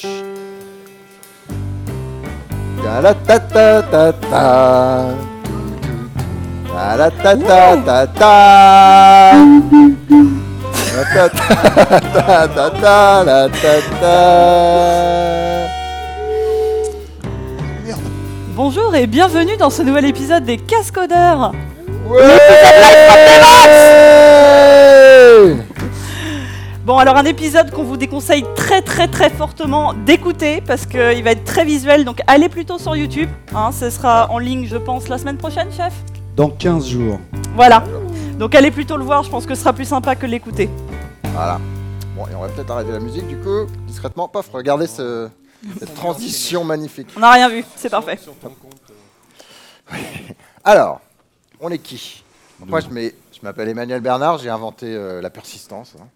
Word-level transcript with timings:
Ta 0.00 0.06
la 3.02 3.12
ta 3.14 3.38
ta 3.40 3.82
ta 3.82 4.12
ta. 4.12 4.46
Ta 6.68 6.96
la 6.96 7.10
ta 7.10 7.34
ta 7.34 7.76
ta 7.86 8.06
ta. 8.06 8.34
Ta 10.94 11.02
ta 11.14 11.28
ta 11.34 11.98
ta 12.14 12.46
ta 12.46 12.66
ta 12.80 13.24
la 13.24 13.48
ta 13.48 13.74
ta. 14.00 14.18
Bonjour 18.54 18.94
et 18.94 19.08
bienvenue 19.08 19.56
dans 19.56 19.70
ce 19.70 19.82
nouvel 19.82 20.04
épisode 20.04 20.44
des 20.44 20.58
Cascodeurs. 20.58 21.50
Ouais 22.08 22.22
Bon, 26.88 26.96
alors 26.96 27.18
un 27.18 27.26
épisode 27.26 27.70
qu'on 27.70 27.82
vous 27.82 27.98
déconseille 27.98 28.46
très 28.56 28.80
très 28.80 29.08
très 29.08 29.28
fortement 29.28 29.92
d'écouter 29.92 30.62
parce 30.62 30.86
qu'il 30.86 31.22
va 31.22 31.32
être 31.32 31.44
très 31.44 31.66
visuel, 31.66 32.06
donc 32.06 32.22
allez 32.26 32.48
plutôt 32.48 32.78
sur 32.78 32.96
YouTube. 32.96 33.28
Hein, 33.54 33.72
ce 33.72 33.90
sera 33.90 34.30
en 34.30 34.38
ligne, 34.38 34.66
je 34.66 34.78
pense, 34.78 35.06
la 35.08 35.18
semaine 35.18 35.36
prochaine, 35.36 35.70
chef? 35.70 35.92
Dans 36.34 36.48
15 36.48 36.86
jours. 36.88 37.20
Voilà. 37.54 37.84
Donc 38.38 38.54
allez 38.54 38.70
plutôt 38.70 38.96
le 38.96 39.04
voir, 39.04 39.22
je 39.22 39.28
pense 39.28 39.44
que 39.44 39.54
ce 39.54 39.60
sera 39.60 39.74
plus 39.74 39.84
sympa 39.84 40.16
que 40.16 40.24
l'écouter. 40.24 40.70
Voilà. 41.24 41.60
Bon, 42.16 42.26
et 42.26 42.34
on 42.34 42.40
va 42.40 42.48
peut-être 42.48 42.70
arrêter 42.70 42.92
la 42.92 43.00
musique 43.00 43.28
du 43.28 43.36
coup, 43.36 43.66
discrètement. 43.86 44.26
Paf, 44.26 44.48
regardez 44.50 44.86
ce, 44.86 45.28
cette 45.78 45.94
transition 45.94 46.64
magnifique. 46.64 47.08
On 47.18 47.20
n'a 47.20 47.32
rien 47.32 47.50
vu, 47.50 47.66
c'est 47.76 47.90
parfait. 47.90 48.18
Alors, 50.64 51.02
on 51.60 51.68
est 51.68 51.80
qui? 51.80 52.24
Moi, 52.66 52.80
je 52.80 52.88
m'appelle 53.42 53.68
Emmanuel 53.68 54.00
Bernard, 54.00 54.38
j'ai 54.38 54.48
inventé 54.48 54.86
euh, 54.86 55.20
la 55.20 55.28
persistance. 55.28 55.94
hein. 56.00 56.06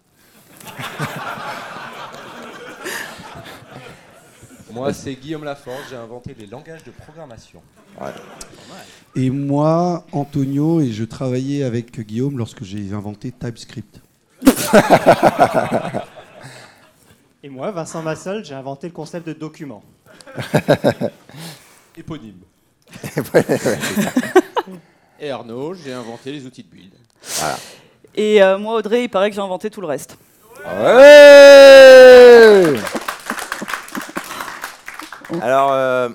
Moi, 4.73 4.91
c'est 4.91 5.13
Guillaume 5.13 5.43
Laforge, 5.43 5.83
j'ai 5.91 5.95
inventé 5.95 6.35
les 6.37 6.47
langages 6.47 6.83
de 6.83 6.89
programmation. 6.89 7.61
Et 9.15 9.29
moi, 9.29 10.03
Antonio, 10.11 10.81
et 10.81 10.91
je 10.91 11.03
travaillais 11.03 11.63
avec 11.63 11.99
Guillaume 11.99 12.39
lorsque 12.39 12.63
j'ai 12.63 12.91
inventé 12.91 13.31
TypeScript. 13.31 14.01
Et 17.43 17.49
moi, 17.49 17.69
Vincent 17.71 18.01
Massol, 18.01 18.43
j'ai 18.43 18.55
inventé 18.55 18.87
le 18.87 18.93
concept 18.93 19.27
de 19.27 19.33
document. 19.33 19.83
Éponyme. 21.97 22.39
Et 25.19 25.29
Arnaud, 25.29 25.73
j'ai 25.75 25.93
inventé 25.93 26.31
les 26.31 26.45
outils 26.45 26.63
de 26.63 26.69
build. 26.69 26.93
Et 28.15 28.41
euh, 28.41 28.57
moi, 28.57 28.75
Audrey, 28.75 29.03
il 29.03 29.09
paraît 29.09 29.29
que 29.29 29.35
j'ai 29.35 29.41
inventé 29.41 29.69
tout 29.69 29.81
le 29.81 29.87
reste. 29.87 30.17
Ouais 30.65 31.03
Alors, 35.41 35.71
euh, 35.71 36.09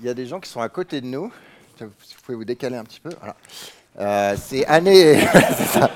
il 0.00 0.06
y 0.06 0.08
a 0.08 0.14
des 0.14 0.26
gens 0.26 0.40
qui 0.40 0.50
sont 0.50 0.60
à 0.60 0.68
côté 0.68 1.00
de 1.00 1.06
nous. 1.06 1.32
Vous 1.80 1.88
pouvez 2.24 2.36
vous 2.36 2.44
décaler 2.44 2.76
un 2.76 2.84
petit 2.84 3.00
peu. 3.00 3.10
Voilà. 3.18 3.36
Euh, 3.98 4.36
c'est 4.40 4.66
Anné. 4.66 5.20
c'est 5.32 5.78
ça. 5.78 5.90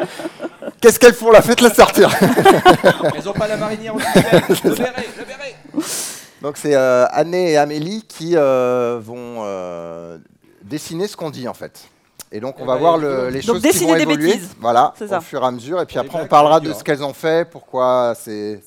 Qu'est-ce 0.80 1.00
qu'elles 1.00 1.14
font 1.14 1.30
là? 1.30 1.42
Faites-les 1.42 1.70
sortir. 1.70 2.10
Elles 3.14 3.28
ont 3.28 3.32
pas 3.32 3.48
la 3.48 3.56
marinière 3.56 3.96
officielle. 3.96 4.42
Le 4.64 4.70
béret, 4.74 5.06
le 5.18 5.24
béret. 5.24 5.56
Donc 6.42 6.56
c'est 6.56 6.74
euh, 6.74 7.06
Anné 7.10 7.52
et 7.52 7.56
Amélie 7.56 8.04
qui 8.06 8.36
euh, 8.36 9.00
vont 9.02 9.38
euh, 9.44 10.18
dessiner 10.62 11.08
ce 11.08 11.16
qu'on 11.16 11.30
dit 11.30 11.48
en 11.48 11.54
fait. 11.54 11.88
Et 12.30 12.40
donc 12.40 12.56
on 12.58 12.64
Eh 12.64 12.66
va 12.66 12.74
ben, 12.74 12.80
voir 12.80 12.98
le- 12.98 13.28
les 13.30 13.40
Donc 13.40 13.56
choses 13.56 13.62
qui 13.62 13.68
dessiner 13.68 13.90
vont 13.92 13.96
des 13.96 14.02
évoluer. 14.02 14.32
bêtises. 14.32 14.50
Voilà, 14.60 14.92
C'est 14.98 15.14
au 15.16 15.20
fur 15.20 15.42
et 15.42 15.46
à 15.46 15.50
mesure. 15.50 15.80
Et 15.80 15.86
puis 15.86 15.98
après 15.98 16.20
on 16.20 16.26
parlera 16.26 16.60
de 16.60 16.72
ce 16.72 16.84
qu'elles 16.84 17.02
ont 17.02 17.14
fait, 17.14 17.48
pourquoi 17.48 18.14
c'est, 18.18 18.60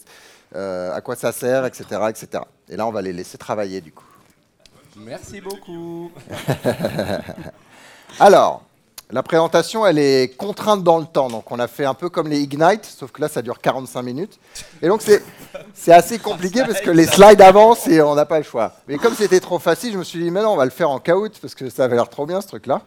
euh, 0.55 0.93
à 0.95 1.01
quoi 1.01 1.15
ça 1.15 1.31
sert, 1.31 1.65
etc., 1.65 1.83
etc. 2.09 2.43
Et 2.69 2.75
là 2.75 2.87
on 2.87 2.91
va 2.91 3.01
les 3.01 3.13
laisser 3.13 3.37
travailler 3.37 3.79
du 3.81 3.91
coup. 3.91 4.03
Merci 4.97 5.39
beaucoup. 5.41 6.11
Alors, 8.19 8.63
la 9.09 9.23
présentation, 9.23 9.85
elle 9.85 9.97
est 9.99 10.35
contrainte 10.37 10.83
dans 10.83 10.97
le 10.99 11.05
temps. 11.05 11.29
Donc, 11.29 11.49
on 11.51 11.59
a 11.59 11.67
fait 11.67 11.85
un 11.85 11.93
peu 11.93 12.09
comme 12.09 12.27
les 12.27 12.39
Ignite, 12.41 12.85
sauf 12.85 13.11
que 13.11 13.21
là, 13.21 13.27
ça 13.27 13.41
dure 13.41 13.59
45 13.59 14.01
minutes. 14.01 14.39
Et 14.81 14.87
donc, 14.87 15.01
c'est, 15.01 15.91
assez 15.93 16.19
compliqué 16.19 16.61
parce 16.65 16.81
que 16.81 16.89
les 16.91 17.05
slides 17.05 17.41
avancent 17.41 17.87
et 17.87 18.01
on 18.01 18.15
n'a 18.15 18.25
pas 18.25 18.37
le 18.37 18.43
choix. 18.43 18.73
Mais 18.87 18.97
comme 18.97 19.15
c'était 19.15 19.39
trop 19.39 19.59
facile, 19.59 19.93
je 19.93 19.97
me 19.97 20.03
suis 20.03 20.21
dit, 20.21 20.31
maintenant, 20.31 20.53
on 20.53 20.57
va 20.57 20.65
le 20.65 20.71
faire 20.71 20.89
en 20.89 20.99
caout 20.99 21.29
parce 21.41 21.55
que 21.55 21.69
ça 21.69 21.85
avait 21.85 21.95
l'air 21.95 22.09
trop 22.09 22.25
bien, 22.25 22.41
ce 22.41 22.47
truc-là. 22.47 22.81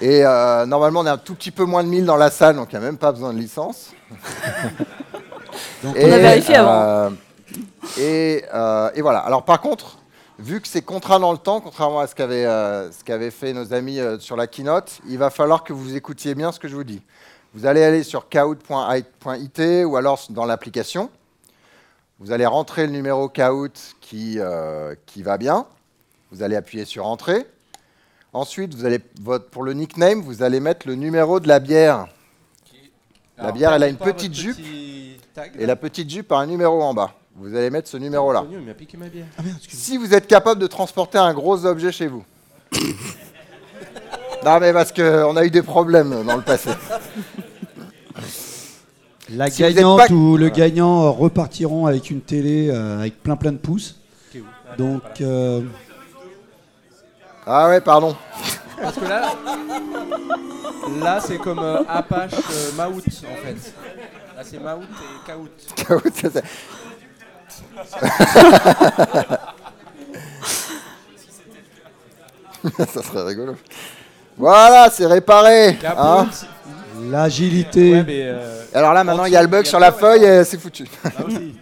Et 0.00 0.24
euh, 0.24 0.66
normalement, 0.66 1.00
on 1.00 1.06
est 1.06 1.10
un 1.10 1.18
tout 1.18 1.34
petit 1.34 1.50
peu 1.50 1.64
moins 1.64 1.84
de 1.84 1.88
1000 1.88 2.04
dans 2.06 2.16
la 2.16 2.30
salle, 2.30 2.56
donc 2.56 2.72
il 2.72 2.78
n'y 2.78 2.84
a 2.84 2.86
même 2.86 2.98
pas 2.98 3.12
besoin 3.12 3.32
de 3.34 3.38
licence. 3.38 3.92
Donc, 5.82 5.96
Et, 5.96 6.04
On 6.06 6.12
a 6.12 6.18
vérifié 6.18 6.56
avant. 6.56 6.70
euh, 6.72 7.10
et, 7.98 8.44
euh, 8.54 8.90
et 8.94 9.02
voilà. 9.02 9.18
Alors 9.20 9.44
par 9.44 9.60
contre, 9.60 9.98
vu 10.38 10.60
que 10.60 10.68
c'est 10.68 10.82
contraint 10.82 11.20
dans 11.20 11.32
le 11.32 11.38
temps, 11.38 11.60
contrairement 11.60 12.00
à 12.00 12.06
ce 12.06 12.14
qu'avaient 12.14 12.46
qu'avaient 13.04 13.30
fait 13.30 13.52
nos 13.52 13.72
amis 13.74 13.98
sur 14.20 14.36
la 14.36 14.46
keynote, 14.46 15.00
il 15.08 15.18
va 15.18 15.30
falloir 15.30 15.64
que 15.64 15.72
vous 15.72 15.96
écoutiez 15.96 16.34
bien 16.34 16.52
ce 16.52 16.58
que 16.60 16.68
je 16.68 16.74
vous 16.76 16.84
dis. 16.84 17.02
Vous 17.54 17.66
allez 17.66 17.82
aller 17.82 18.02
sur 18.04 18.28
kahoot.it 18.28 19.60
ou 19.86 19.96
alors 19.96 20.20
dans 20.30 20.44
l'application. 20.46 21.10
Vous 22.20 22.32
allez 22.32 22.44
rentrer 22.44 22.86
le 22.86 22.92
numéro 22.92 23.30
Kahoot 23.30 23.96
qui, 24.02 24.34
euh, 24.38 24.94
qui 25.06 25.22
va 25.22 25.38
bien. 25.38 25.64
Vous 26.30 26.42
allez 26.42 26.54
appuyer 26.54 26.84
sur 26.84 27.06
Entrée. 27.06 27.46
Ensuite, 28.32 28.74
vous 28.74 28.84
allez, 28.84 29.00
votre- 29.20 29.46
pour 29.46 29.62
le 29.64 29.72
nickname, 29.72 30.20
vous 30.20 30.42
allez 30.42 30.60
mettre 30.60 30.86
le 30.86 30.94
numéro 30.94 31.40
de 31.40 31.48
la 31.48 31.58
bière. 31.58 32.06
La 33.38 33.52
bière, 33.52 33.72
elle 33.72 33.82
a 33.82 33.88
une 33.88 33.96
petite 33.96 34.34
jupe. 34.34 34.56
petit 34.56 35.16
tag, 35.34 35.52
Et 35.58 35.66
la 35.66 35.74
petite 35.76 36.08
jupe 36.10 36.30
a 36.32 36.36
un 36.38 36.46
numéro 36.46 36.80
en 36.82 36.92
bas. 36.94 37.14
Vous 37.36 37.56
allez 37.56 37.70
mettre 37.70 37.88
ce 37.88 37.96
numéro-là. 37.96 38.44
Bière. 38.44 39.26
Si 39.68 39.96
vous 39.96 40.12
êtes 40.14 40.26
capable 40.26 40.60
de 40.60 40.66
transporter 40.66 41.18
un 41.18 41.32
gros 41.32 41.64
objet 41.64 41.90
chez 41.90 42.06
vous. 42.06 42.22
non 44.44 44.60
mais 44.60 44.72
parce 44.72 44.92
qu'on 44.92 45.36
a 45.36 45.44
eu 45.44 45.50
des 45.50 45.62
problèmes 45.62 46.24
dans 46.24 46.36
le 46.36 46.42
passé. 46.42 46.70
la 49.30 49.50
si 49.50 49.62
gagnante 49.62 49.98
pas- 50.08 50.12
ou 50.12 50.36
le 50.36 50.48
gagnant 50.50 51.10
repartiront 51.12 51.86
avec 51.86 52.10
une 52.10 52.20
télé 52.20 52.68
euh, 52.70 52.98
avec 53.00 53.22
plein 53.22 53.36
plein 53.36 53.52
de 53.52 53.58
pouces. 53.58 53.96
Donc, 54.78 55.02
euh, 55.20 55.62
Ah 57.46 57.68
ouais, 57.68 57.80
pardon. 57.80 58.16
Parce 58.80 58.96
que 58.96 59.04
là, 59.04 59.32
là 61.02 61.20
c'est 61.20 61.38
comme 61.38 61.58
euh, 61.58 61.82
Apache 61.88 62.32
euh, 62.34 62.72
Maout 62.76 62.98
en 62.98 63.36
fait. 63.44 63.74
Là, 64.36 64.42
c'est 64.44 64.58
Maout 64.58 64.82
et 64.82 65.26
Kaout. 65.26 65.48
Ça, 66.14 66.30
c'est- 66.32 66.44
Ça 72.92 73.02
serait 73.02 73.22
rigolo. 73.24 73.56
Voilà, 74.36 74.90
c'est 74.90 75.06
réparé. 75.06 75.78
Kaout. 75.80 75.94
hein. 75.98 76.28
l'agilité. 77.10 77.92
ouais, 77.92 78.04
mais. 78.06 78.22
Euh, 78.24 78.64
Alors 78.74 78.92
là, 78.94 79.02
maintenant, 79.04 79.24
il 79.24 79.32
y 79.32 79.36
a 79.36 79.42
le 79.42 79.48
bug 79.48 79.64
sur 79.64 79.78
la 79.80 79.92
feuille 79.92 80.24
et 80.24 80.44
c'est 80.44 80.58
foutu. 80.58 80.84
là 81.04 81.10
aussi. 81.26 81.54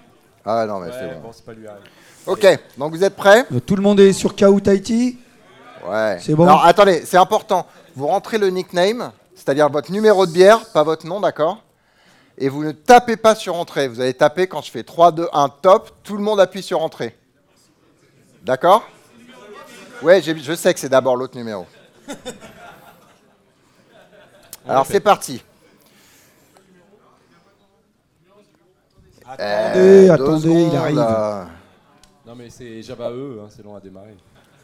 Ah 0.45 0.65
non, 0.66 0.81
mais 0.81 0.91
c'est 0.93 1.15
bon. 1.15 1.21
bon, 1.25 1.31
c'est 1.33 1.45
pas 1.45 1.53
lui. 1.53 1.66
Ok, 2.27 2.47
donc 2.77 2.93
vous 2.93 3.05
êtes 3.05 3.15
prêts? 3.16 3.45
Euh, 3.55 3.60
Tout 3.60 3.77
le 3.77 3.83
monde 3.83 4.00
est 4.00 4.12
sur 4.12 4.34
Kahoot 4.34 4.66
IT 4.66 5.16
Ouais. 5.88 6.19
C'est 6.21 6.34
bon 6.34 6.44
Alors 6.44 6.65
attendez, 6.65 7.03
c'est 7.04 7.16
important. 7.16 7.66
Vous 7.97 8.06
rentrez 8.06 8.38
le 8.38 8.50
nickname, 8.50 9.12
c'est-à-dire 9.34 9.69
votre 9.71 9.91
numéro 9.91 10.26
de 10.26 10.32
bière, 10.32 10.66
pas 10.66 10.82
votre 10.82 11.06
nom, 11.06 11.21
d'accord 11.21 11.62
Et 12.37 12.49
vous 12.49 12.62
ne 12.65 12.72
tapez 12.72 13.16
pas 13.16 13.34
sur 13.34 13.56
entrée. 13.56 13.88
Vous 13.88 14.00
allez 14.00 14.15
taper 14.15 14.47
quand 14.47 14.60
je 14.62 14.71
fais 14.71 14.82
3, 14.82 15.12
2, 15.12 15.28
1, 15.32 15.48
top. 15.62 15.91
Tout 16.03 16.16
le 16.16 16.22
monde 16.22 16.41
appuie 16.41 16.62
sur 16.62 16.82
entrée. 16.82 17.16
D'accord 18.43 18.82
Ouais, 20.03 20.22
je 20.22 20.54
sais 20.54 20.72
que 20.75 20.81
c'est 20.81 20.88
d'abord 20.88 21.16
l'autre 21.16 21.37
numéro. 21.37 21.66
Alors 24.69 24.87
c'est 24.87 25.00
parti. 25.00 25.43
Attendez, 29.27 30.06
deux 30.06 30.10
attendez, 30.10 30.62
il 30.71 30.77
arrive. 30.77 30.97
là. 30.97 31.48
Non, 32.27 32.34
mais 32.34 32.48
c'est 32.51 32.83
Java 32.83 33.10
E, 33.10 33.41
hein, 33.42 33.48
c'est 33.48 33.62
long 33.62 33.74
à 33.77 33.80
démarrer. 33.80 34.16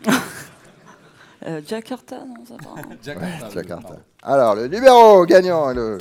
Euh, 1.47 1.61
Jakarta, 1.69 2.17
non, 2.17 2.35
ça 2.49 2.55
va. 2.55 2.81
hein. 2.81 2.85
Jakarta. 3.05 3.51
Jakarta. 3.55 3.83
pardon. 3.89 4.01
Alors, 4.23 4.55
le 4.55 4.67
numéro 4.69 5.25
gagnant 5.27 5.71
est 5.71 5.75
le. 5.75 5.99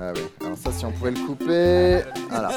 Ah 0.00 0.12
oui, 0.14 0.22
alors 0.42 0.56
ça, 0.56 0.72
si 0.72 0.84
on 0.86 0.92
pouvait 0.92 1.10
le 1.10 1.26
couper. 1.26 2.02
Voilà. 2.30 2.50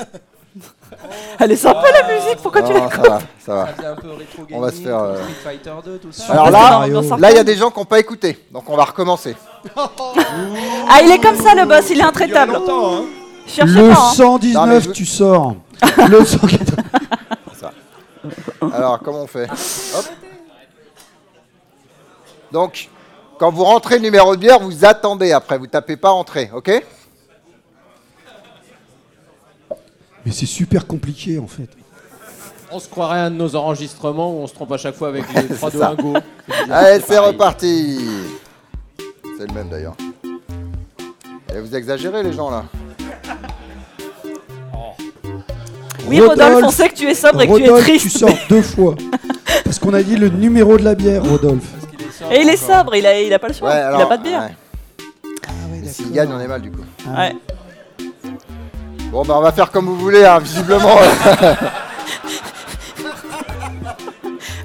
Elle 1.40 1.52
est 1.52 1.56
sympa 1.56 1.82
la 1.92 2.14
musique, 2.14 2.38
pourquoi 2.44 2.62
tu 2.62 2.72
Non, 2.74 2.88
ça 2.88 2.98
va, 3.02 3.20
ça 3.40 3.56
va. 3.56 3.66
Ça 3.66 3.74
faisait 3.74 3.88
un 3.88 3.96
peu 3.96 4.10
rétro 4.12 4.44
gaming, 4.44 4.56
On 4.56 4.60
va 4.62 4.70
se 4.72 4.76
faire, 4.82 4.98
comme 5.00 5.06
euh, 5.08 5.24
Street 5.24 5.34
Fighter 5.44 5.74
2, 5.84 5.98
tout 5.98 6.12
ça. 6.12 6.32
Alors 6.32 6.52
là, 6.52 6.86
là, 7.18 7.32
il 7.32 7.36
y 7.36 7.40
a 7.40 7.44
des 7.44 7.56
gens 7.56 7.72
qui 7.72 7.80
n'ont 7.80 7.86
pas 7.86 8.00
écouté. 8.00 8.46
Donc, 8.52 8.70
on 8.70 8.78
va 8.78 8.84
recommencer. 8.86 9.36
Ah, 9.76 11.00
il 11.04 11.12
est 11.12 11.20
comme 11.20 11.36
ça 11.38 11.56
le 11.56 11.66
boss, 11.66 11.90
il 11.90 12.00
est 12.00 12.04
intraitable. 12.04 12.54
longtemps, 12.54 12.98
hein. 12.98 13.02
Cherchez 13.48 13.74
Le 13.74 13.90
pas. 13.90 13.94
hein. 14.00 14.14
119, 14.14 14.54
Non, 14.54 14.68
mais 14.72 14.82
je- 14.82 14.92
tu 14.92 15.06
sors. 15.08 15.56
le 16.10 16.24
180. 16.24 16.84
Alors, 18.74 19.00
comment 19.00 19.24
on 19.24 19.28
fait? 19.28 19.50
Hop. 19.50 20.06
Donc, 22.54 22.88
quand 23.40 23.52
vous 23.52 23.64
rentrez 23.64 23.96
le 23.96 24.04
numéro 24.04 24.36
de 24.36 24.40
bière, 24.42 24.60
vous 24.60 24.86
attendez 24.86 25.32
après. 25.32 25.58
Vous 25.58 25.66
tapez 25.66 25.98
pas 25.98 26.12
entrée, 26.12 26.52
ok 26.54 26.84
Mais 30.24 30.32
c'est 30.32 30.46
super 30.46 30.86
compliqué 30.86 31.40
en 31.40 31.48
fait. 31.48 31.68
On 32.72 32.80
se 32.80 32.88
croirait 32.88 33.20
à 33.20 33.24
un 33.26 33.32
de 33.32 33.36
nos 33.36 33.56
enregistrements 33.56 34.34
où 34.34 34.38
on 34.44 34.48
se 34.48 34.54
trompe 34.54 34.72
à 34.72 34.78
chaque 34.78 34.96
fois 34.96 35.10
avec 35.10 35.26
les 35.34 35.48
3 35.56 35.72
2 35.72 35.80
ça. 35.80 35.90
1 35.90 35.96
go. 35.96 36.14
Allez, 36.70 37.04
c'est 37.06 37.18
reparti. 37.18 38.00
C'est 39.38 39.48
le 39.48 39.54
même 39.54 39.70
d'ailleurs. 39.70 39.98
Et 41.56 41.60
vous 41.60 41.76
exagérez 41.76 42.24
les 42.24 42.34
gens 42.34 42.52
là. 42.52 42.66
Oui, 46.08 46.22
Rodolphe, 46.22 46.64
on 46.66 46.70
sait 46.70 46.90
que 46.90 46.96
tu 46.96 47.08
es 47.10 47.16
sobre 47.16 47.42
et 47.42 47.48
que 47.48 47.58
tu 47.58 47.64
es 47.64 47.82
triste. 47.82 48.04
tu 48.04 48.10
sors 48.10 48.30
deux 48.48 48.62
fois. 48.62 48.96
Parce 49.64 49.80
qu'on 49.80 49.94
a 49.94 50.04
dit 50.04 50.16
le 50.18 50.30
numéro 50.30 50.78
de 50.78 50.84
la 50.84 50.94
bière, 50.96 51.24
Rodolphe. 51.24 51.83
Et 52.32 52.42
il 52.42 52.50
est 52.50 52.58
sobre, 52.58 52.96
il 52.96 53.06
a, 53.06 53.20
il 53.22 53.34
a 53.34 53.40
pas 53.40 53.48
le 53.48 53.54
choix. 53.54 53.70
Ouais, 53.70 53.82
il 53.96 54.02
a 54.02 54.06
pas 54.06 54.18
de 54.18 54.24
bière. 54.24 54.42
ouais. 54.42 54.56
Et 55.84 55.88
S'il 55.88 56.12
gagne, 56.12 56.30
on 56.34 56.40
est 56.40 56.48
mal 56.48 56.62
du 56.62 56.72
coup. 56.72 56.82
Ouais. 57.08 57.36
Bon, 59.12 59.24
bah 59.24 59.36
on 59.38 59.42
va 59.42 59.52
faire 59.52 59.70
comme 59.72 59.86
vous 59.86 59.98
voulez, 59.98 60.26
hein, 60.26 60.40
visiblement. 60.40 60.96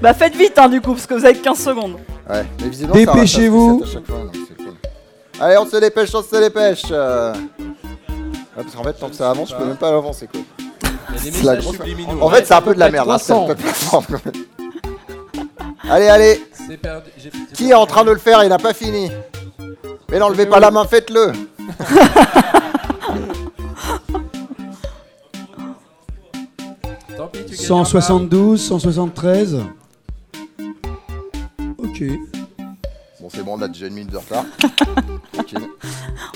Bah 0.00 0.14
faites 0.14 0.36
vite 0.36 0.56
hein, 0.58 0.68
du 0.68 0.80
coup, 0.80 0.92
parce 0.92 1.06
que 1.06 1.14
vous 1.14 1.24
avez 1.24 1.34
que 1.34 1.42
15 1.42 1.58
secondes. 1.58 1.96
ouais, 2.30 2.46
mais 2.60 2.68
visiblement, 2.68 2.94
Dépêchez-vous. 2.94 3.78
cool. 3.80 4.74
Allez, 5.40 5.56
on 5.58 5.66
se 5.66 5.76
dépêche, 5.76 6.14
on 6.14 6.22
se 6.22 6.36
dépêche. 6.36 6.82
euh. 6.92 7.32
Ouais, 7.32 8.62
parce 8.62 8.74
qu'en 8.76 8.84
fait, 8.84 8.92
tant 8.92 9.08
que 9.08 9.16
ça 9.16 9.30
avance, 9.30 9.50
je 9.50 9.56
peux 9.56 9.64
même 9.64 9.76
pas 9.76 9.90
l'avancer 9.90 10.28
quoi. 10.28 10.40
La 11.42 11.56
grosse-. 11.56 11.76
En 12.20 12.30
fait, 12.30 12.46
c'est 12.46 12.54
un 12.54 12.60
peu 12.62 12.74
de 12.74 12.78
la 12.80 12.90
merde. 12.90 13.10
hein, 13.10 13.18
c'est 13.18 13.32
300. 13.32 13.48
le 13.48 13.54
plateforme, 13.56 14.04
quand 14.06 14.24
même. 14.24 14.44
Allez, 15.90 16.06
allez. 16.08 16.47
Perdu. 16.76 17.10
Qui 17.54 17.70
est 17.70 17.74
en 17.74 17.86
train 17.86 18.04
de 18.04 18.10
le 18.10 18.18
faire 18.18 18.42
Il 18.44 18.48
n'a 18.48 18.58
pas 18.58 18.74
fini. 18.74 19.10
Mais 20.10 20.18
n'enlevez 20.18 20.46
pas 20.46 20.60
la 20.60 20.70
main, 20.70 20.84
faites-le. 20.84 21.32
Tant 27.16 27.26
pis, 27.28 27.44
tu 27.44 27.56
gagneras 27.56 27.84
172, 27.84 28.60
173. 28.60 29.56
Ok. 31.78 32.02
Bon, 33.20 33.28
c'est 33.28 33.42
bon, 33.42 33.54
on 33.58 33.62
a 33.62 33.68
déjà 33.68 33.86
une 33.86 33.94
minute 33.94 34.12
de 34.12 34.16
retard. 34.18 34.44
Tranquille. 35.32 35.58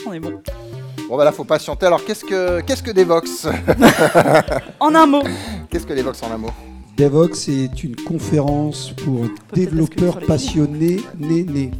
On 0.07 0.13
est 0.13 0.21
bon. 0.21 0.43
Bon, 1.09 1.17
bah 1.17 1.25
là, 1.25 1.33
faut 1.33 1.45
patienter. 1.45 1.87
Alors, 1.87 2.05
qu'est-ce 2.05 2.25
que, 2.25 2.61
qu'est-ce 2.63 2.83
que 2.83 2.91
des 2.91 3.05
Vox? 3.05 3.47
En 4.81 4.95
un 4.95 5.07
mot. 5.07 5.23
Qu'est-ce 5.71 5.87
que 5.87 5.93
les 5.93 6.03
Vox 6.03 6.23
en 6.23 6.33
un 6.33 6.39
mot? 6.39 6.51
Devox 7.03 7.49
est 7.49 7.83
une 7.83 7.97
conférence 7.97 8.93
pour 8.93 9.27
développeurs 9.53 10.21
passionnés 10.21 11.01
nés 11.19 11.43
nés. 11.43 11.73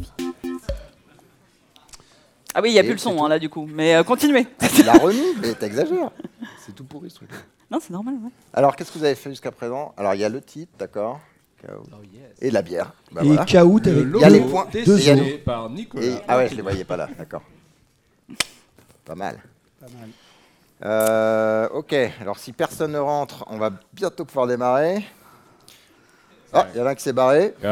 Ah 2.53 2.59
oui, 2.61 2.71
il 2.71 2.73
y 2.73 2.77
a 2.77 2.81
Et 2.81 2.85
plus 2.87 2.91
le 2.95 2.97
son 2.97 3.23
hein, 3.23 3.29
là 3.29 3.39
du 3.39 3.47
coup. 3.47 3.65
Mais 3.65 3.95
euh, 3.95 4.03
continuez. 4.03 4.45
Tu 4.75 4.83
l'as 4.83 4.97
remis 4.97 5.23
Mais 5.41 5.53
t'exagères. 5.53 6.11
C'est 6.65 6.75
tout 6.75 6.83
pourri 6.83 7.09
ce 7.09 7.15
truc. 7.15 7.29
Non, 7.71 7.79
c'est 7.81 7.91
normal. 7.91 8.15
ouais. 8.15 8.31
Alors, 8.53 8.75
qu'est-ce 8.75 8.91
que 8.91 8.97
vous 8.99 9.05
avez 9.05 9.15
fait 9.15 9.29
jusqu'à 9.29 9.51
présent? 9.53 9.93
Alors, 9.95 10.13
il 10.13 10.19
y 10.19 10.25
a 10.25 10.29
le 10.29 10.41
titre, 10.41 10.73
d'accord? 10.77 11.21
Oh, 11.69 11.71
yes. 12.13 12.23
Et 12.41 12.51
la 12.51 12.61
bière. 12.61 12.91
Bah, 13.13 13.21
Et 13.23 13.27
voilà. 13.27 13.45
Kaout 13.45 13.79
avec 13.87 14.05
Il 14.15 14.19
y 14.19 14.23
a 14.25 14.29
les 14.29 14.41
points. 14.41 14.67
par 15.45 15.69
Nicolas. 15.69 16.05
Et- 16.05 16.15
Ah 16.27 16.35
ouais, 16.37 16.49
je 16.49 16.55
les 16.55 16.61
voyais 16.61 16.83
pas 16.83 16.97
là, 16.97 17.07
d'accord. 17.17 17.43
Pas 19.05 19.15
mal. 19.15 19.39
Euh, 20.85 21.69
ok, 21.73 21.95
alors 22.19 22.37
si 22.37 22.51
personne 22.51 22.91
ne 22.91 22.99
rentre, 22.99 23.45
on 23.47 23.57
va 23.57 23.69
bientôt 23.93 24.25
pouvoir 24.25 24.47
démarrer. 24.47 25.05
Ah, 26.51 26.67
il 26.73 26.79
y 26.79 26.81
en 26.81 26.85
a 26.85 26.89
un 26.91 26.95
qui 26.95 27.03
s'est 27.03 27.13
barré. 27.13 27.55
Oh 27.63 27.67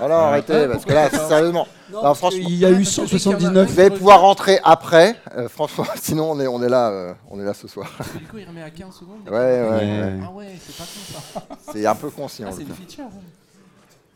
non, 0.08 0.14
arrêtez, 0.14 0.66
parce 0.66 0.84
que 0.84 0.92
là, 0.92 1.10
sérieusement, 1.10 1.66
non, 1.92 2.14
franchement, 2.14 2.40
Il 2.42 2.56
y 2.56 2.64
a 2.64 2.70
eu 2.70 2.84
179. 2.84 3.70
vous 3.70 3.80
allez 3.80 3.90
pouvoir 3.90 4.20
rentrer 4.20 4.58
après. 4.64 5.16
Euh, 5.36 5.48
franchement, 5.48 5.84
sinon 5.96 6.30
on 6.30 6.40
est, 6.40 6.46
on 6.46 6.62
est 6.62 6.68
là, 6.68 6.90
euh, 6.90 7.12
on 7.30 7.40
est 7.40 7.44
là 7.44 7.54
ce 7.54 7.68
soir. 7.68 7.90
Du 8.16 8.26
coup, 8.26 8.38
il 8.38 8.46
remet 8.48 8.62
à 8.62 8.70
15 8.70 8.94
secondes. 8.94 9.28
Ouais, 9.28 9.32
ouais, 9.32 9.62
ouais. 9.62 10.00
Ouais. 10.02 10.20
Ah 10.24 10.30
ouais, 10.30 10.58
c'est 10.64 10.76
pas 10.76 10.84
con 10.84 11.00
ça. 11.12 11.72
C'est 11.72 11.86
un 11.86 11.94
peu 11.94 12.10
conscient. 12.10 12.46
Ah, 12.48 12.54
c'est 12.56 12.62
une 12.62 12.74
feature. 12.74 13.04
hein. 13.04 13.20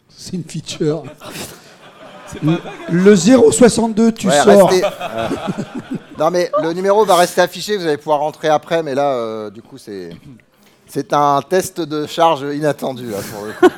C'est 0.08 0.32
une 0.32 0.44
feature. 0.44 1.04
Le, 2.42 2.58
le 2.90 3.16
062, 3.16 4.12
tu 4.12 4.28
Ouais, 4.28 4.40
sors. 4.42 4.68
restez- 4.70 4.84
euh, 4.84 5.28
non 6.18 6.30
mais 6.30 6.50
le 6.62 6.72
numéro 6.72 7.04
va 7.04 7.16
rester 7.16 7.40
affiché, 7.40 7.76
vous 7.76 7.86
allez 7.86 7.96
pouvoir 7.96 8.20
rentrer 8.20 8.48
après, 8.48 8.82
mais 8.82 8.94
là, 8.94 9.12
euh, 9.12 9.50
du 9.50 9.62
coup, 9.62 9.78
c'est 9.78 10.10
c'est 10.86 11.12
un 11.12 11.40
test 11.48 11.80
de 11.80 12.06
charge 12.06 12.42
inattendu 12.54 13.10
là, 13.10 13.18
pour 13.32 13.44
le 13.46 13.52
coup. 13.52 13.74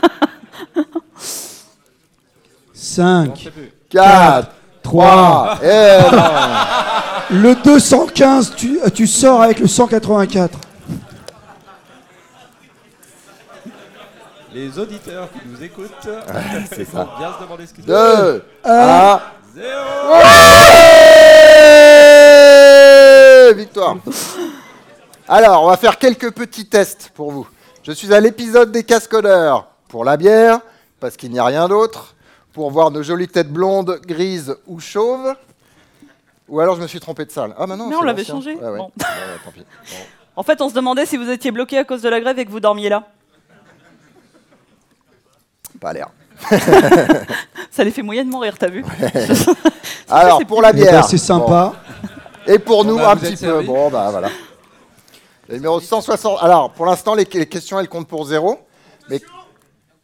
5, 2.73 3.51
4, 3.91 4.49
3. 4.83 5.59
3, 5.59 5.59
et 5.63 5.99
non. 6.13 6.23
Le 7.43 7.55
215, 7.63 8.55
tu, 8.57 8.79
tu 8.95 9.07
sors 9.07 9.43
avec 9.43 9.61
le 9.61 9.67
184. 9.67 10.59
Les 14.53 14.79
auditeurs 14.79 15.29
qui 15.33 15.39
nous 15.49 15.63
écoutent, 15.63 16.09
c'est 16.73 16.85
vont 16.91 17.07
ça. 17.07 17.09
bien 17.19 17.33
se 17.33 17.41
demander 17.43 17.67
ce 17.67 17.75
qu'ils 17.75 17.85
2, 17.85 18.45
Un. 18.65 19.15
1, 19.15 19.21
Zéro 19.55 19.85
victoire. 23.57 23.97
Alors, 25.29 25.65
on 25.65 25.69
va 25.69 25.77
faire 25.77 25.99
quelques 25.99 26.33
petits 26.33 26.67
tests 26.67 27.11
pour 27.15 27.31
vous. 27.31 27.47
Je 27.83 27.93
suis 27.93 28.13
à 28.13 28.21
l'épisode 28.21 28.73
des 28.73 28.85
cascodeurs 28.85 29.69
pour 29.89 30.05
la 30.05 30.17
bière, 30.17 30.61
parce 30.99 31.17
qu'il 31.17 31.31
n'y 31.31 31.39
a 31.39 31.45
rien 31.45 31.69
d'autre, 31.69 32.15
pour 32.53 32.71
voir 32.71 32.91
nos 32.91 33.03
jolies 33.03 33.29
têtes 33.29 33.53
blondes, 33.53 34.01
grises 34.07 34.57
ou 34.67 34.81
chauves. 34.81 35.35
Ou 36.49 36.61
alors 36.61 36.75
je 36.77 36.83
me 36.83 36.87
suis 36.89 37.01
trompé 37.01 37.25
de 37.25 37.31
salle. 37.31 37.55
Ah, 37.57 37.67
bah 37.67 37.77
non, 37.77 37.87
Mais 37.87 37.95
c'est 37.95 38.01
on 38.01 38.03
l'avait 38.03 38.23
l'ancien. 38.23 38.35
changé. 38.35 38.55
Ouais, 38.57 38.69
ouais. 38.69 38.79
Bon. 38.79 38.91
Ouais, 38.99 39.07
ouais, 39.07 39.39
tant 39.45 39.51
pis. 39.53 39.61
Bon. 39.61 39.97
En 40.37 40.43
fait, 40.43 40.61
on 40.61 40.69
se 40.69 40.75
demandait 40.75 41.07
si 41.07 41.17
vous 41.17 41.31
étiez 41.31 41.51
bloqué 41.53 41.79
à 41.79 41.85
cause 41.85 42.03
de 42.03 42.09
la 42.09 42.21
grève 42.21 42.39
et 42.39 42.45
que 42.45 42.51
vous 42.51 42.61
dormiez 42.61 42.89
là. 42.89 43.05
Pas 45.81 45.93
l'air. 45.93 46.09
Ça 47.71 47.85
les 47.85 47.91
fait 47.91 48.03
moyennement 48.03 48.39
rire, 48.41 48.57
t'as 48.59 48.69
vu 48.69 48.85
Alors, 50.09 50.39
c'est 50.39 50.45
pour 50.45 50.63
la 50.63 50.73
bière. 50.73 51.05
c'est 51.05 51.19
sympa. 51.19 51.73
Bon. 51.73 52.53
Et 52.53 52.59
pour 52.59 52.85
nous, 52.85 52.97
bah, 52.97 53.11
un 53.13 53.17
petit 53.17 53.33
peu. 53.33 53.37
servi 53.37 53.67
Bon, 53.67 53.91
bah 53.91 54.09
voilà. 54.11 54.29
Le 55.49 55.57
numéro 55.57 55.81
160. 55.81 56.39
Alors, 56.43 56.71
pour 56.73 56.87
l'instant, 56.87 57.15
les, 57.15 57.27
les 57.33 57.47
questions, 57.47 57.79
elles 57.79 57.89
comptent 57.89 58.09
pour 58.09 58.25
zéro. 58.25 58.59
Mais 59.09 59.21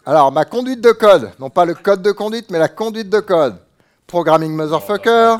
alors, 0.05 0.31
ma 0.33 0.45
conduite 0.45 0.81
de 0.81 0.93
code, 0.93 1.31
non 1.39 1.51
pas 1.51 1.65
le 1.65 1.75
code 1.75 2.03
de 2.03 2.13
conduite, 2.13 2.51
mais 2.51 2.59
la 2.59 2.69
conduite 2.69 3.09
de 3.09 3.21
code. 3.21 3.57
Programming 4.07 4.53
motherfucker. 4.53 5.37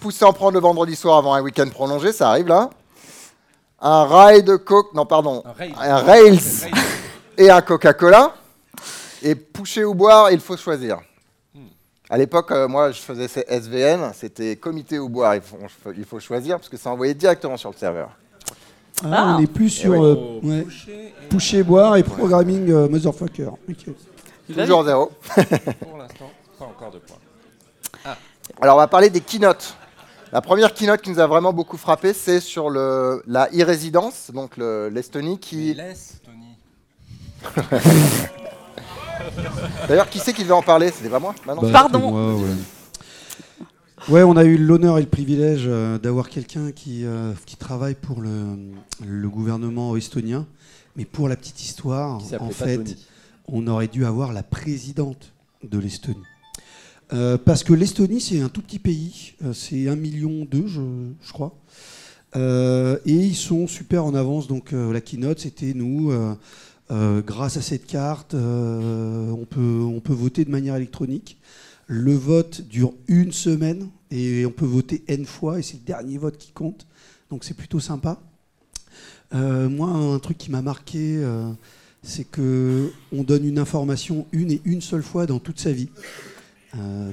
Pousser 0.00 0.24
en 0.24 0.32
prendre 0.34 0.52
le 0.52 0.60
vendredi 0.60 0.94
soir 0.94 1.16
avant 1.18 1.32
un 1.34 1.40
week-end 1.40 1.68
prolongé, 1.70 2.12
ça 2.12 2.28
arrive 2.28 2.48
là. 2.48 2.68
Un 3.80 4.04
rail 4.04 4.42
de 4.42 4.56
coke, 4.56 4.92
non 4.94 5.06
pardon, 5.06 5.42
Un 5.46 5.52
rail. 5.52 5.74
un 5.80 5.96
rails 5.96 6.40
et 7.38 7.50
un 7.50 7.60
Coca-Cola. 7.62 8.34
Et 9.24 9.34
pousser 9.34 9.82
ou 9.84 9.94
boire, 9.94 10.30
il 10.30 10.38
faut 10.38 10.56
choisir. 10.56 11.00
À 12.10 12.18
l'époque, 12.18 12.50
euh, 12.52 12.68
moi, 12.68 12.92
je 12.92 13.00
faisais 13.00 13.26
ces 13.26 13.44
SVN, 13.48 14.12
c'était 14.14 14.56
comité 14.56 14.98
ou 14.98 15.08
boire, 15.08 15.34
il 15.36 15.40
faut, 15.40 15.56
il 15.96 16.04
faut 16.04 16.20
choisir 16.20 16.56
parce 16.58 16.68
que 16.68 16.76
c'est 16.76 16.88
envoyé 16.90 17.14
directement 17.14 17.56
sur 17.56 17.70
le 17.70 17.76
serveur. 17.76 18.10
Ah, 19.02 19.08
Ah. 19.10 19.36
on 19.38 19.42
est 19.42 19.46
plus 19.46 19.70
sur 19.70 19.90
ouais. 19.92 19.98
euh, 19.98 20.14
Oh, 20.14 20.40
ouais, 20.46 20.66
pusher, 21.30 21.62
boire 21.62 21.96
et 21.96 22.02
programming 22.02 22.70
euh, 22.70 22.88
motherfucker. 22.88 23.48
Ok. 23.68 23.86
Toujours 24.54 24.84
zéro. 24.84 25.10
pour 25.80 25.96
l'instant, 25.96 26.30
pas 26.58 26.66
encore 26.66 26.90
de 26.90 26.98
points. 26.98 27.16
Alors, 28.60 28.76
on 28.76 28.80
va 28.80 28.86
parler 28.86 29.08
des 29.08 29.22
keynotes. 29.22 29.74
La 30.30 30.42
première 30.42 30.74
keynote 30.74 31.00
qui 31.00 31.08
nous 31.10 31.18
a 31.20 31.26
vraiment 31.26 31.54
beaucoup 31.54 31.78
frappé, 31.78 32.12
c'est 32.12 32.40
sur 32.40 32.68
le, 32.68 33.22
la 33.26 33.48
e-résidence, 33.48 34.30
donc 34.32 34.58
le- 34.58 34.90
l'Estonie, 34.90 35.38
qui... 35.38 35.72
Laisse, 35.72 36.20
Tony. 36.22 36.58
D'ailleurs, 39.88 40.08
qui 40.08 40.18
c'est 40.18 40.32
qui 40.32 40.42
devait 40.42 40.52
en 40.52 40.62
parler? 40.62 40.90
C'était 40.90 41.08
pas 41.08 41.18
moi? 41.20 41.34
Bah 41.46 41.54
non. 41.54 41.62
Bah, 41.62 41.70
Pardon. 41.72 42.10
moi, 42.10 42.34
ouais. 42.36 42.50
Ouais, 44.08 44.22
on 44.22 44.36
a 44.36 44.44
eu 44.44 44.58
l'honneur 44.58 44.98
et 44.98 45.00
le 45.00 45.08
privilège 45.08 45.64
euh, 45.66 45.98
d'avoir 45.98 46.28
quelqu'un 46.28 46.72
qui, 46.72 47.06
euh, 47.06 47.32
qui 47.46 47.56
travaille 47.56 47.94
pour 47.94 48.20
le, 48.20 48.56
le 49.06 49.28
gouvernement 49.30 49.96
estonien. 49.96 50.46
Mais 50.96 51.06
pour 51.06 51.28
la 51.28 51.36
petite 51.36 51.62
histoire, 51.62 52.20
en 52.38 52.50
fait, 52.50 52.76
Tony. 52.76 52.96
on 53.48 53.66
aurait 53.66 53.88
dû 53.88 54.04
avoir 54.04 54.32
la 54.32 54.42
présidente 54.42 55.32
de 55.62 55.78
l'Estonie. 55.78 56.18
Euh, 57.12 57.38
parce 57.38 57.64
que 57.64 57.72
l'Estonie, 57.72 58.20
c'est 58.20 58.40
un 58.40 58.48
tout 58.48 58.62
petit 58.62 58.78
pays, 58.78 59.34
euh, 59.44 59.52
c'est 59.52 59.88
1 59.88 59.96
million 59.96 60.44
d'eux, 60.44 60.66
je, 60.66 60.80
je 61.22 61.32
crois. 61.32 61.54
Euh, 62.36 62.98
et 63.06 63.12
ils 63.14 63.34
sont 63.36 63.66
super 63.66 64.04
en 64.04 64.14
avance. 64.14 64.48
Donc 64.48 64.72
euh, 64.72 64.92
la 64.92 65.00
keynote, 65.00 65.38
c'était 65.40 65.72
nous, 65.74 66.12
euh, 66.90 67.22
grâce 67.22 67.56
à 67.56 67.62
cette 67.62 67.86
carte, 67.86 68.34
euh, 68.34 69.30
on, 69.30 69.44
peut, 69.44 69.82
on 69.82 70.00
peut 70.00 70.12
voter 70.12 70.44
de 70.44 70.50
manière 70.50 70.76
électronique. 70.76 71.38
Le 71.86 72.14
vote 72.14 72.62
dure 72.62 72.94
une 73.08 73.32
semaine 73.32 73.88
et 74.10 74.46
on 74.46 74.50
peut 74.50 74.64
voter 74.64 75.04
N 75.08 75.24
fois 75.26 75.58
et 75.58 75.62
c'est 75.62 75.78
le 75.78 75.84
dernier 75.84 76.18
vote 76.18 76.38
qui 76.38 76.52
compte. 76.52 76.86
Donc 77.30 77.44
c'est 77.44 77.54
plutôt 77.54 77.80
sympa. 77.80 78.20
Euh, 79.34 79.68
moi, 79.68 79.88
un 79.88 80.18
truc 80.18 80.38
qui 80.38 80.50
m'a 80.50 80.62
marqué, 80.62 81.22
c'est 82.02 82.24
que 82.24 82.90
on 83.12 83.22
donne 83.22 83.44
une 83.44 83.58
information 83.58 84.26
une 84.32 84.50
et 84.52 84.62
une 84.64 84.80
seule 84.80 85.02
fois 85.02 85.26
dans 85.26 85.38
toute 85.40 85.60
sa 85.60 85.72
vie. 85.72 85.90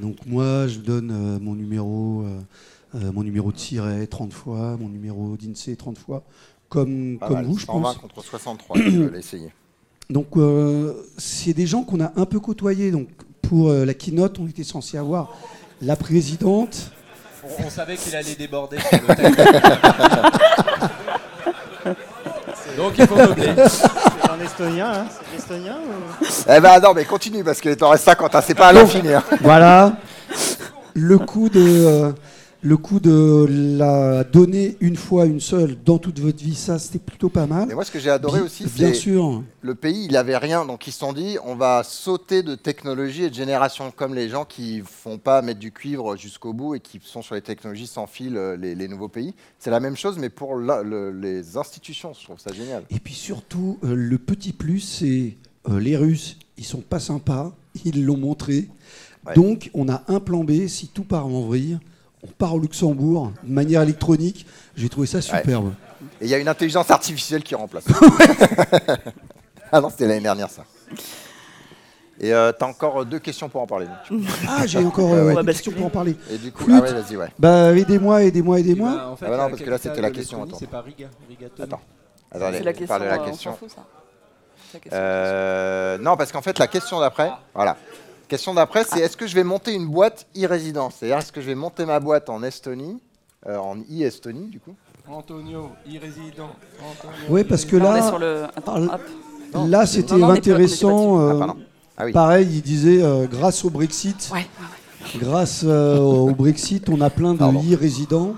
Donc 0.01 0.25
moi, 0.25 0.67
je 0.67 0.79
donne 0.79 1.39
mon 1.39 1.55
numéro 1.55 2.25
euh, 2.93 3.11
mon 3.13 3.23
numéro 3.23 3.51
de 3.53 3.57
siret 3.57 4.05
30 4.05 4.33
fois, 4.33 4.75
mon 4.77 4.89
numéro 4.89 5.37
d'INSEE 5.37 5.77
30 5.77 5.97
fois, 5.97 6.23
comme, 6.67 7.17
Pas 7.19 7.27
comme 7.27 7.37
mal, 7.37 7.45
vous, 7.45 7.57
je 7.57 7.65
120 7.65 7.81
pense. 7.81 7.97
contre 7.97 8.21
63, 8.23 8.77
je 8.77 8.89
vais 9.01 9.15
l'essayer. 9.15 9.53
Donc, 10.09 10.27
euh, 10.37 10.93
c'est 11.17 11.53
des 11.53 11.67
gens 11.67 11.83
qu'on 11.83 12.01
a 12.01 12.11
un 12.15 12.25
peu 12.25 12.39
côtoyés. 12.39 12.91
Donc, 12.91 13.07
pour 13.41 13.69
euh, 13.69 13.85
la 13.85 13.93
keynote, 13.93 14.39
on 14.39 14.47
était 14.47 14.63
censé 14.63 14.97
avoir 14.97 15.29
la 15.81 15.95
présidente. 15.95 16.91
On, 17.43 17.65
on 17.65 17.69
savait 17.69 17.95
qu'il 17.95 18.15
allait 18.15 18.35
déborder 18.35 18.77
sur 18.79 18.99
le. 19.07 19.15
Donc 22.77 22.93
il 22.97 23.07
faut 23.07 23.15
meubler. 23.15 23.53
C'est 23.67 24.29
en 24.29 24.39
estonien, 24.39 24.91
hein 24.93 25.05
C'est 25.09 25.35
l'estonien 25.35 25.77
ou... 25.77 26.25
Eh 26.49 26.59
ben 26.59 26.79
non, 26.79 26.93
mais 26.95 27.05
continue 27.05 27.43
parce 27.43 27.59
qu'il 27.59 27.75
t'en 27.75 27.89
reste 27.89 28.05
50, 28.05 28.35
hein, 28.35 28.41
c'est 28.45 28.55
pas 28.55 28.67
à 28.67 28.73
l'infini. 28.73 29.13
hein. 29.13 29.23
Voilà. 29.41 29.93
Le 30.93 31.17
coup 31.17 31.49
de, 31.49 31.59
euh, 31.61 32.11
le 32.63 32.77
coup 32.77 32.99
de 32.99 33.47
la 33.49 34.23
donner 34.23 34.77
une 34.81 34.95
fois, 34.95 35.25
une 35.25 35.39
seule, 35.39 35.75
dans 35.83 35.97
toute 35.97 36.19
votre 36.19 36.43
vie, 36.43 36.53
ça, 36.53 36.77
c'était 36.77 36.99
plutôt 36.99 37.29
pas 37.29 37.47
mal. 37.47 37.71
Et 37.71 37.73
moi, 37.73 37.83
ce 37.83 37.89
que 37.91 37.99
j'ai 37.99 38.11
adoré 38.11 38.39
Bi- 38.39 38.45
aussi, 38.45 38.65
c'est 38.69 38.93
sûr. 38.93 39.43
le 39.61 39.73
pays, 39.75 40.05
il 40.05 40.15
avait 40.15 40.37
rien, 40.37 40.63
donc 40.65 40.85
ils 40.85 40.91
se 40.91 40.99
sont 40.99 41.11
dit, 41.13 41.37
on 41.43 41.55
va 41.55 41.81
sauter 41.83 42.43
de 42.43 42.53
technologie 42.53 43.23
et 43.23 43.29
de 43.31 43.35
génération, 43.35 43.91
comme 43.95 44.13
les 44.13 44.29
gens 44.29 44.45
qui 44.45 44.81
font 44.85 45.17
pas 45.17 45.41
mettre 45.41 45.59
du 45.59 45.71
cuivre 45.71 46.15
jusqu'au 46.17 46.53
bout 46.53 46.75
et 46.75 46.79
qui 46.79 46.99
sont 47.03 47.23
sur 47.23 47.33
les 47.33 47.41
technologies 47.41 47.87
sans 47.87 48.05
fil, 48.05 48.37
euh, 48.37 48.55
les, 48.55 48.75
les 48.75 48.87
nouveaux 48.87 49.07
pays. 49.09 49.33
C'est 49.57 49.71
la 49.71 49.79
même 49.79 49.95
chose, 49.97 50.19
mais 50.19 50.29
pour 50.29 50.55
la- 50.57 50.83
le- 50.83 51.11
les 51.11 51.57
institutions, 51.57 52.13
je 52.13 52.23
trouve 52.25 52.39
ça 52.39 52.53
génial. 52.53 52.83
Et 52.91 52.99
puis 52.99 53.15
surtout, 53.15 53.79
euh, 53.83 53.95
le 53.95 54.17
petit 54.19 54.53
plus, 54.53 54.81
c'est 54.81 55.35
euh, 55.67 55.79
les 55.79 55.97
Russes, 55.97 56.37
ils 56.59 56.65
sont 56.65 56.81
pas 56.81 56.99
sympas, 56.99 57.53
ils 57.85 58.05
l'ont 58.05 58.17
montré. 58.17 58.67
Ouais. 59.25 59.33
Donc, 59.33 59.71
on 59.73 59.89
a 59.89 60.03
un 60.07 60.19
plan 60.19 60.43
B, 60.43 60.67
si 60.67 60.87
tout 60.87 61.03
part 61.03 61.25
en 61.25 61.41
vrille, 61.41 61.79
on 62.23 62.27
part 62.27 62.55
au 62.55 62.59
Luxembourg 62.59 63.31
de 63.43 63.51
manière 63.51 63.81
électronique. 63.81 64.45
J'ai 64.75 64.89
trouvé 64.89 65.07
ça 65.07 65.21
superbe. 65.21 65.73
Et 66.19 66.25
il 66.25 66.29
y 66.29 66.33
a 66.33 66.37
une 66.37 66.47
intelligence 66.47 66.89
artificielle 66.89 67.43
qui 67.43 67.55
remplace. 67.55 67.83
ah 69.71 69.81
non, 69.81 69.89
c'était 69.89 70.07
l'année 70.07 70.21
dernière, 70.21 70.49
ça. 70.49 70.63
Et 72.19 72.33
euh, 72.33 72.51
t'as 72.51 72.67
encore 72.67 73.03
deux 73.05 73.17
questions 73.17 73.49
pour 73.49 73.61
en 73.61 73.67
parler. 73.67 73.87
donc. 73.87 74.21
Ah, 74.47 74.67
j'ai 74.67 74.77
encore 74.85 75.11
euh, 75.11 75.27
ouais. 75.27 75.33
va 75.33 75.43
questions 75.43 75.71
pour 75.71 75.87
en 75.87 75.89
parler. 75.89 76.15
Et 76.29 76.37
du 76.37 76.51
coup, 76.51 76.65
Flûte. 76.65 76.75
ah 76.79 76.83
ouais, 76.83 77.01
vas-y, 77.01 77.17
ouais. 77.17 77.29
Bah, 77.39 77.75
aidez-moi, 77.75 78.23
aidez-moi, 78.23 78.59
aidez-moi. 78.59 78.93
Bah, 78.95 79.07
en 79.09 79.15
fait, 79.15 79.25
Ah 79.25 79.29
bah 79.29 79.37
non, 79.37 79.49
parce 79.49 79.61
que 79.61 79.69
là, 79.69 79.77
c'était 79.79 80.01
la 80.01 80.11
question, 80.11 80.43
attends. 80.43 80.57
C'est 80.59 80.69
pas 80.69 80.81
Riga. 80.81 81.07
Attends. 81.59 81.81
La 82.33 82.47
on 82.47 82.51
question. 82.51 82.85
parle 82.87 83.01
de 83.01 83.07
la 83.07 83.13
euh, 83.15 83.17
on 83.21 83.25
question. 83.25 83.51
s'en 83.51 83.57
fout, 83.57 83.69
ça. 83.69 83.83
C'est 84.71 84.77
la 84.77 84.79
question. 84.81 84.99
Euh, 85.01 85.97
non, 85.97 86.15
parce 86.15 86.31
qu'en 86.31 86.41
fait, 86.41 86.59
la 86.59 86.67
question 86.67 86.99
d'après, 86.99 87.31
voilà. 87.55 87.75
Question 88.31 88.53
d'après, 88.53 88.85
c'est 88.85 89.01
est-ce 89.01 89.17
que 89.17 89.27
je 89.27 89.35
vais 89.35 89.43
monter 89.43 89.73
une 89.73 89.87
boîte 89.87 90.25
e-résident 90.41 90.89
C'est-à-dire, 90.89 91.17
est-ce 91.17 91.33
que 91.33 91.41
je 91.41 91.47
vais 91.47 91.55
monter 91.55 91.85
ma 91.85 91.99
boîte 91.99 92.29
en 92.29 92.43
Estonie, 92.43 92.97
euh, 93.45 93.57
en 93.57 93.75
e-Estonie, 93.75 94.47
du 94.47 94.57
coup? 94.61 94.73
Antonio, 95.09 95.71
irrésident. 95.85 96.47
Antonio, 96.79 97.13
Ouais, 97.29 97.43
parce 97.43 97.65
que 97.65 97.75
là, 97.75 98.07
sur 98.07 98.19
le. 98.19 98.43
Attends, 98.55 98.87
Ah. 98.89 98.99
Non, 99.53 99.65
là, 99.67 99.85
c'était 99.85 100.13
non, 100.13 100.27
non, 100.27 100.29
intéressant. 100.29 101.17
Ah, 101.19 101.21
euh. 101.23 101.47
Ah 101.97 102.05
oui. 102.05 102.13
Pareil, 102.13 102.47
il 102.49 102.61
disait, 102.61 103.03
euh, 103.03 103.27
grâce 103.27 103.65
au 103.65 103.69
Brexit, 103.69 104.29
Ouais, 104.31 104.37
ouais, 104.39 104.45
ouais. 104.45 105.19
grâce 105.19 105.63
euh, 105.65 105.97
au 105.97 106.33
Brexit, 106.33 106.87
on 106.87 107.01
a 107.01 107.09
plein 107.09 107.33
de 107.33 107.39
Pardon. 107.39 107.61
e-résidents 107.69 108.35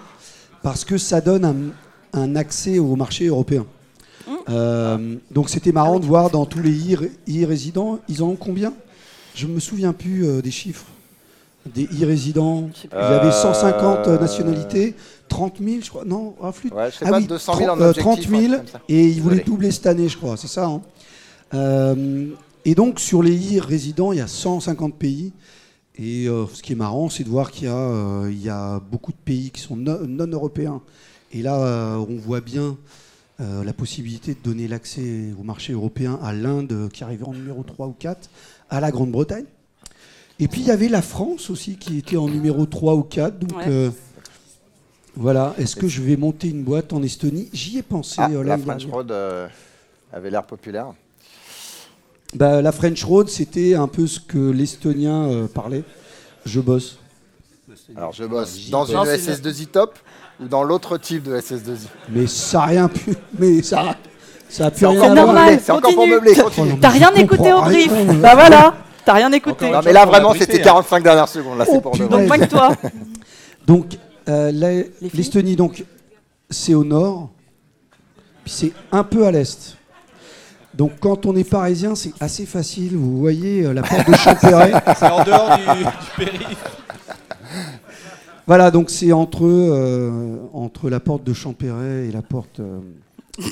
parce 0.63 0.85
que 0.85 0.97
ça 0.97 1.21
donne 1.21 1.45
un, 1.45 2.19
un 2.19 2.35
accès 2.35 2.79
au 2.79 2.95
marché 2.95 3.27
européen. 3.27 3.67
Mmh. 4.25 4.31
Euh, 4.49 5.15
donc 5.29 5.49
c'était 5.51 5.69
Ah 5.69 5.73
marrant 5.73 5.99
de 5.99 6.05
voir 6.05 6.31
dans 6.31 6.47
tous 6.47 6.63
les 6.63 6.95
e- 6.95 7.11
e-résidents, 7.29 7.99
ils 8.09 8.23
en 8.23 8.29
ont 8.29 8.35
combien? 8.35 8.73
Je 9.35 9.47
me 9.47 9.59
souviens 9.59 9.93
plus 9.93 10.25
euh, 10.25 10.41
des 10.41 10.51
chiffres. 10.51 10.85
Des 11.73 11.87
sais 11.91 12.87
il 12.93 13.11
y 13.11 13.13
avait 13.13 13.27
Euh, 13.27 13.31
150 13.31 14.07
nationalités, 14.19 14.95
30 15.29 15.57
000, 15.63 15.77
je 15.81 15.89
crois. 15.89 16.03
Non, 16.05 16.35
ah, 16.43 16.51
flûte. 16.51 16.73
Ouais, 16.73 16.91
je 16.91 16.97
sais 16.97 17.05
Ah 17.07 17.11
pas, 17.11 17.17
oui, 17.19 17.25
200 17.27 17.55
000 17.57 17.69
en 17.71 17.75
30, 17.77 17.81
euh, 17.81 17.89
objectif. 17.89 18.03
30 18.03 18.19
un 18.19 18.29
000, 18.41 18.53
truc 18.53 18.57
comme 18.57 18.67
ça. 18.67 18.81
et 18.89 19.07
ils 19.07 19.21
voulaient 19.21 19.35
Désolé. 19.37 19.43
doubler 19.51 19.71
cette 19.71 19.87
année, 19.87 20.09
je 20.09 20.17
crois, 20.17 20.35
c'est 20.37 20.47
ça. 20.47 20.65
hein. 20.65 20.81
Euh, 21.53 22.27
et 22.65 22.75
donc, 22.75 22.99
sur 22.99 23.23
les 23.23 23.57
e-résidents, 23.57 24.11
il 24.11 24.17
y 24.17 24.21
a 24.21 24.27
150 24.27 24.95
pays. 24.95 25.31
Et 25.95 26.27
euh, 26.27 26.45
ce 26.51 26.61
qui 26.63 26.73
est 26.73 26.75
marrant, 26.75 27.09
c'est 27.09 27.23
de 27.23 27.29
voir 27.29 27.51
qu'il 27.51 27.67
y, 27.67 27.71
a, 27.71 27.75
euh, 27.75 28.29
il 28.31 28.41
y 28.43 28.49
a 28.49 28.79
beaucoup 28.91 29.11
de 29.11 29.17
pays 29.23 29.51
qui 29.51 29.61
sont 29.61 29.75
no- 29.75 30.05
non 30.05 30.27
européens. 30.27 30.81
Et 31.31 31.41
là, 31.41 31.55
euh, 31.59 31.95
on 32.09 32.15
voit 32.17 32.41
bien 32.41 32.77
euh, 33.41 33.63
la 33.63 33.73
possibilité 33.73 34.33
de 34.33 34.39
donner 34.43 34.67
l'accès 34.67 35.33
au 35.39 35.43
marché 35.43 35.73
européen 35.73 36.19
à 36.21 36.33
l'Inde, 36.33 36.89
qui 36.93 37.03
arrivait 37.03 37.25
en 37.25 37.33
numéro 37.33 37.63
3 37.63 37.87
ou 37.87 37.95
4, 37.97 38.29
à 38.69 38.79
la 38.79 38.91
Grande-Bretagne. 38.91 39.45
Et 40.39 40.47
puis, 40.47 40.61
il 40.61 40.67
y 40.67 40.71
avait 40.71 40.89
la 40.89 41.01
France 41.01 41.49
aussi, 41.49 41.77
qui 41.77 41.97
était 41.97 42.17
en 42.17 42.27
numéro 42.27 42.65
3 42.65 42.95
ou 42.95 43.03
4. 43.03 43.39
Donc, 43.39 43.57
Ouais. 43.57 43.65
euh, 43.67 43.89
voilà. 45.15 45.53
Est-ce 45.57 45.75
que 45.75 45.87
je 45.87 46.01
vais 46.01 46.17
monter 46.17 46.49
une 46.49 46.63
boîte 46.63 46.91
en 46.93 47.01
Estonie? 47.03 47.49
J'y 47.53 47.77
ai 47.77 47.83
pensé 47.83 48.15
Ah, 48.17 48.29
euh, 48.31 48.43
la 48.43 48.57
French. 48.57 48.85
Road 48.85 49.11
euh, 49.11 49.47
avait 50.11 50.29
l'air 50.31 50.43
populaire. 50.45 50.93
Bah, 52.35 52.61
la 52.63 52.71
French 52.71 53.03
Road, 53.03 53.29
c'était 53.29 53.75
un 53.75 53.87
peu 53.87 54.07
ce 54.07 54.19
que 54.19 54.49
l'Estonien 54.49 55.25
euh, 55.29 55.47
parlait. 55.47 55.83
Je 56.45 56.59
bosse. 56.59 56.97
Alors, 57.95 58.11
je 58.11 58.23
bosse 58.23 58.69
dans 58.69 58.85
une 58.85 58.95
Non, 58.95 59.05
c'est 59.05 59.17
SS2I 59.17 59.67
top 59.67 59.97
ou 60.41 60.47
dans 60.47 60.63
l'autre 60.63 60.97
type 60.97 61.23
de 61.23 61.37
SS2I 61.39 61.87
Mais 62.09 62.27
ça 62.27 62.59
n'a 62.59 62.65
rien 62.65 62.87
pu. 62.87 63.13
Mais 63.37 63.61
ça, 63.61 63.95
ça 64.49 64.67
a 64.67 64.71
pu 64.71 64.79
C'est 64.79 64.87
rien 64.87 64.99
encore 65.01 65.09
C'est 65.09 65.15
normal, 65.15 65.45
meubler, 65.45 65.59
C'est 65.63 65.71
encore 65.71 65.81
pour 65.81 65.95
continue. 65.95 66.13
meubler, 66.15 66.33
Oh, 66.45 66.77
T'as 66.81 66.89
rien 66.89 67.13
écouté 67.15 67.53
au 67.53 67.61
brief. 67.61 67.91
Bah 68.21 68.35
voilà, 68.35 68.73
t'as 69.05 69.13
rien 69.13 69.31
écouté. 69.31 69.69
Non, 69.71 69.79
mais 69.83 69.93
là, 69.93 70.01
a 70.01 70.05
vraiment, 70.05 70.33
c'était 70.33 70.59
hein. 70.61 70.65
45 70.65 71.03
dernières 71.03 71.27
secondes. 71.27 71.57
Là, 71.57 71.65
c'est 71.65 71.77
Oh, 71.77 71.81
pour 71.81 71.97
de 71.97 72.05
punaise. 72.05 72.27
vrai. 72.27 72.37
Donc 72.39 72.49
toi. 72.49 72.71
Donc, 73.67 73.85
euh, 74.27 74.51
l'Estonie, 75.13 75.55
donc, 75.55 75.83
c'est 76.49 76.73
au 76.73 76.83
nord, 76.83 77.29
puis 78.43 78.53
c'est 78.53 78.71
un 78.91 79.03
peu 79.03 79.25
à 79.25 79.31
l'est. 79.31 79.77
Donc, 80.73 80.93
quand 80.99 81.25
on 81.25 81.35
est 81.35 81.43
parisien, 81.49 81.95
c'est 81.95 82.11
assez 82.19 82.45
facile. 82.45 82.97
Vous 82.97 83.19
voyez 83.19 83.63
euh, 83.65 83.73
la 83.73 83.81
porte 83.83 84.09
de 84.09 84.15
Champéret. 84.17 84.71
C'est 84.97 85.05
en 85.09 85.23
dehors 85.23 85.57
du, 85.57 85.83
du 85.83 85.85
périph'. 86.17 86.57
Voilà, 88.47 88.71
donc 88.71 88.89
c'est 88.89 89.11
entre, 89.11 89.45
euh, 89.45 90.37
entre 90.53 90.89
la 90.89 90.99
porte 90.99 91.23
de 91.23 91.33
Champéret 91.33 92.07
et 92.07 92.11
la 92.11 92.21
porte. 92.21 92.59
euh, 92.59 92.79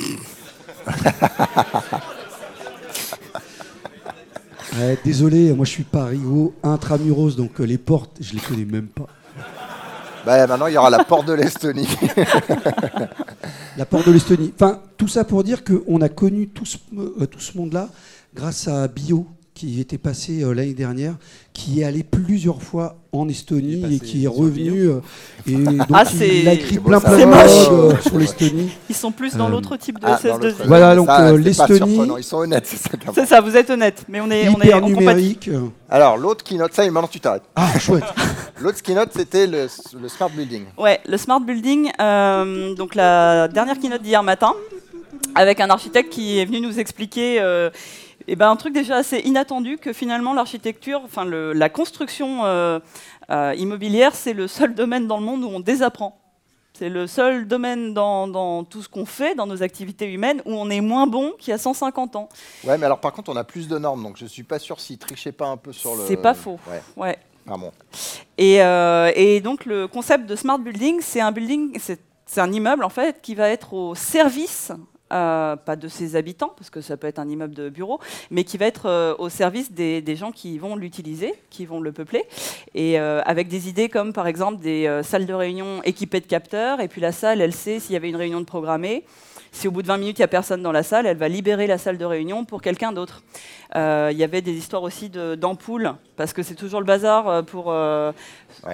Ouais, 4.77 4.98
désolé, 5.03 5.51
moi 5.53 5.65
je 5.65 5.71
suis 5.71 5.83
Paris-Haut, 5.83 6.53
intramuros, 6.63 7.36
donc 7.36 7.60
euh, 7.60 7.65
les 7.65 7.77
portes, 7.77 8.12
je 8.21 8.33
les 8.33 8.39
connais 8.39 8.63
même 8.63 8.88
pas. 8.88 9.07
Bah, 10.25 10.48
maintenant, 10.48 10.67
il 10.67 10.74
y 10.74 10.77
aura 10.77 10.89
la 10.89 11.03
porte 11.03 11.27
de 11.27 11.33
l'Estonie. 11.33 11.88
La 13.77 13.86
porte 13.86 14.05
de 14.05 14.12
l'Estonie. 14.12 14.51
Enfin, 14.53 14.81
tout 14.98 15.07
ça 15.07 15.24
pour 15.24 15.43
dire 15.43 15.63
qu'on 15.63 16.01
a 16.01 16.10
connu 16.10 16.50
tout 16.50 16.65
ce, 16.65 16.77
euh, 16.98 17.25
tout 17.25 17.39
ce 17.39 17.57
monde-là 17.57 17.88
grâce 18.36 18.67
à 18.67 18.88
Bio, 18.88 19.25
qui 19.53 19.79
était 19.81 19.98
passé 19.98 20.43
euh, 20.43 20.53
l'année 20.53 20.74
dernière, 20.74 21.15
qui 21.53 21.81
est 21.81 21.84
allé 21.84 22.03
plusieurs 22.03 22.62
fois 22.62 22.96
en 23.12 23.27
Estonie 23.27 23.84
et 23.93 24.00
qui 24.00 24.24
est 24.24 24.27
revenu. 24.27 24.84
euh, 24.88 25.00
et 25.46 25.53
donc, 25.55 25.88
Ah, 25.93 26.03
il, 26.10 26.17
c'est- 26.17 26.39
il 26.39 26.48
a 26.48 26.53
écrit 26.53 26.79
plein 26.79 27.00
plein 27.01 27.17
de 27.17 27.24
euh, 27.25 27.98
sur 28.01 28.17
l'Estonie. 28.17 28.70
Ils 28.89 28.96
sont 28.96 29.12
plus 29.12 29.36
dans 29.36 29.50
l'autre 29.50 29.75
type 29.75 30.00
de 30.00 30.05
Ah, 30.05 30.12
dans 30.12 30.17
SS2I. 30.17 30.41
l'autre- 30.41 30.63
Voilà, 30.65 30.96
donc, 30.96 31.08
Ça, 31.08 31.22
euh, 31.27 31.38
c'est 31.43 31.58
pas 31.58 31.67
l'Estonie-. 31.67 32.10
Ils 32.17 32.24
sont 32.24 32.38
honnêtes, 32.38 32.65
c'est 32.65 32.77
ça. 32.77 32.89
C'est 33.13 33.25
ça, 33.25 33.41
vous 33.41 33.55
êtes 33.58 33.70
honnête, 33.70 34.05
mais 34.08 34.22
on 34.22 34.31
est, 34.31 34.48
on 34.48 34.60
est 34.62 34.67
Hyper 34.67 34.77
on 34.77 34.81
compatit. 34.81 35.00
numérique. 35.00 35.50
Alors, 35.89 36.17
l'autre 36.17 36.43
keynote, 36.46 36.74
ça, 36.74 36.86
et 36.86 36.89
maintenant 36.89 37.10
tu 37.12 37.20
t'arrêtes. 37.20 37.43
Ah, 37.55 37.77
chouette. 37.77 38.03
L'autre 38.62 38.81
keynote, 38.81 39.10
c'était 39.13 39.48
le, 39.48 39.67
le 40.01 40.08
Smart 40.08 40.29
Building. 40.29 40.63
Ouais, 40.77 41.00
le 41.08 41.17
smart 41.17 41.39
building, 41.41 41.89
euh, 42.00 42.74
donc 42.75 42.96
la 42.96 43.48
dernière 43.48 43.77
keynote 43.79 44.01
d'hier 44.03 44.22
matin, 44.24 44.53
avec 45.36 45.60
un 45.60 45.70
architecte 45.70 46.12
qui 46.13 46.39
est 46.39 46.46
venu 46.46 46.62
nous 46.62 46.79
expliquer 46.79 47.41
euh, 47.41 47.70
eh 48.27 48.35
ben, 48.35 48.49
un 48.49 48.55
truc 48.55 48.73
déjà 48.73 48.97
assez 48.97 49.19
inattendu 49.19 49.77
que 49.77 49.93
finalement 49.93 50.33
l'architecture, 50.33 51.01
enfin 51.05 51.25
le- 51.25 51.53
la 51.53 51.69
construction 51.69 52.45
euh, 52.45 52.79
euh, 53.29 53.53
immobilière, 53.57 54.15
c'est 54.15 54.33
le 54.33 54.47
seul 54.47 54.73
domaine 54.75 55.07
dans 55.07 55.17
le 55.17 55.23
monde 55.23 55.43
où 55.43 55.47
on 55.47 55.59
désapprend. 55.59 56.17
C'est 56.73 56.89
le 56.89 57.05
seul 57.05 57.47
domaine 57.47 57.93
dans, 57.93 58.27
dans 58.27 58.63
tout 58.63 58.81
ce 58.81 58.89
qu'on 58.89 59.05
fait, 59.05 59.35
dans 59.35 59.45
nos 59.45 59.61
activités 59.61 60.11
humaines, 60.11 60.41
où 60.45 60.53
on 60.53 60.69
est 60.69 60.81
moins 60.81 61.05
bon 61.05 61.33
qu'il 61.37 61.51
y 61.51 61.53
a 61.53 61.57
150 61.59 62.15
ans. 62.15 62.29
Ouais, 62.63 62.77
mais 62.77 62.85
alors 62.85 62.99
par 62.99 63.11
contre, 63.13 63.29
on 63.31 63.35
a 63.35 63.43
plus 63.43 63.67
de 63.67 63.77
normes, 63.77 64.01
donc 64.01 64.17
je 64.17 64.25
suis 64.25 64.43
pas 64.43 64.57
sûr 64.57 64.79
s'ils 64.79 64.97
trichaient 64.97 65.31
pas 65.33 65.47
un 65.47 65.57
peu 65.57 65.73
sur 65.73 65.95
le. 65.95 66.03
C'est 66.07 66.17
pas 66.17 66.33
faux. 66.33 66.59
Ouais, 66.69 66.81
Ouais. 66.97 67.17
ah 67.47 67.57
bon. 67.57 67.71
Et, 68.37 68.63
euh, 68.63 69.11
et 69.15 69.41
donc 69.41 69.65
le 69.65 69.87
concept 69.87 70.25
de 70.25 70.35
smart 70.35 70.57
building, 70.57 71.01
c'est 71.01 71.21
un 71.21 71.31
building, 71.31 71.77
c'est 71.79 72.41
un 72.41 72.51
immeuble 72.51 72.83
en 72.83 72.89
fait 72.89 73.21
qui 73.21 73.35
va 73.35 73.49
être 73.49 73.73
au 73.73 73.93
service 73.93 74.71
pas 75.12 75.75
de 75.75 75.88
ses 75.88 76.15
habitants, 76.15 76.53
parce 76.58 76.70
que 76.70 76.82
ça 76.82 76.98
peut 76.98 77.08
être 77.08 77.20
un 77.20 77.27
immeuble 77.27 77.53
de 77.53 77.70
bureau, 77.70 78.00
mais 78.30 78.44
qui 78.44 78.58
va 78.58 78.65
être 78.65 78.86
euh, 78.86 79.15
au 79.18 79.30
service 79.30 79.72
des, 79.72 80.15
gens 80.15 80.32
qui 80.32 80.58
vont 80.58 80.75
l'utiliser, 80.75 81.34
qui 81.50 81.65
vont 81.65 81.80
le 81.80 81.91
peupler, 81.91 82.24
et 82.74 83.00
euh, 83.00 83.22
avec 83.25 83.48
des 83.48 83.70
idées 83.70 83.89
comme 83.89 84.13
par 84.13 84.27
exemple 84.27 84.62
des 84.62 84.88
euh, 84.88 85.03
salles 85.03 85.25
de 85.25 85.34
réunion 85.34 85.82
équipées 85.84 86.20
de 86.20 86.25
capteurs, 86.25 86.80
et 86.82 86.88
puis 86.88 87.01
la 87.01 87.12
salle, 87.12 87.41
elle 87.41 87.53
sait 87.53 87.80
s'il 87.80 87.94
y 87.94 87.96
avait 87.96 88.10
une 88.10 88.15
réunion 88.15 88.39
de 88.39 88.46
programmée. 88.46 89.06
Si 89.53 89.68
au 89.68 89.72
bout 89.72 89.82
de 89.82 89.88
20 89.88 89.98
minutes, 89.98 90.20
il 90.20 90.22
n'y 90.22 90.25
a 90.25 90.30
personne 90.30 90.63
dans 90.63 90.72
la 90.72 90.84
salle, 90.84 91.06
elle 91.06 91.18
va 91.18 91.27
libérer 91.27 91.68
la 91.68 91.77
salle 91.77 91.98
de 91.98 92.06
réunion 92.06 92.46
pour 92.46 92.62
quelqu'un 92.62 92.94
d'autre. 92.94 93.22
Il 93.75 94.18
y 94.18 94.24
avait 94.24 94.41
des 94.41 94.53
histoires 94.53 94.84
aussi 94.84 95.10
d'ampoules, 95.10 95.94
parce 96.15 96.32
que 96.32 96.41
c'est 96.41 96.56
toujours 96.56 96.80
le 96.80 96.86
bazar 96.86 97.44
pour... 97.44 97.74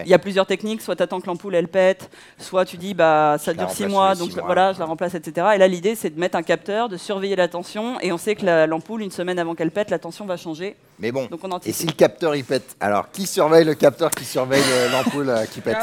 Il 0.04 0.10
y 0.10 0.14
a 0.14 0.20
plusieurs 0.20 0.46
techniques, 0.46 0.82
soit 0.82 0.96
tu 0.96 1.04
attends 1.04 1.20
que 1.22 1.28
l'ampoule 1.28 1.56
elle 1.56 1.68
pète, 1.68 2.10
soit 2.38 2.66
tu 2.66 2.78
dis 2.78 2.94
bah 2.94 3.38
ça 3.40 3.54
Je 3.54 3.58
dure 3.58 3.70
6 3.70 3.84
remplace 3.84 3.92
mois, 3.92 4.16
donc 4.16 4.36
mois. 4.36 4.46
voilà, 4.46 4.74
je 4.74 4.80
la 4.80 4.86
remplace, 4.86 5.16
etc. 5.16 5.48
Et 5.56 5.58
là 5.58 5.68
l'idée 5.68 5.96
c'est 5.96 6.10
de 6.10 6.20
mettre 6.20 6.38
un 6.38 6.44
capteur, 6.44 6.90
de 6.90 6.98
surveiller 6.98 7.36
la 7.36 7.48
tension, 7.48 8.00
et 8.02 8.12
on 8.12 8.18
sait 8.18 8.36
que 8.36 8.46
la- 8.46 8.68
l'ampoule, 8.68 9.02
une 9.02 9.12
semaine 9.12 9.40
avant 9.40 9.56
qu'elle 9.56 9.72
pète, 9.72 9.90
la 9.90 10.00
tension 10.00 10.26
va 10.26 10.38
changer. 10.38 10.76
Mais 11.00 11.12
bon. 11.12 11.28
Donc 11.30 11.42
on 11.44 11.60
Et 11.60 11.72
si 11.74 11.86
le 11.86 11.92
capteur 11.94 12.36
il 12.36 12.44
pète 12.44 12.76
Alors, 12.80 13.12
qui 13.12 13.28
surveille 13.28 13.66
le 13.66 13.76
capteur 13.76 14.10
qui 14.10 14.26
surveille 14.26 14.64
euh, 14.72 14.90
l'ampoule 14.92 15.30
euh, 15.30 15.46
qui 15.46 15.62
pète? 15.62 15.78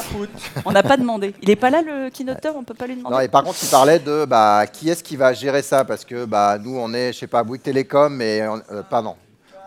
On 0.65 0.73
n'a 0.73 0.83
pas 0.83 0.97
demandé. 0.97 1.33
Il 1.41 1.51
est 1.51 1.57
pas 1.57 1.71
là 1.71 1.83
le 1.83 2.11
keynoteur, 2.11 2.57
on 2.57 2.65
peut 2.65 2.75
pas 2.75 2.87
lui 2.89 2.97
demander. 2.97 3.15
Non, 3.15 3.21
et 3.21 3.29
par 3.29 3.45
contre, 3.45 3.59
il 3.63 3.69
parlait 3.69 4.01
de 4.01 4.25
bah, 4.25 4.65
qui 4.67 4.91
est-ce 4.91 5.05
qui 5.05 5.17
va 5.17 5.33
gérer 5.33 5.63
ça? 5.63 5.85
Parce 5.85 6.05
que 6.05 6.25
bah, 6.25 6.59
nous, 6.59 6.77
on 6.77 6.93
est, 6.95 7.13
je 7.13 7.19
sais 7.21 7.27
pas, 7.29 7.45
Bouygues 7.45 7.63
Télécom, 7.63 8.13
mais 8.13 8.47
on, 8.49 8.61
euh, 8.73 8.83
pas 8.83 9.03
non. 9.03 9.15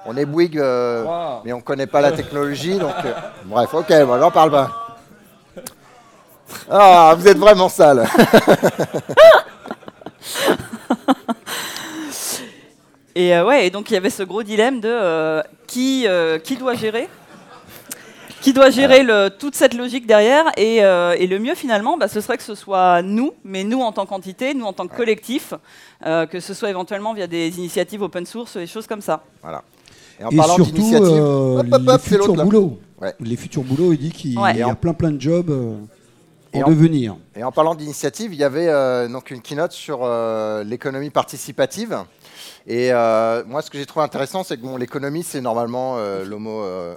On 0.08 0.16
est 0.16 0.26
Bouygues, 0.26 0.58
euh, 0.60 1.04
Wow. 1.04 1.42
mais 1.44 1.52
on 1.54 1.60
connaît 1.62 1.86
pas 1.88 2.00
la 2.02 2.12
technologie, 2.14 2.78
donc 2.80 2.94
euh, 3.06 3.14
bref, 3.46 3.74
ok, 3.74 3.90
moi 4.06 4.18
j'en 4.20 4.32
parle 4.32 4.52
pas. 4.52 4.98
Ah, 6.70 7.14
vous 7.18 7.28
êtes 7.28 7.38
vraiment 7.38 7.68
sale. 7.70 8.08
Et 13.16 13.36
euh, 13.36 13.44
ouais, 13.46 13.66
et 13.66 13.70
donc 13.72 13.90
il 13.90 13.96
y 13.96 13.98
avait 13.98 14.12
ce 14.12 14.22
gros 14.24 14.44
dilemme 14.44 14.80
de 14.80 14.90
euh, 14.90 15.42
qui, 15.66 16.06
euh, 16.08 16.38
qui 16.38 16.56
doit 16.56 16.76
gérer? 16.76 17.10
Qui 18.42 18.54
doit 18.54 18.70
gérer 18.70 19.02
le- 19.02 19.30
toute 19.30 19.56
cette 19.56 19.74
logique 19.74 20.06
derrière? 20.06 20.46
Et, 20.56 20.84
euh, 20.86 21.16
et 21.18 21.26
le 21.26 21.40
mieux 21.40 21.56
finalement 21.56 21.98
bah, 21.98 22.08
ce 22.08 22.22
serait 22.22 22.38
que 22.38 22.44
ce 22.44 22.54
soit 22.54 23.02
nous 23.02 23.34
mais 23.44 23.64
nous 23.64 23.82
en 23.82 23.92
tant 23.92 24.06
qu'entité 24.06 24.54
nous 24.54 24.66
en 24.66 24.74
tant 24.74 24.88
que 24.88 24.96
collectif 24.96 25.56
euh, 26.06 26.28
que 26.28 26.40
ce 26.40 26.54
soit 26.54 26.70
éventuellement 26.70 27.14
via 27.16 27.26
des 27.26 27.58
initiatives 27.58 28.04
open 28.04 28.26
source 28.28 28.56
des 28.56 28.68
choses 28.68 28.86
comme 28.86 29.02
ça 29.02 29.24
Voilà. 29.42 29.64
Et 30.20 30.24
en 30.24 30.30
Et 30.30 30.36
parlant 30.36 30.56
surtout, 30.56 30.72
d'initiative, 30.72 31.08
euh, 31.12 31.60
hop, 31.60 31.66
hop, 31.72 31.82
les 31.82 31.90
hop, 31.90 32.02
c'est 32.04 32.16
futurs 32.18 32.34
boulots. 32.46 32.80
Ouais. 33.02 33.14
Les 33.20 33.36
futurs 33.36 33.64
boulots, 33.64 33.94
il 33.94 34.00
dit 34.00 34.12
qu'il 34.12 34.38
Ouais. 34.40 34.58
y 34.58 34.62
a 34.64 34.74
plein 34.76 34.94
plein 34.94 35.12
de 35.12 35.22
jobs 35.22 35.50
euh, 35.52 35.76
Et 36.54 36.64
en 36.64 36.68
en- 36.68 36.70
devenir. 36.70 37.16
Et 37.36 37.44
en 37.44 37.52
parlant 37.52 37.76
d'initiative, 37.76 38.34
il 38.34 38.40
y 38.40 38.44
avait 38.44 38.68
euh, 38.68 39.08
donc 39.08 39.30
une 39.32 39.42
keynote 39.42 39.72
sur 39.74 40.00
euh, 40.04 40.64
l'économie 40.64 41.12
participative. 41.12 41.98
Et 42.66 42.92
euh, 42.92 43.44
moi, 43.46 43.62
ce 43.62 43.70
que 43.70 43.78
j'ai 43.78 43.86
trouvé 43.86 44.04
intéressant, 44.04 44.44
c'est 44.44 44.58
que 44.58 44.64
bon, 44.64 44.76
l'économie, 44.78 45.24
c'est 45.24 45.40
normalement 45.42 45.96
euh, 45.98 46.26
l'homo, 46.26 46.64
euh, 46.64 46.96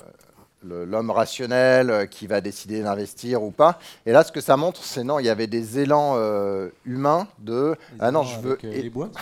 l'homme 0.63 1.11
rationnel 1.11 1.91
euh, 1.91 2.07
qui 2.07 2.27
va 2.27 2.41
décider 2.41 2.83
d'investir 2.83 3.43
ou 3.43 3.51
pas. 3.51 3.79
Et 4.07 4.13
là, 4.13 4.23
ce 4.25 4.33
que 4.33 4.41
ça 4.41 4.57
montre, 4.57 4.81
c'est 4.85 5.05
non, 5.05 5.19
il 5.19 5.27
y 5.27 5.31
avait 5.31 5.47
des 5.47 5.79
élans 5.79 6.15
euh, 6.17 6.69
humains 6.85 7.27
de 7.39 7.75
ah 7.99 8.11
non, 8.11 8.23
je 8.25 8.39
veux 8.41 8.53
Avec, 8.53 8.65
euh, 8.65 8.73
et- 8.73 8.83
les 8.83 8.91
boîtes. 8.91 9.15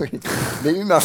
Oui, 0.00 0.10
mais 0.64 0.72
humain. 0.72 0.98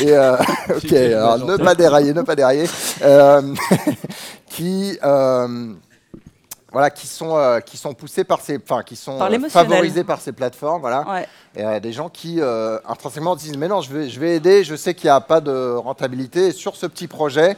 Et 0.00 0.12
euh, 0.12 0.36
ok, 0.76 0.92
alors 0.92 1.38
ne 1.38 1.56
pas 1.56 1.74
dérailler, 1.74 2.14
ne 2.14 2.22
pas 2.22 2.36
dérailler. 2.36 2.66
Euh, 3.02 3.42
qui 4.48 4.98
voilà, 6.72 6.90
qui 6.90 7.06
sont 7.06 7.36
euh, 7.36 7.60
qui 7.60 7.76
sont 7.76 7.94
poussés 7.94 8.24
par 8.24 8.40
ces, 8.40 8.58
enfin 8.58 8.82
qui 8.82 8.94
sont 8.94 9.18
Par 9.18 9.32
euh, 9.32 9.48
favorisés 9.48 10.04
par 10.04 10.20
ces 10.20 10.32
plateformes, 10.32 10.80
voilà. 10.80 11.08
ouais. 11.08 11.28
Et 11.56 11.64
euh, 11.64 11.80
des 11.80 11.92
gens 11.92 12.08
qui 12.08 12.40
intrinsèquement 12.88 13.36
disent 13.36 13.56
mais 13.56 13.68
non, 13.68 13.80
je 13.80 13.92
vais 13.92 14.08
je 14.08 14.20
vais 14.20 14.36
aider, 14.36 14.64
je 14.64 14.76
sais 14.76 14.94
qu'il 14.94 15.06
n'y 15.06 15.12
a 15.12 15.20
pas 15.20 15.40
de 15.40 15.74
rentabilité 15.74 16.48
et 16.48 16.52
sur 16.52 16.76
ce 16.76 16.86
petit 16.86 17.08
projet. 17.08 17.56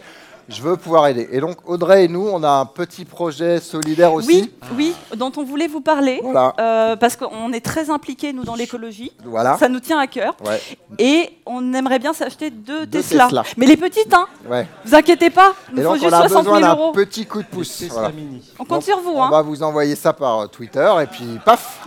Je 0.53 0.63
veux 0.63 0.77
pouvoir 0.77 1.07
aider. 1.07 1.29
Et 1.31 1.39
donc 1.39 1.59
Audrey 1.65 2.07
et 2.07 2.09
nous, 2.09 2.27
on 2.29 2.43
a 2.43 2.49
un 2.51 2.67
petit 2.67 3.05
projet 3.05 3.61
solidaire 3.61 4.13
aussi. 4.13 4.27
oui 4.29 4.53
oui 4.77 4.95
dont 5.17 5.31
on 5.37 5.45
voulait 5.45 5.69
vous 5.69 5.81
parler 5.81 6.19
Voilà. 6.25 6.53
euh, 6.59 6.97
parce 6.97 7.15
qu'on 7.17 7.53
est 7.53 7.65
très 7.65 7.89
impliqués 7.89 8.33
nous 8.33 8.43
dans 8.43 8.57
l'écologie 8.57 9.13
Voilà. 9.25 9.57
ça 9.59 9.69
nous 9.69 9.79
tient 9.79 9.99
à 10.01 10.09
cœur 10.09 10.35
Ouais. 10.45 10.61
et 10.99 11.31
on 11.47 11.73
aimerait 11.73 12.01
bien 12.01 12.13
s'acheter 12.13 12.51
deux, 12.51 12.85
Deux 12.85 13.01
Tesla. 13.01 13.27
Tesla. 13.27 13.45
mais 13.57 13.67
les 13.67 13.77
petites 13.77 14.13
hein 14.13 14.27
Ouais. 14.49 14.67
vous 14.85 14.95
inquiétez 14.95 15.31
pas 15.31 15.55
il 15.73 15.77
faut 15.79 15.83
donc 15.85 15.95
juste 16.01 16.07
on 16.13 16.17
a 16.17 16.29
60 16.29 16.45
besoin 16.45 16.59
000 16.61 16.69
d'un 16.69 16.75
euros 16.77 16.93
petit 16.93 17.27
coup 17.27 17.43
de 17.43 17.47
pouce. 17.49 17.77
Tesla 17.79 17.93
Voilà. 17.95 18.09
Mini. 18.11 18.43
on 18.59 18.65
compte 18.65 18.69
Donc, 18.69 18.83
sur 18.83 18.99
vous 19.01 19.13
On 19.15 19.23
hein 19.23 19.31
va 19.31 19.43
vous 19.43 19.63
envoyer 19.63 19.95
ça 19.95 20.13
par 20.13 20.41
euh, 20.41 20.47
Twitter 20.49 20.93
et 21.03 21.07
puis 21.07 21.39
paf 21.45 21.87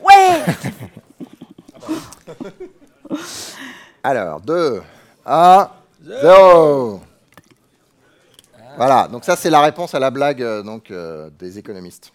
ouais 0.00 0.44
Alors, 4.02 4.40
2 4.40 4.82
à 5.24 5.72
0. 6.06 7.00
Voilà, 8.76 9.08
donc 9.08 9.24
ça 9.24 9.36
c'est 9.36 9.50
la 9.50 9.60
réponse 9.60 9.94
à 9.94 9.98
la 9.98 10.10
blague 10.10 10.42
euh, 10.42 10.62
donc, 10.62 10.90
euh, 10.90 11.30
des 11.38 11.58
économistes. 11.58 12.12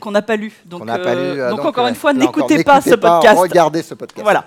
qu'on 0.00 0.10
n'a 0.10 0.20
pas 0.22 0.36
lu 0.36 0.52
donc, 0.66 0.80
qu'on 0.80 0.86
n'a 0.86 0.98
pas 0.98 1.10
euh, 1.14 1.34
lu, 1.34 1.40
euh, 1.40 1.50
donc 1.50 1.64
encore 1.64 1.86
euh, 1.86 1.88
une 1.90 1.94
fois 1.94 2.12
là 2.12 2.24
encore, 2.26 2.42
n'écoutez 2.48 2.64
pas 2.64 2.80
ce 2.80 2.94
podcast 2.96 3.38
regardez 3.38 3.82
ce 3.82 3.94
podcast. 3.94 4.20
voilà 4.22 4.44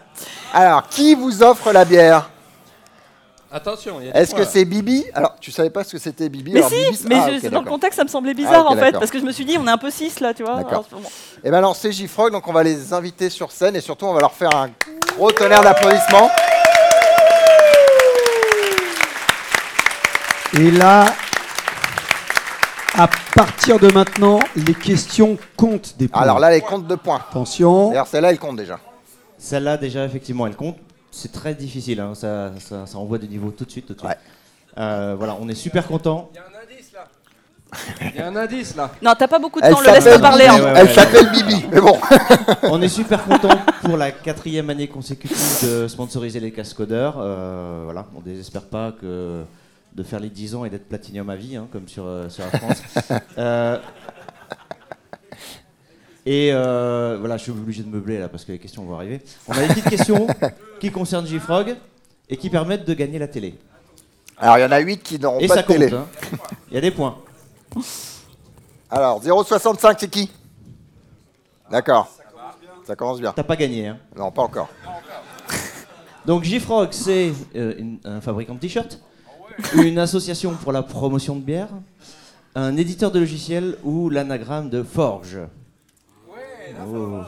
Alors, 0.53 0.87
qui 0.89 1.15
vous 1.15 1.41
offre 1.41 1.71
la 1.71 1.85
bière? 1.85 2.29
Attention, 3.49 4.01
il 4.01 4.07
y 4.07 4.09
a 4.09 4.11
des 4.13 4.19
Est-ce 4.19 4.35
que 4.35 4.43
c'est 4.43 4.65
Bibi? 4.65 5.05
Alors, 5.13 5.37
tu 5.39 5.51
savais 5.51 5.69
pas 5.69 5.85
ce 5.85 5.93
que 5.93 5.97
c'était 5.97 6.27
Bibi? 6.27 6.51
Mais 6.51 6.59
Alors, 6.59 6.69
si 6.69 6.91
Bibi, 6.91 7.03
mais 7.07 7.15
ah, 7.17 7.29
je- 7.41 7.47
dans 7.47 7.61
le 7.61 7.69
contexte 7.69 7.97
ça 7.97 8.03
me 8.03 8.09
semblait 8.09 8.33
bizarre 8.33 8.65
ok, 8.65 8.71
en 8.71 8.75
fait 8.75 8.81
d'accord. 8.81 8.99
parce 8.99 9.11
que 9.11 9.19
je 9.19 9.23
me 9.23 9.31
suis 9.31 9.45
dit 9.45 9.57
on 9.57 9.65
est 9.65 9.71
un 9.71 9.77
peu 9.77 9.89
6 9.89 10.19
là 10.19 10.33
tu 10.33 10.43
vois 10.43 10.57
D'accord. 10.57 10.83
ce 10.89 10.93
moment. 10.93 11.09
Et 11.43 11.49
bien 11.49 11.57
alors, 11.59 11.75
c'est 11.77 11.93
J-Frog, 11.93 12.33
donc 12.33 12.45
on 12.47 12.53
va 12.53 12.63
les 12.63 12.91
inviter 12.93 13.29
sur 13.29 13.51
scène 13.53 13.77
et 13.77 13.81
surtout 13.81 14.05
on 14.05 14.13
va 14.13 14.19
leur 14.19 14.33
faire 14.33 14.53
un 14.53 14.69
gros 15.15 15.31
tonnerre 15.31 15.63
d'applaudissements. 15.63 16.29
Et 20.53 20.71
là, 20.71 21.05
à 22.95 23.07
partir 23.35 23.79
de 23.79 23.91
maintenant, 23.91 24.39
les 24.55 24.73
questions 24.73 25.37
comptent 25.57 25.95
des 25.97 26.07
points. 26.07 26.21
Alors 26.21 26.39
là, 26.39 26.51
les 26.51 26.61
comptes 26.61 26.87
de 26.87 26.95
points. 26.95 27.21
attention. 27.29 27.89
D'ailleurs, 27.89 28.07
celle-là, 28.07 28.31
elle 28.31 28.39
compte 28.39 28.55
déjà. 28.55 28.79
Celle-là, 29.37 29.77
déjà, 29.77 30.05
effectivement, 30.05 30.47
elle 30.47 30.55
compte. 30.55 30.77
C'est 31.11 31.31
très 31.31 31.53
difficile, 31.53 31.99
hein, 31.99 32.13
ça, 32.15 32.51
ça, 32.59 32.85
ça 32.85 32.97
envoie 32.97 33.17
du 33.17 33.27
niveau 33.27 33.51
tout 33.51 33.65
de 33.65 33.71
suite. 33.71 33.87
Tout 33.87 33.93
de 33.93 33.99
suite. 33.99 34.09
Ouais. 34.09 34.17
Euh, 34.77 35.15
voilà, 35.17 35.37
on 35.39 35.49
est 35.49 35.55
super 35.55 35.85
content. 35.87 36.31
Il 36.33 36.37
y 36.37 36.39
a 36.39 36.43
un 36.43 36.63
indice 36.63 36.93
là. 36.93 37.07
Il 38.13 38.15
y 38.15 38.21
a 38.21 38.27
un 38.27 38.35
indice 38.35 38.75
là. 38.75 38.91
non 39.01 39.13
t'as 39.17 39.27
pas 39.27 39.39
beaucoup 39.39 39.59
de 39.59 39.65
Elle 39.65 39.73
temps 39.73 39.81
le 39.81 39.87
laisse 39.87 40.05
pas 40.05 40.19
parler 40.19 40.45
hein. 40.45 40.55
Ouais, 40.55 40.63
ouais, 40.63 40.73
Elle 40.77 40.89
s'appelle 40.89 41.29
Bibi. 41.31 41.65
Mais 41.71 41.81
bon. 41.81 41.97
On 42.63 42.81
est 42.81 42.87
super 42.87 43.25
content 43.25 43.57
pour 43.81 43.97
la 43.97 44.11
quatrième 44.11 44.69
année 44.69 44.87
consécutive 44.87 45.37
de 45.63 45.87
sponsoriser 45.87 46.39
les 46.39 46.51
cascodeurs. 46.51 47.15
Euh, 47.19 47.81
voilà, 47.85 48.05
on 48.15 48.21
désespère 48.21 48.63
pas 48.63 48.93
que 49.01 49.43
de 49.97 50.03
faire 50.03 50.19
les 50.19 50.29
10 50.29 50.55
ans 50.55 50.63
et 50.63 50.69
d'être 50.69 50.87
platinium 50.87 51.27
à 51.29 51.35
vie, 51.35 51.55
hein, 51.57 51.67
comme 51.71 51.87
sur, 51.87 52.05
euh, 52.05 52.29
sur 52.29 52.43
la 52.45 52.51
France. 52.59 52.81
Euh, 53.37 53.77
et 56.25 56.49
euh, 56.51 57.15
voilà, 57.19 57.37
je 57.37 57.43
suis 57.43 57.51
obligé 57.51 57.83
de 57.83 57.89
meubler 57.89 58.19
là 58.19 58.27
parce 58.27 58.43
que 58.43 58.51
les 58.51 58.59
questions 58.59 58.83
vont 58.83 58.95
arriver. 58.95 59.21
On 59.47 59.53
a 59.53 59.59
des 59.61 59.67
petites 59.67 59.89
questions 59.89 60.27
qui 60.79 60.91
concernent 60.91 61.25
JFrog 61.25 61.75
et 62.29 62.35
qui 62.37 62.49
permettent 62.49 62.85
de 62.85 62.93
gagner 62.93 63.17
la 63.17 63.27
télé. 63.29 63.55
Alors, 64.37 64.57
il 64.57 64.61
y 64.61 64.65
en 64.65 64.71
a 64.71 64.79
8 64.79 65.01
qui 65.03 65.19
n'auront 65.19 65.39
pas 65.47 65.55
ça 65.55 65.61
de 65.61 65.67
télé. 65.67 65.89
compte. 65.89 65.99
hein. 65.99 66.37
Il 66.69 66.73
y 66.75 66.77
a 66.77 66.81
des 66.81 66.91
points. 66.91 67.17
Alors, 68.89 69.23
0,65, 69.23 69.95
c'est 69.99 70.09
qui? 70.09 70.29
D'accord. 71.71 72.09
Ça 72.85 72.95
commence 72.95 73.19
bien. 73.21 73.31
T'as 73.33 73.43
pas 73.43 73.55
gagné. 73.55 73.87
Hein. 73.87 73.97
Non, 74.15 74.31
pas 74.31 74.41
encore. 74.41 74.69
Donc 76.25 76.43
JFrog, 76.43 76.89
c'est 76.91 77.31
euh, 77.55 77.95
un 78.03 78.19
fabricant 78.19 78.53
de 78.55 78.59
t-shirts, 78.59 78.99
une 79.75 79.99
association 79.99 80.53
pour 80.55 80.71
la 80.71 80.83
promotion 80.83 81.35
de 81.35 81.41
bière, 81.41 81.69
un 82.55 82.75
éditeur 82.77 83.11
de 83.11 83.19
logiciels 83.19 83.77
ou 83.83 84.09
l'anagramme 84.09 84.69
de 84.69 84.83
Forge. 84.83 85.39
Oh. 86.79 87.21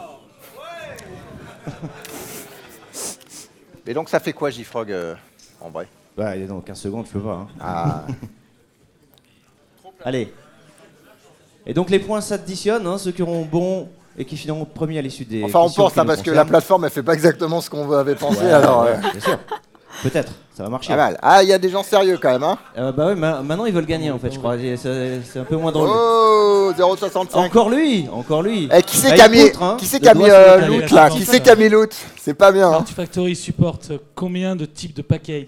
Et 3.87 3.93
donc, 3.93 4.09
ça 4.09 4.19
fait 4.19 4.33
quoi, 4.33 4.49
J-Frog, 4.49 4.91
euh, 4.91 5.15
en 5.61 5.69
vrai? 5.69 5.87
Bah, 6.15 6.35
il 6.35 6.43
est 6.43 6.47
dans 6.47 6.59
15 6.59 6.79
secondes, 6.79 7.05
je 7.07 7.11
peux 7.13 7.19
pas. 7.19 7.33
hein. 7.33 7.47
Ah, 7.59 8.03
Allez. 10.05 10.31
Et 11.65 11.73
donc 11.73 11.89
les 11.89 11.99
points 11.99 12.21
s'additionnent, 12.21 12.87
hein, 12.87 12.97
ceux 12.97 13.11
qui 13.11 13.21
auront 13.21 13.43
bon 13.45 13.89
et 14.17 14.25
qui 14.25 14.37
finiront 14.37 14.65
premier 14.65 14.97
à 14.97 15.01
l'issue 15.01 15.25
des. 15.25 15.43
Enfin, 15.43 15.59
on 15.59 15.69
pense, 15.69 15.93
qui 15.93 15.99
hein, 15.99 16.05
parce 16.05 16.21
que 16.21 16.31
la 16.31 16.45
plateforme, 16.45 16.85
elle 16.85 16.91
fait 16.91 17.03
pas 17.03 17.13
exactement 17.13 17.61
ce 17.61 17.69
qu'on 17.69 17.91
avait 17.91 18.15
pensé. 18.15 18.43
Ouais, 18.43 18.51
alors, 18.51 18.83
ouais, 18.83 18.91
euh, 18.95 19.11
bien 19.11 19.19
sûr. 19.19 19.39
Peut-être, 20.03 20.31
ça 20.59 20.63
va 20.65 20.69
marcher. 20.69 20.93
mal. 20.93 21.17
Ah, 21.21 21.41
il 21.41 21.47
y 21.47 21.53
a 21.53 21.57
des 21.57 21.69
gens 21.69 21.83
sérieux 21.83 22.19
quand 22.21 22.31
même. 22.31 22.43
Hein 22.43 22.57
Euh, 22.77 22.91
bah 22.91 23.07
ouais, 23.07 23.15
ma- 23.15 23.41
maintenant 23.41 23.65
ils 23.65 23.73
veulent 23.73 23.85
gagner 23.85 24.11
en 24.11 24.19
fait, 24.19 24.29
je 24.29 24.39
crois. 24.39 24.57
C'est 24.57 24.75
c'est 25.23 25.39
un 25.39 25.45
peu 25.45 25.55
moins 25.55 25.71
drôle. 25.71 25.87
oh, 25.89 26.73
0,65. 26.77 27.37
Encore 27.37 27.69
lui, 27.69 28.09
encore 28.11 28.41
lui. 28.43 28.67
Eh, 28.73 28.81
qui 28.83 28.97
c'est 28.97 29.09
Bah, 29.11 29.15
qui 29.15 29.21
a 29.21 29.29
mis, 29.29 29.51
hein, 29.61 29.77
qui 29.79 29.85
c'est 29.85 29.99
le 29.99 30.03
qui 30.03 30.09
a 30.09 30.13
doigt 30.13 30.25
mis 30.25 30.29
sur 30.29 30.37
le 30.37 30.43
euh, 30.45 30.57
clavier. 30.57 30.81
loot 30.81 30.91
là? 30.91 31.09
Qui 31.09 31.23
c'est 31.25 31.39
qui 31.41 31.49
a 31.49 31.55
mis 31.55 31.69
loot 31.69 31.95
C'est 32.17 32.33
pas 32.33 32.51
bien. 32.51 32.67
hein. 32.69 32.73
Artifactory 32.73 33.35
supporte 33.37 33.93
combien 34.15 34.57
de 34.57 34.65
types 34.65 34.93
de 34.95 35.01
package 35.01 35.47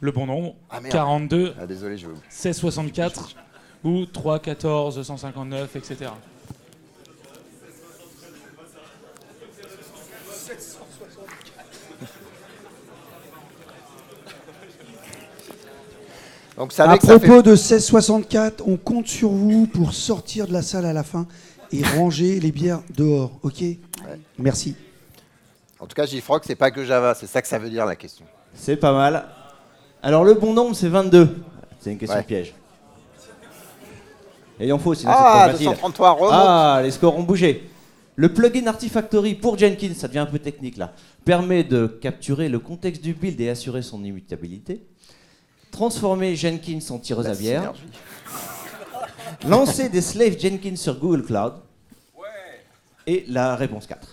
Le 0.00 0.12
bon 0.12 0.26
nombre 0.26 0.54
Ah, 0.70 0.78
merde. 0.80 0.92
42, 0.92 1.52
Ah, 1.60 1.66
désolé, 1.66 1.96
je 1.98 2.06
vais 2.06 2.12
1664 2.12 3.30
ou 3.84 4.06
3, 4.06 4.38
14, 4.38 5.02
159, 5.02 5.74
etc. 5.74 6.10
Donc, 16.56 16.72
À 16.78 16.96
que 16.96 17.06
ça 17.06 17.18
fait- 17.18 17.26
propos 17.26 17.42
de 17.42 17.50
1664, 17.50 18.64
on 18.66 18.76
compte 18.76 19.06
sur 19.08 19.28
vous 19.30 19.66
pour 19.66 19.92
sortir 19.92 20.46
de 20.46 20.52
la 20.52 20.62
salle 20.62 20.86
à 20.86 20.92
la 20.94 21.02
fin 21.02 21.26
et 21.70 21.82
ranger 21.96 22.40
les 22.40 22.50
bières 22.52 22.80
dehors, 22.96 23.32
ok 23.42 23.62
Merci. 24.38 24.74
En 25.78 25.86
tout 25.86 25.94
cas, 25.94 26.06
JFrog, 26.06 26.42
c'est 26.46 26.54
pas 26.54 26.70
que 26.70 26.82
Java, 26.84 27.14
c'est 27.14 27.26
ça 27.26 27.42
que 27.42 27.48
ça 27.48 27.58
veut 27.58 27.68
dire 27.68 27.84
la 27.84 27.96
question. 27.96 28.24
C'est 28.54 28.76
pas 28.76 28.92
mal. 28.92 29.26
Alors 30.02 30.24
le 30.24 30.32
bon 30.34 30.54
nombre 30.54 30.74
c'est 30.74 30.88
22. 30.88 31.36
C'est 31.80 31.92
une 31.92 31.98
question 31.98 32.16
Ouais. 32.16 32.22
piège. 32.24 32.54
Et 34.58 34.66
il 34.66 34.72
en 34.72 34.78
faut 34.78 34.94
sinon 34.94 35.12
Ah, 35.14 35.24
c'est 35.24 35.40
trop 35.40 35.50
facile. 35.52 35.66
233 35.66 36.10
remonte. 36.12 36.30
Ah, 36.32 36.80
les 36.82 36.90
scores 36.90 37.16
ont 37.18 37.22
bougé. 37.22 37.68
Le 38.14 38.32
plugin 38.32 38.66
Artifactory 38.66 39.34
pour 39.34 39.58
Jenkins, 39.58 39.92
ça 39.94 40.08
devient 40.08 40.20
un 40.20 40.26
peu 40.26 40.38
technique 40.38 40.78
là, 40.78 40.94
permet 41.26 41.64
de 41.64 41.86
capturer 41.86 42.48
le 42.48 42.58
contexte 42.58 43.02
du 43.02 43.12
build 43.12 43.38
et 43.42 43.50
assurer 43.50 43.82
son 43.82 44.02
immutabilité. 44.02 44.86
Transformer 45.76 46.34
Jenkins 46.36 46.78
en 46.88 46.98
tireuse 46.98 47.26
La 47.26 47.32
à 47.32 47.34
bière. 47.34 47.60
synergie. 47.60 47.82
Lancer 49.46 49.88
des 49.90 50.00
slaves 50.00 50.38
Jenkins 50.40 50.74
sur 50.76 50.98
Google 50.98 51.22
Cloud. 51.22 51.52
Et 53.06 53.26
la 53.28 53.54
réponse 53.56 53.86
4. 53.86 54.08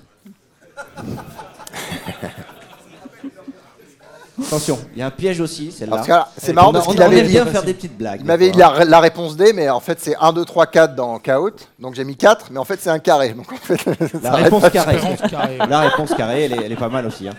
Attention, 4.46 4.78
il 4.94 5.00
y 5.00 5.02
a 5.02 5.06
un 5.08 5.12
piège 5.12 5.40
aussi, 5.40 5.70
En 5.70 5.78
celle-là. 5.78 6.04
cas, 6.06 6.28
c'est 6.38 6.52
marrant 6.54 6.74
parce 6.74 6.88
on 6.88 6.92
qu'il 6.92 7.02
aime 7.02 7.12
avait 7.12 7.24
bien 7.24 7.46
dit- 7.46 7.52
faire 7.52 7.64
des 7.64 7.74
petites 7.74 7.98
blagues. 7.98 8.20
Il 8.22 8.26
m'avait 8.26 8.50
dit 8.52 8.58
la, 8.58 8.84
la 8.84 9.00
réponse 9.00 9.38
D, 9.38 9.54
mais 9.54 9.70
en 9.70 9.80
fait 9.80 10.00
c'est 10.02 10.16
1, 10.20 10.34
2, 10.34 10.44
3, 10.44 10.66
4 10.68 10.96
dans 10.96 11.18
Kahoot. 11.20 11.70
Donc 11.80 11.94
j'ai 11.96 12.04
mis 12.04 12.18
4, 12.18 12.48
mais 12.52 12.58
en 12.60 12.66
fait 12.66 12.80
c'est 12.82 12.90
un 12.90 13.00
carré. 13.00 13.30
Donc 13.34 13.52
en 13.52 13.56
fait, 13.56 13.78
ça 13.78 13.92
La 14.22 14.30
arrête 14.32 14.44
réponse 14.46 14.62
pas 14.64 14.70
carrée. 14.72 15.58
La 15.70 15.80
réponse 15.82 16.14
carrée, 16.16 16.44
elle 16.46 16.54
est, 16.54 16.66
elle 16.66 16.72
est 16.72 16.76
pas 16.76 16.90
mal 16.90 17.06
aussi. 17.06 17.28
hein. 17.28 17.34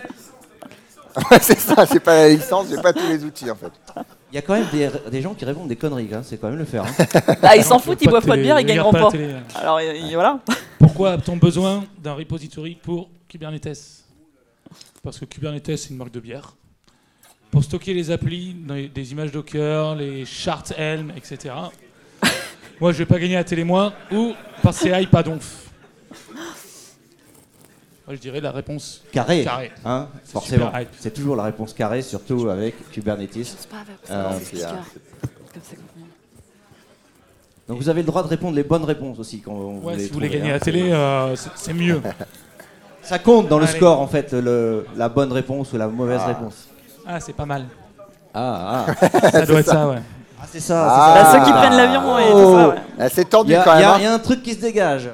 C'est 1.41 1.59
ça, 1.59 1.85
j'ai 1.91 1.99
pas 1.99 2.15
la 2.15 2.29
licence, 2.29 2.67
j'ai 2.69 2.81
pas 2.81 2.91
tous 2.93 3.07
les 3.07 3.23
outils 3.23 3.49
en 3.49 3.55
fait. 3.55 3.71
Il 4.31 4.35
y 4.35 4.37
a 4.37 4.41
quand 4.41 4.53
même 4.53 4.67
des, 4.71 4.89
des 5.11 5.21
gens 5.21 5.33
qui 5.33 5.45
répondent 5.45 5.67
des 5.69 5.75
conneries, 5.77 6.09
hein, 6.13 6.21
c'est 6.23 6.37
quand 6.37 6.49
même 6.49 6.57
le 6.59 6.65
faire. 6.65 6.83
hein. 6.85 7.35
Bah, 7.41 7.55
ils 7.55 7.63
s'en 7.63 7.79
foutent, 7.79 8.01
ils 8.01 8.09
boivent 8.09 8.23
de 8.23 8.27
pas 8.27 8.35
de 8.37 8.41
bière, 8.41 8.59
ils 8.59 8.65
gagneront 8.65 8.91
pas. 8.91 9.09
télé. 9.11 9.35
Alors 9.55 9.79
voilà. 10.13 10.39
Pourquoi 10.79 11.13
a-t-on 11.13 11.37
besoin 11.37 11.83
d'un 12.01 12.13
repository 12.13 12.75
pour 12.75 13.09
Kubernetes? 13.29 14.03
Parce 15.03 15.19
que 15.19 15.25
Kubernetes, 15.25 15.77
c'est 15.77 15.89
une 15.91 15.97
marque 15.97 16.11
de 16.11 16.19
bière. 16.19 16.53
Pour 17.51 17.63
stocker 17.63 17.93
les 17.93 18.11
applis, 18.11 18.55
les- 18.67 18.89
des 18.89 19.11
images 19.13 19.31
Docker, 19.31 19.95
les 19.95 20.25
charts 20.25 20.73
Helm, 20.77 21.13
etc. 21.15 21.53
moi, 22.81 22.91
je 22.91 22.97
vais 22.97 23.05
pas 23.05 23.19
gagner 23.19 23.37
à 23.37 23.43
télé 23.45 23.63
moi, 23.63 23.93
ou 24.11 24.33
parce 24.61 24.79
que 24.79 24.89
c'est 24.89 25.01
hype 25.03 25.11
pas 25.11 25.23
donf. 25.23 25.69
Moi, 28.07 28.15
je 28.15 28.21
dirais 28.21 28.39
la 28.39 28.51
réponse 28.51 29.01
Carré, 29.11 29.43
carrée. 29.43 29.71
hein, 29.83 30.07
C'est 30.23 30.31
forcément. 30.33 30.71
hype. 30.77 30.89
C'est 30.99 31.13
toujours 31.13 31.35
la 31.35 31.43
réponse 31.43 31.73
carrée, 31.73 32.01
surtout 32.03 32.47
avec 32.49 32.91
Kubernetes. 32.91 33.31
C'est 33.43 33.67
pas 33.67 33.77
avec 33.77 33.97
Euh, 34.11 34.31
ça, 34.31 34.39
c'est, 34.43 34.59
Comme 34.59 35.61
ça. 35.63 35.75
Donc 37.67 37.79
vous 37.79 37.89
avez 37.89 38.01
le 38.01 38.05
droit 38.05 38.21
de 38.21 38.27
répondre 38.27 38.55
les 38.55 38.63
bonnes 38.63 38.83
réponses 38.83 39.17
aussi 39.17 39.41
quand 39.41 39.53
vous 39.53 39.81
Ouais, 39.83 39.95
les 39.95 40.03
si 40.03 40.09
vous 40.09 40.13
voulez 40.15 40.29
gagner 40.29 40.49
à 40.51 40.55
hein. 40.55 40.57
la 40.57 40.59
télé, 40.59 40.91
euh, 40.91 41.35
c'est 41.55 41.73
mieux. 41.73 41.99
Ça 43.01 43.17
compte 43.19 43.47
dans 43.47 43.57
le 43.59 43.65
score 43.67 43.99
en 44.01 44.07
fait, 44.07 44.33
le, 44.33 44.85
la 44.95 45.09
bonne 45.09 45.31
réponse 45.31 45.73
ou 45.73 45.77
la 45.77 45.87
mauvaise 45.87 46.21
Ah. 46.23 46.27
réponse. 46.27 46.67
Ah, 47.07 47.19
c'est 47.19 47.33
pas 47.33 47.45
mal. 47.45 47.65
Ah, 48.35 48.85
ah. 48.87 49.29
Ça 49.31 49.45
doit 49.47 49.59
être 49.61 49.65
ça, 49.67 49.87
ouais. 49.87 49.97
Ah, 50.39 50.45
c'est 50.51 50.59
ça. 50.59 50.87
Ah. 50.89 51.13
c'est 51.15 51.23
Bah, 51.23 51.31
ça. 51.31 51.39
ceux 51.39 51.45
qui 51.45 51.57
prennent 51.57 51.77
l'avion 51.77 52.01
ça, 52.55 52.67
ouais. 52.69 52.75
Ah, 52.99 53.09
c'est 53.09 53.21
Il 53.21 53.27
tendu 53.27 53.51
y, 53.51 53.55
a- 53.55 53.63
quand 53.63 53.75
même. 53.75 53.83
hein. 53.85 53.95
il 53.97 54.03
y 54.03 54.07
a 54.07 54.13
un 54.13 54.19
truc 54.19 54.43
qui 54.43 54.53
se 54.53 54.61
dégage. 54.61 55.09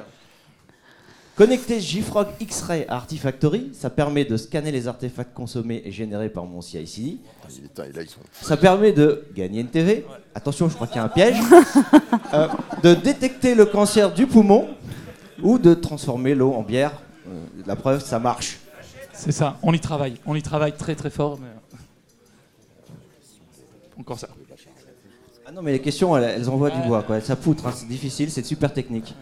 Connecter 1.34 1.80
JFrog 1.80 2.26
X-Ray 2.40 2.84
à 2.88 2.96
Artifactory, 2.96 3.70
ça 3.72 3.88
permet 3.88 4.26
de 4.26 4.36
scanner 4.36 4.70
les 4.70 4.86
artefacts 4.86 5.32
consommés 5.32 5.80
et 5.84 5.90
générés 5.90 6.28
par 6.28 6.44
mon 6.44 6.60
CI/CD. 6.60 7.18
Ça 8.42 8.58
permet 8.58 8.92
de 8.92 9.24
gagner 9.34 9.62
une 9.62 9.68
TV. 9.68 10.04
Attention, 10.34 10.68
je 10.68 10.74
crois 10.74 10.86
qu'il 10.86 10.96
y 10.96 10.98
a 10.98 11.04
un 11.04 11.08
piège. 11.08 11.36
Euh, 12.34 12.48
de 12.82 12.94
détecter 12.94 13.54
le 13.54 13.66
cancer 13.66 14.10
du 14.10 14.26
poumon 14.26 14.68
ou 15.42 15.58
de 15.58 15.74
transformer 15.74 16.34
l'eau 16.34 16.52
en 16.54 16.62
bière. 16.62 16.92
Euh, 17.28 17.44
la 17.66 17.76
preuve, 17.76 18.02
ça 18.02 18.18
marche. 18.18 18.58
C'est 19.12 19.32
ça, 19.32 19.58
on 19.62 19.74
y 19.74 19.80
travaille. 19.80 20.14
On 20.24 20.34
y 20.34 20.40
travaille 20.40 20.72
très 20.72 20.94
très 20.94 21.10
fort. 21.10 21.38
mais, 21.38 21.48
euh, 21.48 22.92
Encore 24.00 24.18
ça. 24.18 24.28
Ah 25.44 25.52
non, 25.52 25.60
mais 25.60 25.72
les 25.72 25.80
questions, 25.82 26.16
elles, 26.16 26.24
elles 26.24 26.48
envoient 26.48 26.70
du 26.70 26.80
bois. 26.88 27.02
Quoi. 27.02 27.20
Ça 27.20 27.36
poutre, 27.36 27.66
hein, 27.66 27.72
c'est 27.74 27.88
difficile, 27.88 28.30
c'est 28.30 28.44
super 28.44 28.72
technique. 28.72 29.14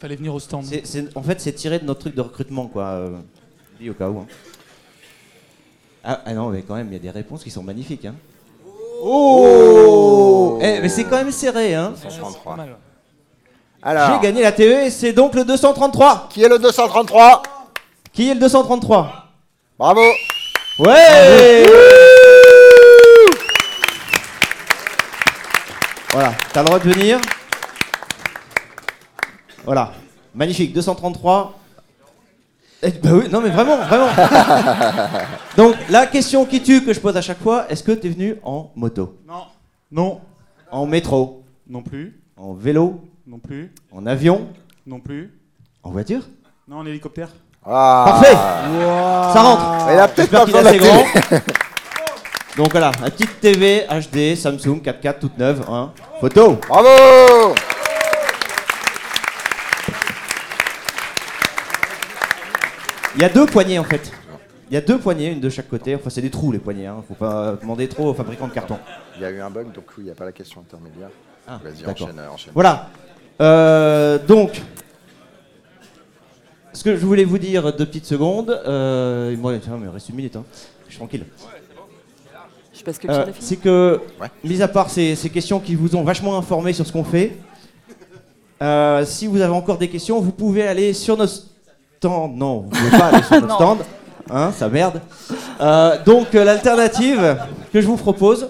Fallait 0.00 0.16
venir 0.16 0.34
au 0.34 0.40
stand. 0.40 0.64
C'est- 0.64 0.86
c'est- 0.86 1.16
en 1.16 1.22
fait, 1.22 1.40
c'est 1.40 1.52
tiré 1.52 1.78
de 1.78 1.84
notre 1.84 2.00
truc 2.00 2.14
de 2.14 2.20
recrutement, 2.20 2.66
quoi. 2.66 2.84
euh, 2.84 3.16
au 3.88 3.92
cas 3.94 4.08
où. 4.08 4.18
hein. 4.20 4.26
Ah, 6.04 6.20
ah 6.26 6.34
non, 6.34 6.48
mais 6.50 6.62
quand 6.62 6.74
même, 6.74 6.88
il 6.88 6.94
y 6.94 6.96
a 6.96 7.00
des 7.00 7.10
réponses 7.10 7.42
qui 7.42 7.50
sont 7.50 7.62
magnifiques. 7.62 8.04
Hein. 8.04 8.14
Oh 9.02 10.58
Eh, 10.62 10.80
Mais 10.80 10.88
c'est 10.88 11.04
quand 11.04 11.16
même 11.16 11.30
serré. 11.30 11.74
Hein. 11.74 11.92
233. 12.02 12.52
Pas 12.52 12.56
mal, 12.56 12.68
ouais. 12.70 12.74
Alors, 13.82 14.14
J'ai 14.20 14.26
gagné 14.28 14.42
la 14.42 14.52
TV, 14.52 14.90
c'est 14.90 15.12
donc 15.12 15.34
le 15.34 15.44
233. 15.44 16.28
qui 16.30 16.42
est 16.42 16.48
le 16.48 16.58
233 16.58 17.42
Qui 18.12 18.30
est 18.30 18.34
le 18.34 18.40
233 18.40 19.28
Bravo 19.78 20.00
Ouais 20.78 21.64
Voilà, 26.12 26.32
t'as 26.52 26.60
le 26.62 26.66
droit 26.66 26.78
de 26.78 26.90
venir. 26.92 27.18
Voilà, 29.64 29.92
magnifique, 30.34 30.72
233. 30.74 31.58
Eh, 32.82 32.90
bah 33.02 33.10
oui, 33.14 33.28
non 33.30 33.40
mais 33.40 33.48
vraiment, 33.48 33.78
vraiment. 33.78 34.08
Donc 35.56 35.74
la 35.88 36.06
question 36.06 36.44
qui 36.44 36.62
tue 36.62 36.84
que 36.84 36.92
je 36.92 37.00
pose 37.00 37.16
à 37.16 37.22
chaque 37.22 37.40
fois, 37.40 37.64
est-ce 37.70 37.82
que 37.82 37.92
t'es 37.92 38.10
venu 38.10 38.36
en 38.42 38.70
moto? 38.76 39.16
Non. 39.26 39.44
Non. 39.90 40.20
En 40.70 40.86
métro? 40.86 41.44
Non 41.66 41.82
plus. 41.82 42.20
En 42.36 42.52
vélo? 42.52 43.00
Non 43.26 43.38
plus. 43.38 43.72
En 43.90 44.04
avion? 44.04 44.48
Non 44.86 45.00
plus. 45.00 45.32
En 45.82 45.90
voiture? 45.90 46.22
Non, 46.68 46.78
en 46.78 46.86
hélicoptère. 46.86 47.30
Ah. 47.64 48.04
Parfait 48.06 48.32
Ça 48.32 49.42
rentre 49.42 49.88
Il 49.90 49.98
a 49.98 50.08
peut-être 50.08 50.30
pas 50.30 50.44
qu'il 50.44 50.56
assez 50.56 50.76
grand. 50.78 51.04
Donc 52.58 52.70
voilà, 52.70 52.92
la 53.02 53.10
petite 53.10 53.40
TV 53.40 53.86
HD 53.88 54.36
Samsung 54.36 54.80
4K 54.84 55.18
toute 55.18 55.38
neuve. 55.38 55.64
Hein. 55.68 55.90
Photo 56.20 56.58
Bravo 56.68 57.54
Il 63.16 63.22
y 63.22 63.24
a 63.24 63.28
deux 63.28 63.46
poignées 63.46 63.78
en 63.78 63.84
fait. 63.84 64.10
Il 64.70 64.74
y 64.74 64.76
a 64.76 64.80
deux 64.80 64.98
poignées, 64.98 65.30
une 65.30 65.40
de 65.40 65.50
chaque 65.50 65.68
côté. 65.68 65.94
Enfin, 65.94 66.10
c'est 66.10 66.22
des 66.22 66.30
trous 66.30 66.50
les 66.50 66.58
poignées. 66.58 66.86
Hein. 66.86 67.04
Faut 67.06 67.14
pas 67.14 67.56
demander 67.60 67.86
trop 67.86 68.08
aux 68.10 68.14
fabricants 68.14 68.48
de 68.48 68.52
carton. 68.52 68.78
Il 69.16 69.22
y 69.22 69.24
a 69.24 69.30
eu 69.30 69.40
un 69.40 69.50
bug, 69.50 69.66
donc 69.72 69.84
oui, 69.90 69.94
il 69.98 70.04
n'y 70.04 70.10
a 70.10 70.14
pas 70.14 70.24
la 70.24 70.32
question 70.32 70.60
intermédiaire. 70.62 71.10
Ah, 71.46 71.60
Vas-y, 71.62 71.86
enchaîne, 71.88 72.18
euh, 72.18 72.30
enchaîne. 72.30 72.52
Voilà. 72.54 72.88
Euh, 73.40 74.18
donc, 74.26 74.62
ce 76.72 76.82
que 76.82 76.96
je 76.96 77.04
voulais 77.04 77.24
vous 77.24 77.38
dire 77.38 77.72
deux 77.76 77.84
petites 77.86 78.06
secondes. 78.06 78.50
Euh, 78.66 79.36
moi, 79.36 79.52
tiens, 79.62 79.78
mais 79.80 79.88
reste 79.88 80.08
une 80.08 80.16
minute. 80.16 80.36
Hein. 80.36 80.44
Je 80.86 80.92
suis 80.92 80.98
tranquille. 80.98 81.26
Je 82.72 82.82
passe 82.82 82.98
que 82.98 83.06
Euh, 83.08 83.26
c'est 83.38 83.56
que, 83.56 84.00
Ouais. 84.20 84.28
mis 84.42 84.60
à 84.62 84.68
part 84.68 84.90
ces, 84.90 85.14
ces 85.14 85.30
questions 85.30 85.60
qui 85.60 85.74
vous 85.74 85.94
ont 85.94 86.02
vachement 86.02 86.36
informé 86.36 86.72
sur 86.72 86.86
ce 86.86 86.92
qu'on 86.92 87.04
fait, 87.04 87.36
euh, 88.62 89.04
si 89.04 89.26
vous 89.26 89.40
avez 89.40 89.52
encore 89.54 89.78
des 89.78 89.88
questions, 89.88 90.20
vous 90.20 90.32
pouvez 90.32 90.66
aller 90.66 90.92
sur 90.94 91.16
nos 91.16 91.26
Non, 92.08 92.60
vous 92.62 92.68
pouvez 92.70 92.90
pas 92.90 93.06
aller 93.06 93.22
sur 93.22 93.40
notre 93.40 93.46
Non. 93.48 93.54
stand. 93.56 93.78
Hein, 94.30 94.52
ça 94.52 94.68
merde. 94.68 95.00
Euh, 95.60 96.02
donc, 96.04 96.34
euh, 96.34 96.44
l'alternative 96.44 97.36
que 97.72 97.80
je 97.80 97.86
vous 97.86 97.96
propose, 97.96 98.48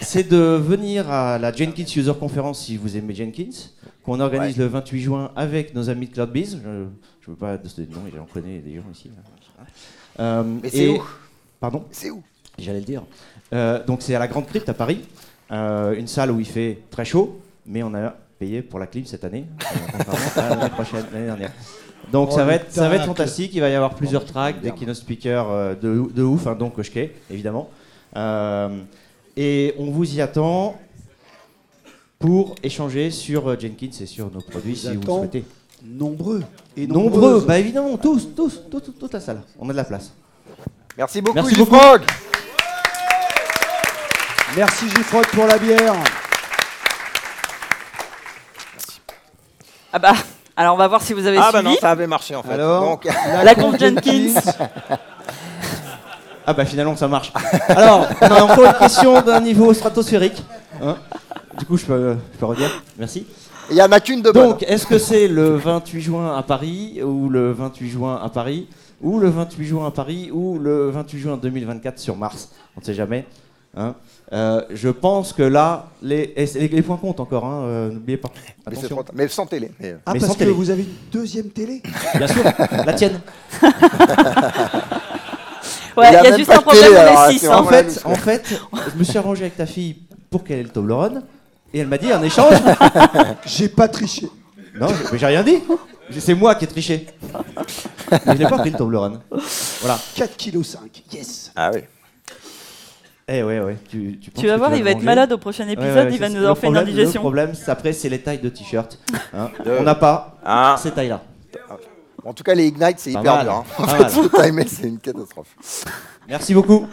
c'est 0.00 0.28
de 0.28 0.36
venir 0.36 1.10
à 1.10 1.38
la 1.38 1.52
Jenkins 1.52 1.84
User 1.96 2.12
Conference 2.18 2.64
si 2.64 2.76
vous 2.76 2.96
aimez 2.96 3.14
Jenkins, 3.14 3.50
qu'on 4.04 4.20
organise 4.20 4.56
le 4.56 4.66
28 4.66 5.00
juin 5.00 5.30
avec 5.36 5.74
nos 5.74 5.88
amis 5.88 6.06
de 6.08 6.14
CloudBees. 6.14 6.58
Je 6.62 6.68
ne 6.68 6.86
veux 7.28 7.34
pas 7.36 7.56
donner 7.56 7.86
de 7.88 7.94
nom, 7.94 8.02
j'en 8.14 8.24
connais 8.24 8.58
des 8.58 8.74
gens 8.76 8.82
ici. 8.92 9.10
Euh, 10.18 10.42
Mais 10.62 10.68
c'est 10.70 10.88
où? 10.88 11.02
Pardon? 11.60 11.84
C'est 11.90 12.10
où? 12.10 12.22
J'allais 12.58 12.80
le 12.80 12.84
dire. 12.84 13.02
Euh, 13.52 13.84
donc 13.84 14.02
c'est 14.02 14.14
à 14.14 14.18
la 14.18 14.28
Grande 14.28 14.46
Crypte 14.46 14.68
à 14.68 14.74
Paris, 14.74 15.04
Euh, 15.52 15.94
une 15.96 16.08
salle 16.08 16.32
où 16.32 16.40
il 16.40 16.46
fait 16.46 16.78
très 16.90 17.04
chaud, 17.04 17.40
mais 17.66 17.84
on 17.84 17.94
a 17.94 18.14
payé 18.40 18.62
pour 18.62 18.80
la 18.80 18.86
clim 18.88 19.04
cette 19.06 19.22
année, 19.24 19.44
euh, 20.38 20.60
à 20.60 20.68
prochaine, 20.70 21.04
l'année 21.12 21.26
dernière. 21.26 21.52
Donc 22.12 22.28
Oh, 22.30 22.34
ça, 22.34 22.44
va 22.44 22.52
le 22.52 22.56
être, 22.58 22.72
ça 22.72 22.88
va 22.88 22.96
être 22.96 23.06
fantastique, 23.06 23.52
il 23.54 23.60
va 23.60 23.68
y 23.68 23.74
avoir 23.74 23.94
plusieurs 23.94 24.24
tracks, 24.24 24.60
des 24.60 24.70
keynote 24.70 24.96
speakers 24.96 25.50
euh, 25.50 25.74
de, 25.74 26.12
de 26.12 26.22
ouf, 26.22 26.46
hein, 26.46 26.56
dont 26.58 26.70
Koshke, 26.70 27.10
évidemment. 27.30 27.70
Euh, 28.16 28.80
et 29.36 29.74
on 29.78 29.90
vous 29.90 30.14
y 30.14 30.20
attend 30.20 30.78
pour 32.18 32.54
échanger 32.62 33.10
sur 33.10 33.48
euh, 33.48 33.56
Jenkins 33.58 33.90
et 34.00 34.06
sur 34.06 34.30
nos 34.30 34.40
produits 34.40 34.74
vous 34.74 34.90
si 34.90 34.96
vous 34.96 35.02
souhaitez. 35.02 35.44
Nombreux. 35.84 36.42
Et 36.76 36.86
Nombreux, 36.86 37.44
bah 37.46 37.58
évidemment, 37.58 37.96
tous, 37.98 38.28
tous, 38.34 38.62
tous, 38.70 38.80
toute, 38.82 38.98
toute 38.98 39.12
la 39.12 39.20
salle. 39.20 39.42
On 39.58 39.68
a 39.68 39.72
de 39.72 39.76
la 39.76 39.84
place. 39.84 40.12
Merci 40.96 41.20
beaucoup, 41.20 41.36
Merci 41.36 41.54
J-Frog. 41.54 42.02
Merci 44.56 44.88
Gifrog 44.88 45.26
pour 45.26 45.46
la 45.46 45.58
bière. 45.58 45.94
Ah 49.92 49.98
bah, 49.98 50.14
Alors 50.56 50.74
on 50.74 50.78
va 50.78 50.88
voir 50.88 51.02
si 51.02 51.12
vous 51.12 51.26
avez 51.26 51.36
Ah 51.38 51.50
bah 51.52 51.58
suivi. 51.60 51.74
non, 51.74 51.80
ça 51.80 51.90
avait 51.90 52.06
marché 52.06 52.34
en 52.34 52.42
fait. 52.42 52.52
Alors 52.54 52.82
Donc, 52.84 53.06
La 53.44 53.54
conf 53.56 53.78
Jenkins. 53.78 54.40
Ah 56.46 56.52
bah 56.54 56.64
finalement 56.64 56.96
ça 56.96 57.08
marche. 57.08 57.32
Alors, 57.68 58.06
on 58.20 58.26
a 58.26 58.42
encore 58.44 58.64
une 58.64 58.72
question 58.78 59.20
d'un 59.20 59.40
niveau 59.40 59.74
stratosphérique. 59.74 60.42
Hein 60.82 60.96
du 61.58 61.64
coup, 61.66 61.76
je 61.76 61.84
peux, 61.86 62.16
je 62.32 62.38
peux 62.38 62.46
redire 62.46 62.70
Merci. 62.98 63.26
il 63.70 63.76
y 63.76 63.82
en 63.82 63.90
a 63.90 63.98
qu'une 64.00 64.22
de 64.22 64.30
bonne. 64.30 64.50
Donc, 64.50 64.62
est-ce 64.62 64.86
que 64.86 64.98
c'est 64.98 65.26
le 65.26 65.56
28 65.56 66.00
juin 66.00 66.36
à 66.36 66.42
Paris, 66.42 67.00
ou 67.02 67.28
le 67.28 67.52
28 67.52 67.88
juin 67.88 68.20
à 68.22 68.28
Paris, 68.28 68.68
ou 69.02 69.18
le 69.18 69.28
28 69.28 69.64
juin 69.66 69.86
à 69.86 69.90
Paris, 69.90 70.30
ou 70.32 70.58
le 70.58 70.90
28 70.90 71.18
juin 71.18 71.36
2024 71.36 71.98
sur 71.98 72.14
Mars? 72.16 72.50
On 72.76 72.80
ne 72.80 72.84
sait 72.84 72.94
jamais. 72.94 73.26
Hein. 73.76 73.94
Euh, 74.32 74.62
je 74.74 74.88
pense 74.88 75.32
que 75.32 75.42
là, 75.44 75.86
les, 76.02 76.34
les, 76.36 76.68
les 76.68 76.82
points 76.82 76.96
comptent 76.96 77.20
encore, 77.20 77.44
hein, 77.44 77.62
euh, 77.64 77.90
n'oubliez 77.92 78.16
pas. 78.18 78.30
mais, 78.66 78.76
Attention. 78.76 79.04
sans 79.28 79.46
télé. 79.46 79.70
mais, 79.78 79.90
euh, 79.92 79.96
Ah, 80.04 80.12
Mais 80.14 80.18
parce 80.18 80.30
sans 80.32 80.34
que 80.34 80.40
télé. 80.40 80.50
vous 80.50 80.70
avez 80.70 80.82
une 80.82 80.94
deuxième 81.12 81.50
télé 81.50 81.80
Bien 82.16 82.26
sûr, 82.26 82.42
la 82.84 82.92
tienne. 82.94 83.20
Ouais, 85.96 86.08
Il 86.10 86.12
y 86.12 86.16
a 86.16 86.22
y 86.24 86.26
a 86.26 86.30
même 86.30 86.38
juste 86.38 86.50
un 86.50 86.60
problème, 86.60 86.84
télé, 86.84 86.96
alors, 86.96 87.30
6. 87.30 87.38
c'est 87.38 87.48
En 87.48 87.64
fait, 87.64 88.02
en 88.04 88.14
fait, 88.16 88.60
je 88.92 88.98
me 88.98 89.04
suis 89.04 89.16
arrangé 89.16 89.42
avec 89.44 89.56
ta 89.56 89.64
fille 89.64 89.96
pour 90.28 90.44
qu'elle 90.44 90.58
ait 90.58 90.62
le 90.64 90.68
Toblerone, 90.68 91.22
et 91.72 91.78
elle 91.78 91.86
m'a 91.86 91.96
dit 91.96 92.12
en 92.12 92.22
échange. 92.22 92.52
J'ai 93.46 93.68
pas 93.68 93.88
triché. 93.88 94.28
Non, 94.78 94.88
mais 95.10 95.18
j'ai 95.18 95.24
rien 95.26 95.42
dit. 95.42 95.56
C'est 96.18 96.34
moi 96.34 96.54
qui 96.54 96.64
ai 96.64 96.68
triché. 96.68 97.06
Mais 98.26 98.36
je 98.36 98.42
n'ai 98.42 98.48
pas 98.48 98.58
pris 98.58 98.70
le 98.72 98.76
Toblerone. 98.76 99.20
Voilà. 99.80 99.98
4,5 100.16 100.36
kg. 100.36 101.14
Yes. 101.14 101.50
Ah 101.56 101.70
oui. 101.72 101.80
Eh 103.28 103.42
ouais, 103.42 103.58
ouais. 103.60 103.76
Tu, 103.90 104.20
tu, 104.20 104.46
vas 104.46 104.56
voir, 104.56 104.74
il 104.76 104.84
va 104.84 104.90
être 104.90 105.02
malade 105.02 105.32
au 105.32 105.38
prochain 105.38 105.66
épisode, 105.66 105.96
Ouais, 105.96 106.04
ouais, 106.04 106.12
il 106.12 106.20
va 106.20 106.28
nous 106.28 106.36
avoir 106.38 106.56
fait 106.56 106.68
une 106.68 106.74
problème- 106.74 106.86
Le 106.86 106.92
indigestion. 106.92 107.20
problème, 107.20 107.54
c'est 107.54 107.70
après, 107.70 107.92
c'est 107.92 108.08
les 108.08 108.20
tailles 108.20 108.38
de 108.38 108.48
t-shirt. 108.48 108.98
hein. 109.34 109.50
De- 109.64 109.78
On 109.80 109.82
n'a 109.82 109.96
pas 109.96 110.36
Ah. 110.44 110.76
ces 110.80 110.92
tailles-là. 110.92 111.22
En 112.24 112.32
tout 112.32 112.44
cas, 112.44 112.54
les 112.54 112.66
Ignite, 112.68 112.98
c'est 112.98 113.10
hyper 113.10 113.22
mal. 113.36 113.44
dur. 113.46 113.52
hein. 113.54 113.64
En 113.78 113.86
fait, 113.88 114.08
faut 114.10 114.28
timer, 114.28 114.66
c'est 114.68 114.86
une 114.88 114.98
catastrophe. 115.00 115.48
Merci 116.28 116.54
beaucoup. 116.54 116.86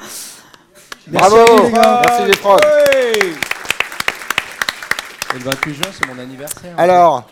Bravo 1.07 1.35
vous, 1.57 1.63
les 1.67 1.71
gars. 1.71 2.01
Merci 2.05 2.25
les 2.31 2.37
profs. 2.37 2.61
Et 5.35 5.37
le 5.37 5.43
28 5.43 5.73
juin, 5.73 5.85
c'est 5.91 6.07
mon 6.07 6.17
anniversaire. 6.19 6.73
Alors, 6.77 7.27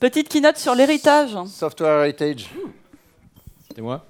Petite 0.00 0.28
keynote 0.28 0.56
sur 0.56 0.74
l'héritage. 0.74 1.36
Software 1.46 2.00
Heritage. 2.04 2.50
C'était 3.68 3.82
moi. 3.82 4.04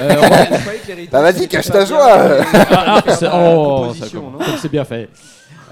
Euh, 0.00 0.14
on- 0.22 1.06
Bah 1.12 1.22
vas-y, 1.22 1.46
cache 1.48 1.66
ta 1.70 1.84
joie. 1.84 2.18
euh, 2.18 2.42
Ah, 2.52 3.02
la 3.20 3.36
oh, 3.38 3.92
ça 3.94 4.06
c'est 4.60 4.68
bien 4.70 4.84
fait. 4.84 5.08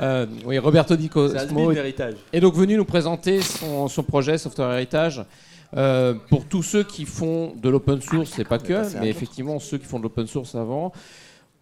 Euh, 0.01 0.27
oui, 0.47 0.59
Roberto 0.59 0.97
Di 0.97 1.09
Cosmo 1.09 1.73
est, 2.33 2.41
donc 2.41 2.55
venu 2.55 2.77
nous 2.77 2.85
présenter 2.85 3.41
son, 3.43 3.89
son 3.89 4.03
projet 4.03 4.39
Software 4.39 4.73
Heritage. 4.73 5.25
Euh, 5.77 6.15
pour 6.29 6.45
tous 6.45 6.63
ceux 6.63 6.83
qui 6.85 7.05
font 7.07 7.55
de 7.57 7.69
l'open 7.71 8.01
source, 8.03 8.33
c'est 8.37 8.47
pas 8.47 8.59
que, 8.59 8.83
mais 9.01 9.09
effectivement 9.09 9.59
ceux 9.59 9.79
qui 9.79 9.87
font 9.87 9.99
de 9.99 10.03
l'open 10.05 10.27
source 10.27 10.55
avant, 10.55 10.93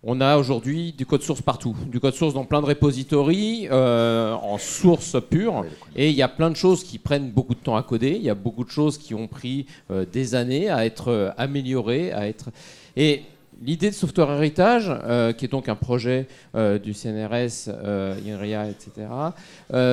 on 0.02 0.20
a 0.20 0.38
aujourd'hui 0.38 0.92
du 0.92 1.04
code 1.04 1.22
source 1.22 1.42
partout, 1.42 1.76
du 1.86 2.00
code 2.00 2.14
source 2.14 2.32
dans 2.32 2.44
plein 2.44 2.62
de 2.62 2.66
repositories, 2.66 3.68
euh, 3.70 4.32
en 4.32 4.56
source 4.56 5.16
pure, 5.28 5.64
et 5.94 6.08
il 6.08 6.16
y 6.16 6.22
a 6.22 6.28
plein 6.28 6.50
de 6.50 6.56
choses 6.56 6.84
qui 6.84 6.98
prennent 6.98 7.30
beaucoup 7.30 7.54
de 7.54 7.60
temps 7.60 7.76
à 7.76 7.82
coder, 7.82 8.12
il 8.12 8.22
y 8.22 8.30
a 8.30 8.34
beaucoup 8.34 8.64
de 8.64 8.70
choses 8.70 8.96
qui 8.96 9.14
ont 9.14 9.26
pris 9.26 9.66
euh, 9.90 10.06
des 10.10 10.34
années 10.34 10.70
à 10.70 10.86
être 10.86 11.08
euh, 11.08 11.30
améliorées, 11.36 12.12
à 12.12 12.28
être... 12.28 12.50
Et 12.96 13.22
l'idée 13.62 13.90
de 13.90 13.94
Software 13.94 14.30
Heritage, 14.30 14.90
euh, 14.90 15.34
qui 15.34 15.44
est 15.44 15.48
donc 15.48 15.68
un 15.68 15.76
projet 15.76 16.26
du 16.54 16.94
CNRS, 16.94 17.68
INRIA, 18.26 18.68
etc., 18.68 19.06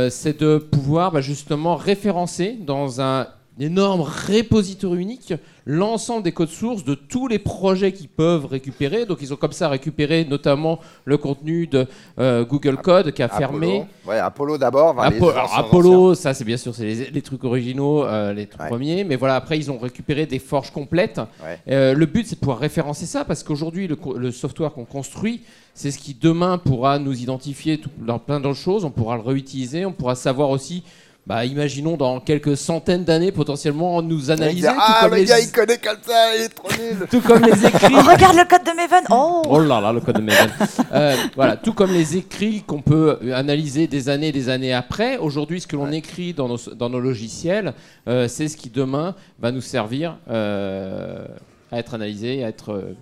c'est 0.10 0.40
de 0.40 0.58
pouvoir 0.58 1.12
bah, 1.12 1.22
justement 1.22 1.76
référencer 1.76 2.58
dans 2.60 3.02
un 3.02 3.28
énorme 3.60 4.02
repository 4.02 5.02
unique 5.02 5.34
l'ensemble 5.66 6.24
des 6.24 6.32
codes 6.32 6.48
sources 6.50 6.84
de 6.86 6.96
tous 6.96 7.28
les 7.28 7.40
projets 7.40 7.92
qu'ils 7.92 8.08
peuvent 8.08 8.46
récupérer. 8.46 9.06
Donc 9.06 9.18
ils 9.22 9.34
ont 9.34 9.36
comme 9.36 9.52
ça 9.52 9.68
récupéré 9.68 10.26
notamment 10.26 10.80
le 11.06 11.18
contenu 11.18 11.68
de 11.68 11.86
euh, 12.20 12.46
Google 12.46 12.78
Code 12.78 13.12
qui 13.12 13.22
a 13.22 13.28
fermé. 13.28 13.82
Apollo. 13.82 13.86
Ouais, 14.08 14.18
Apollo 14.20 14.58
d'abord. 14.58 14.96
enfin, 14.98 15.10
Apo- 15.10 15.34
Apollo, 15.56 16.16
ça 16.16 16.34
c'est 16.34 16.46
bien 16.46 16.58
sûr 16.58 16.74
c'est 16.74 16.86
les, 16.86 17.10
les 17.12 17.22
trucs 17.22 17.44
originaux, 17.44 18.06
euh, 18.06 18.34
les 18.34 18.48
Ouais. 18.60 18.68
premiers, 18.70 19.04
mais 19.04 19.16
voilà 19.18 19.36
après 19.36 19.58
ils 19.58 19.70
ont 19.70 19.78
récupéré 19.78 20.26
des 20.26 20.40
forges 20.40 20.72
complètes. 20.72 21.20
Ouais. 21.44 21.60
Euh, 21.70 21.94
le 21.94 22.06
but 22.06 22.26
c'est 22.28 22.36
de 22.36 22.40
pouvoir 22.40 22.60
référencer 22.60 23.06
ça 23.06 23.26
parce 23.26 23.44
qu'aujourd'hui 23.44 23.88
le, 23.88 24.32
software 24.32 24.72
qu'on 24.72 24.86
construit, 24.86 25.42
c'est 25.74 25.92
ce 25.92 26.00
qui 26.00 26.14
demain 26.14 26.58
pourra 26.58 26.98
nous 26.98 27.20
identifier 27.22 27.78
tout- 27.80 27.90
dans 28.00 28.20
plein 28.20 28.40
d'autres 28.40 28.56
choses. 28.58 28.86
On 28.86 28.92
pourra 28.92 29.16
le 29.18 29.22
réutiliser, 29.22 29.86
on 29.86 29.92
pourra 29.92 30.16
savoir 30.16 30.50
aussi. 30.50 30.84
Bah, 31.28 31.44
imaginons 31.44 31.98
dans 31.98 32.22
quelques 32.22 32.56
centaines 32.56 33.04
d'années 33.04 33.34
potentiellement 33.34 34.02
nous 34.02 34.32
analyser 34.32 34.66
tout, 34.70 34.74
Ah, 34.80 35.00
comme 35.02 35.12
le 35.12 35.18
les, 35.18 35.26
gars, 35.26 35.40
il 35.42 35.52
connaît 35.52 35.78
comme 35.78 35.98
ça, 36.02 36.34
il 36.38 36.44
est 36.44 36.48
trop 36.48 36.70
nul. 36.82 37.06
tout 37.12 37.20
comme 37.20 37.42
les 37.44 37.66
écrits 37.68 37.94
Oh, 37.98 38.10
regarde 38.10 38.38
le 38.38 38.46
code 38.46 38.64
de 38.64 38.72
Maven. 38.74 39.04
Oh 39.10 39.42
Oh 39.50 39.60
là 39.60 39.82
là, 39.82 39.92
le 39.92 40.00
code 40.00 40.16
de 40.16 40.22
Maven. 40.22 40.50
Euh, 40.94 41.18
voilà, 41.36 41.58
tout 41.58 41.74
comme 41.74 41.92
les 41.92 42.16
écrits 42.16 42.64
qu'on 42.66 42.82
peut 42.82 43.20
analyser 43.36 43.88
des 43.88 44.08
années 44.08 44.30
et 44.30 44.32
des 44.32 44.48
années 44.48 44.74
après, 44.74 45.18
aujourd'hui, 45.18 45.60
ce 45.60 45.68
que 45.68 45.76
l'on 45.76 45.92
écrit 45.92 46.34
dans 46.34 46.48
nos, 46.48 46.58
dans 46.74 46.90
nos 46.90 47.02
logiciels, 47.02 47.74
euh, 48.08 48.30
c'est 48.30 48.48
ce 48.48 48.56
qui 48.56 48.70
demain 48.70 49.14
va 49.38 49.52
nous 49.52 49.60
servir 49.60 50.16
euh, 50.30 51.26
à 51.74 51.80
être 51.80 51.94
analysé, 51.94 52.46
à 52.46 52.48
être 52.48 52.72
euh, 52.72 52.96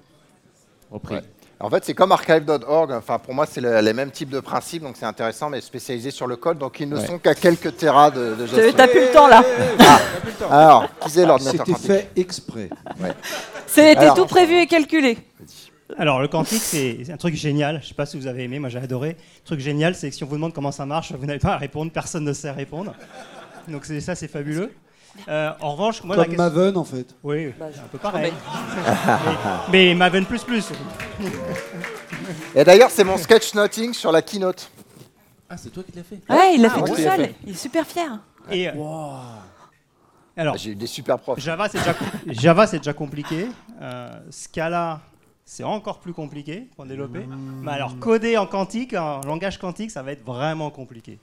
repris. 0.89 1.13
Ouais. 1.13 1.21
En 1.59 1.69
fait, 1.69 1.85
c'est 1.85 1.93
comme 1.93 2.11
archive.org. 2.11 2.91
Enfin, 2.91 3.17
pour 3.17 3.33
moi, 3.33 3.45
c'est 3.45 3.61
le- 3.61 3.79
les 3.79 3.93
mêmes 3.93 4.11
types 4.11 4.29
de 4.29 4.39
principes, 4.41 4.83
donc 4.83 4.95
c'est 4.97 5.05
intéressant, 5.05 5.49
mais 5.49 5.61
spécialisé 5.61 6.11
sur 6.11 6.27
le 6.27 6.35
code. 6.35 6.57
Donc, 6.57 6.79
ils 6.81 6.89
ne 6.89 6.97
Ouais. 6.97 7.05
sont 7.07 7.17
qu'à 7.17 7.33
quelques 7.33 7.77
terras 7.77 8.11
de, 8.11 8.35
de 8.35 8.45
gestion. 8.45 8.73
t'as 8.75 8.87
plus 8.87 8.99
le 9.01 9.11
temps 9.11 9.27
là. 9.27 9.41
Alors, 10.51 10.87
qui 10.99 11.09
c'est 11.09 11.25
l'ordinateur 11.25 11.65
C'était 11.65 11.87
fait 11.87 12.09
exprès. 12.17 12.69
C'était 13.67 13.95
Alors- 13.97 14.15
tout 14.15 14.25
prévu 14.25 14.55
et 14.55 14.67
calculé. 14.67 15.17
Alors, 15.97 16.19
le 16.19 16.27
quantique, 16.27 16.61
c'est 16.61 16.97
un 17.11 17.17
truc 17.17 17.35
génial. 17.35 17.79
Je 17.81 17.87
sais 17.89 17.93
pas 17.93 18.05
si 18.05 18.17
vous 18.17 18.27
avez 18.27 18.43
aimé, 18.43 18.59
moi 18.59 18.69
j'ai 18.69 18.79
adoré. 18.79 19.09
Le 19.41 19.45
truc 19.45 19.59
génial, 19.59 19.95
c'est 19.95 20.09
que 20.09 20.15
si 20.15 20.23
on 20.23 20.27
vous 20.27 20.35
demande 20.35 20.53
comment 20.53 20.71
ça 20.71 20.85
marche, 20.85 21.13
vous 21.13 21.25
n'avez 21.25 21.39
pas 21.39 21.53
à 21.53 21.57
répondre, 21.57 21.91
personne 21.91 22.23
ne 22.25 22.33
sait 22.33 22.51
répondre. 22.51 22.93
Donc, 23.67 23.85
c'est- 23.85 24.01
ça, 24.01 24.13
c'est 24.15 24.27
fabuleux. 24.27 24.71
Euh, 25.27 25.51
en 25.61 25.71
revanche, 25.73 26.03
moi, 26.03 26.15
la 26.15 26.23
Comme 26.23 26.35
question. 26.35 26.43
Maven, 26.55 26.77
en 26.77 26.83
fait. 26.83 27.15
Oui, 27.23 27.53
Bah, 27.59 27.65
un 27.75 27.87
peu 27.91 27.97
pareil. 27.97 28.31
mais, 29.71 29.87
mais 29.89 29.95
Maven. 29.95 30.25
Et 32.55 32.63
d'ailleurs, 32.63 32.89
c'est 32.91 33.03
mon 33.03 33.17
sketch 33.17 33.53
noting 33.53 33.93
sur 33.93 34.11
la 34.11 34.21
keynote. 34.21 34.69
Ah, 35.49 35.57
c'est 35.57 35.69
toi 35.69 35.83
qui 35.83 35.91
l'as 35.95 36.03
fait 36.03 36.19
Ouais, 36.29 36.55
il 36.55 36.61
l'a 36.61 36.69
Ah, 36.69 36.73
fait 36.73 36.79
moi 36.79 36.87
tout 36.89 36.95
qui 36.95 37.01
l'ai 37.01 37.07
seul. 37.07 37.17
fait. 37.25 37.35
Il 37.45 37.51
est 37.51 37.57
super 37.57 37.85
fier. 37.85 38.19
Et, 38.51 38.67
euh, 38.69 38.73
alors, 40.37 40.57
J'ai 40.57 40.71
eu 40.71 40.75
des 40.75 40.87
super 40.87 41.17
profs. 41.19 41.39
Java, 41.39 41.69
c'est 41.69 41.77
déjà, 41.79 41.95
Java, 42.27 42.67
c'est 42.67 42.77
déjà 42.79 42.93
compliqué. 42.93 43.47
Euh, 43.81 44.11
Scala, 44.29 45.01
c'est 45.45 45.63
encore 45.63 45.99
plus 45.99 46.13
compliqué 46.13 46.67
pour 46.75 46.85
développer. 46.85 47.25
Mais 47.61 47.71
alors, 47.71 47.97
coder 47.99 48.37
en 48.37 48.45
quantique, 48.47 48.93
en 48.93 49.21
langage 49.21 49.57
quantique, 49.59 49.91
ça 49.91 50.03
va 50.03 50.11
être 50.11 50.25
vraiment 50.25 50.69
compliqué. 50.71 51.19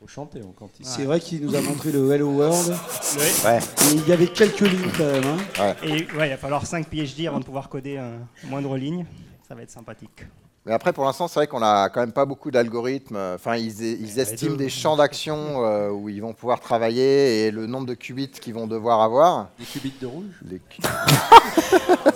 Faut 0.00 0.06
chanter 0.08 0.42
en 0.42 0.52
quantique. 0.52 0.84
C'est 0.86 1.04
vrai 1.04 1.20
qu'il 1.20 1.40
nous 1.42 1.54
a 1.54 1.60
montré 1.62 1.90
le 1.90 2.10
Hello 2.12 2.28
World. 2.30 2.68
Le- 2.68 3.46
Ouais. 3.46 3.58
Et 3.58 3.94
il 3.94 4.06
y 4.08 4.12
avait 4.12 4.26
quelques 4.26 4.60
lignes 4.60 4.90
quand 4.96 5.04
même. 5.04 5.24
hein. 5.24 5.74
Et 5.82 5.90
ouais, 6.16 6.26
il 6.26 6.30
va 6.30 6.36
falloir 6.36 6.66
5 6.66 6.86
PhD 6.88 7.26
avant 7.26 7.40
de 7.40 7.44
pouvoir 7.44 7.68
coder 7.70 7.96
un 7.96 8.18
moindre 8.48 8.76
ligne. 8.76 9.06
Ça 9.48 9.54
va 9.54 9.62
être 9.62 9.70
sympathique. 9.70 10.26
Mais 10.66 10.72
après, 10.72 10.92
pour 10.92 11.04
l'instant, 11.04 11.28
c'est 11.28 11.38
vrai 11.38 11.46
qu'on 11.46 11.62
a 11.62 11.88
quand 11.90 12.00
même 12.00 12.12
pas 12.12 12.26
beaucoup 12.26 12.50
d'algorithmes. 12.50 13.16
Enfin, 13.36 13.54
ils, 13.56 13.80
ils 13.82 14.18
estiment 14.18 14.56
des 14.56 14.68
champs 14.68 14.96
d'action 14.96 15.64
euh, 15.64 15.90
où 15.90 16.08
ils 16.08 16.20
vont 16.20 16.34
pouvoir 16.34 16.58
travailler 16.60 17.46
et 17.46 17.50
le 17.52 17.66
nombre 17.66 17.86
de 17.86 17.94
qubits 17.94 18.28
qu'ils 18.30 18.52
vont 18.54 18.66
devoir 18.66 19.00
avoir. 19.00 19.48
Des 19.60 19.64
qubits 19.64 19.94
de 20.00 20.06
rouge 20.06 20.34
Les 20.50 20.58
cu- 20.58 20.82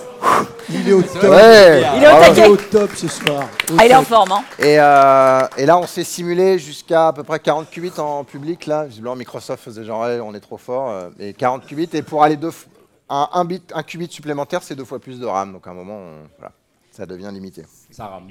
Il 0.73 0.89
est 0.89 0.93
au 0.93 1.03
top. 1.03 1.23
Ouais. 1.25 1.83
Il 1.97 2.03
est 2.03 2.47
au 2.49 2.57
taquet. 2.57 2.69
top 2.71 2.91
ce 2.95 3.09
soir. 3.09 3.49
Au 3.71 3.75
Ah, 3.79 3.87
il 3.87 3.91
est 3.91 3.95
en 3.95 4.01
top. 4.01 4.09
forme. 4.09 4.33
Hein. 4.33 4.45
Et, 4.59 4.79
euh, 4.79 5.43
et 5.57 5.67
là, 5.67 5.79
on 5.79 5.87
s'est 5.87 6.05
simulé 6.05 6.59
jusqu'à 6.59 7.09
à 7.09 7.13
peu 7.13 7.23
près 7.25 7.39
40 7.41 7.71
qubits 7.71 7.99
en 7.99 8.25
public. 8.25 8.67
Là, 8.67 8.85
visiblement, 8.87 9.17
Microsoft 9.17 9.65
faisait 9.65 9.85
genre, 9.85 10.03
Ouais, 10.03 10.21
on 10.21 10.35
est 10.35 10.41
trop 10.41 10.59
fort. 10.59 10.91
euh, 10.91 11.11
et 11.19 11.33
40 11.33 11.67
qubits. 11.67 11.89
Et 11.93 12.03
pour 12.03 12.23
aller 12.23 12.37
deux, 12.37 12.51
f- 12.51 12.67
un, 13.09 13.29
un 13.33 13.45
bit, 13.45 13.73
un 13.75 13.83
qubit 13.83 14.09
supplémentaire, 14.11 14.63
c'est 14.63 14.75
deux 14.77 14.85
fois 14.85 14.99
plus 15.01 15.19
de 15.19 15.27
RAM. 15.27 15.53
Donc 15.53 15.67
à 15.67 15.71
un 15.71 15.75
moment, 15.75 15.97
on- 15.99 16.29
voilà, 16.39 16.53
ça 16.93 17.07
devient 17.07 17.31
limité. 17.33 17.65
Ça 17.91 18.07
rame. 18.07 18.29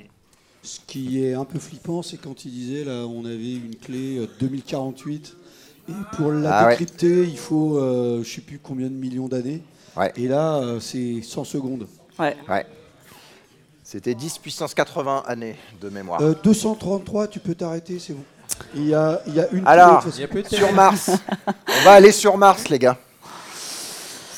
Ce 0.62 0.80
qui 0.86 1.24
est 1.24 1.34
un 1.34 1.46
peu 1.46 1.58
flippant, 1.60 2.02
c'est 2.02 2.18
quand 2.18 2.44
il 2.46 2.52
disait 2.52 2.84
là, 2.84 3.06
on 3.08 3.24
avait 3.26 3.54
une 3.56 3.76
clé 3.76 4.18
euh, 4.20 4.28
2048 4.42 5.36
et 5.90 5.92
pour 6.18 6.32
la 6.32 6.54
Ah 6.54 6.66
ouais. 6.66 6.72
décrypter, 6.78 7.24
il 7.24 7.38
faut 7.38 7.78
euh, 7.78 8.22
je 8.24 8.30
sais 8.36 8.42
plus 8.42 8.60
combien 8.60 8.88
de 8.88 8.94
millions 8.94 9.28
d'années. 9.30 9.62
Ouais. 9.96 10.12
Et 10.18 10.28
là, 10.28 10.56
euh, 10.58 10.80
c'est 10.82 11.22
100 11.24 11.46
secondes. 11.46 11.88
Ouais. 12.20 12.38
Ouais. 12.48 12.66
C'était 13.84 14.14
10 14.14 14.38
puissance 14.38 14.74
80 14.74 15.24
années 15.28 15.56
de 15.82 15.90
mémoire. 15.90 16.22
Euh, 16.22 16.36
233, 16.44 17.28
tu 17.28 17.40
peux 17.40 17.56
t'arrêter, 17.56 17.98
c'est 18.00 18.14
bon. 18.14 18.24
Il 18.76 18.88
y 18.88 18.94
a, 18.94 19.22
il 19.26 19.36
y 19.36 19.40
a 19.40 19.48
une 19.52 19.66
Alors, 19.66 20.04
Il 20.06 20.20
y 20.22 20.24
a 20.24 20.28
façon. 20.28 20.34
plus 20.34 20.44
de 20.44 20.48
Sur 20.50 20.74
Mars. 20.74 21.10
on 21.68 21.84
va 21.86 21.92
aller 21.94 22.12
sur 22.12 22.38
Mars, 22.38 22.68
les 22.70 22.78
gars. 22.80 22.98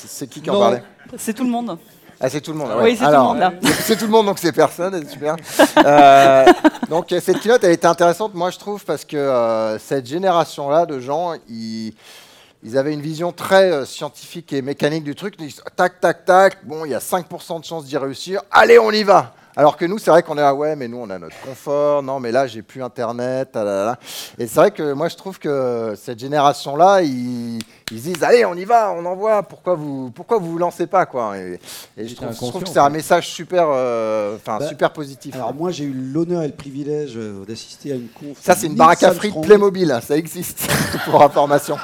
C'est- 0.06 0.26
qui 0.28 0.40
qui 0.40 0.50
en 0.50 0.58
parlait 0.58 0.82
C'est 1.18 1.34
tout 1.34 1.44
le 1.44 1.50
monde. 1.50 1.76
Ah, 2.20 2.28
c'est 2.30 2.40
tout 2.40 2.52
le 2.52 2.58
monde. 2.58 2.70
Oui, 2.76 2.82
ouais. 2.84 2.96
c'est 2.96 3.04
tout 3.04 3.10
le 3.10 3.18
monde, 3.18 3.38
là. 3.38 3.52
C'est 3.80 3.96
tout 3.96 4.04
le 4.04 4.10
monde, 4.12 4.26
donc 4.26 4.38
c'est 4.38 4.52
personne. 4.52 4.94
c'est 5.02 5.10
Super. 5.10 5.36
Euh, 5.84 6.44
donc 6.88 7.06
cette 7.20 7.40
keynote, 7.40 7.64
elle 7.64 7.72
était 7.72 7.86
intéressante, 7.88 8.34
moi 8.34 8.50
je 8.50 8.58
trouve, 8.58 8.84
parce 8.84 9.04
que 9.04 9.16
euh, 9.16 9.76
cette 9.80 10.06
génération-là 10.06 10.86
de 10.86 11.00
gens, 11.00 11.32
ils, 11.48 11.92
ils 12.62 12.78
avaient 12.78 12.92
une 12.92 13.00
vision 13.00 13.32
très 13.32 13.70
euh, 13.72 13.84
scientifique 13.84 14.52
et 14.52 14.62
mécanique 14.62 15.04
du 15.04 15.14
truc. 15.14 15.34
Ils 15.38 15.46
disent, 15.46 15.62
tac, 15.76 16.00
tac, 16.00 16.24
tac, 16.24 16.64
bon, 16.64 16.84
il 16.84 16.90
y 16.90 16.94
a 16.94 17.00
5% 17.00 17.60
de 17.60 17.64
chance 17.64 17.84
d'y 17.84 17.96
réussir, 17.96 18.40
allez, 18.50 18.78
on 18.78 18.90
y 18.90 19.02
va 19.02 19.34
alors 19.54 19.76
que 19.76 19.84
nous, 19.84 19.98
c'est 19.98 20.10
vrai 20.10 20.22
qu'on 20.22 20.38
est 20.38 20.40
là, 20.40 20.54
ouais, 20.54 20.76
mais 20.76 20.88
nous, 20.88 20.96
on 20.96 21.10
a 21.10 21.18
notre 21.18 21.38
confort. 21.40 22.02
Non, 22.02 22.20
mais 22.20 22.32
là, 22.32 22.46
j'ai 22.46 22.62
plus 22.62 22.82
Internet. 22.82 23.50
ah 23.54 23.64
là 23.64 23.84
là. 23.84 23.98
Et 24.38 24.46
c'est 24.46 24.58
vrai 24.58 24.70
que 24.70 24.94
moi, 24.94 25.08
je 25.08 25.16
trouve 25.16 25.38
que 25.38 25.94
cette 25.94 26.18
génération-là, 26.18 27.02
ils, 27.02 27.58
ils 27.90 27.98
se 27.98 28.04
disent, 28.04 28.22
allez, 28.22 28.46
on 28.46 28.54
y 28.54 28.64
va, 28.64 28.94
on 28.96 29.04
envoie. 29.04 29.42
Pourquoi 29.42 29.74
vous, 29.74 30.10
pourquoi 30.10 30.38
vous 30.38 30.52
vous 30.52 30.58
lancez 30.58 30.86
pas, 30.86 31.04
quoi? 31.04 31.36
Et, 31.36 31.60
et 31.98 32.08
je, 32.08 32.16
trouve, 32.16 32.32
je 32.32 32.36
trouve 32.38 32.62
que 32.62 32.68
c'est 32.70 32.78
un 32.78 32.88
message 32.88 33.28
super, 33.28 33.66
euh, 33.68 34.36
enfin, 34.36 34.56
Bah, 34.58 34.68
super 34.68 34.90
positif. 34.90 35.34
Alors 35.34 35.52
moi 35.52 35.70
j'ai 35.70 35.84
eu 35.84 35.92
l'honneur 35.92 36.42
et 36.42 36.46
le 36.46 36.54
privilège 36.54 37.12
euh, 37.16 37.44
d'assister 37.44 37.92
à 37.92 37.96
une 37.96 38.08
conf. 38.08 38.38
Ça, 38.40 38.54
c'est 38.56 38.68
une 38.68 38.74
baraque 38.74 39.02
à 39.02 39.12
frites. 39.12 39.38
Playmobil, 39.42 39.90
hein, 39.92 40.00
ça 40.00 40.16
existe, 40.16 40.66
pour 41.04 41.22
information. 41.22 41.76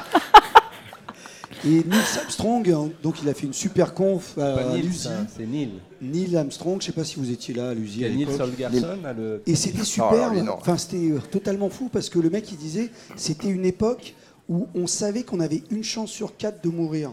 Et 1.65 1.83
Neil 1.83 1.99
Armstrong, 2.21 2.69
hein, 2.69 2.89
donc 3.03 3.21
il 3.21 3.27
a 3.29 3.33
fait 3.33 3.45
une 3.45 3.53
super 3.53 3.93
conf 3.93 4.37
à, 4.37 4.55
ça, 4.93 5.11
c'est 5.35 5.45
Neil. 5.45 5.71
Neil 6.01 6.35
Armstrong, 6.37 6.79
je 6.81 6.85
sais 6.87 6.91
pas 6.93 7.03
si 7.03 7.17
vous 7.19 7.29
étiez 7.31 7.53
là 7.53 7.69
à 7.69 7.73
l'USI 7.73 7.97
Il 7.97 8.01
y 8.01 8.05
à 8.05 8.07
a 8.07 8.11
Neil 8.11 8.19
l'époque. 8.19 8.37
Solgarson, 8.37 8.97
à 9.03 9.13
le- 9.13 9.41
Et 9.45 9.55
c'était 9.55 9.75
alors, 9.77 9.87
super, 9.87 10.31
enfin 10.57 10.77
c'était 10.77 11.11
euh, 11.11 11.19
totalement 11.31 11.69
fou 11.69 11.89
parce 11.91 12.09
que 12.09 12.19
le 12.19 12.29
mec 12.29 12.49
il 12.51 12.57
disait 12.57 12.89
c'était 13.17 13.49
une 13.49 13.65
époque 13.65 14.15
où 14.47 14.67
on 14.73 14.87
savait 14.87 15.23
qu'on 15.23 15.41
avait 15.41 15.63
une 15.69 15.83
chance 15.83 16.11
sur 16.11 16.37
quatre 16.37 16.63
de 16.63 16.69
mourir. 16.69 17.11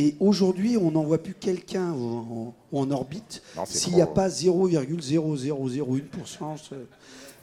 Et 0.00 0.14
aujourd'hui, 0.20 0.76
on 0.76 0.92
n'envoie 0.92 1.18
plus 1.18 1.34
quelqu'un 1.34 1.90
en, 1.90 2.54
en- 2.72 2.78
en 2.78 2.90
orbite 2.92 3.42
s'il 3.66 3.94
n'y 3.94 4.00
a 4.02 4.06
pas 4.06 4.28
0,0001%. 4.28 6.56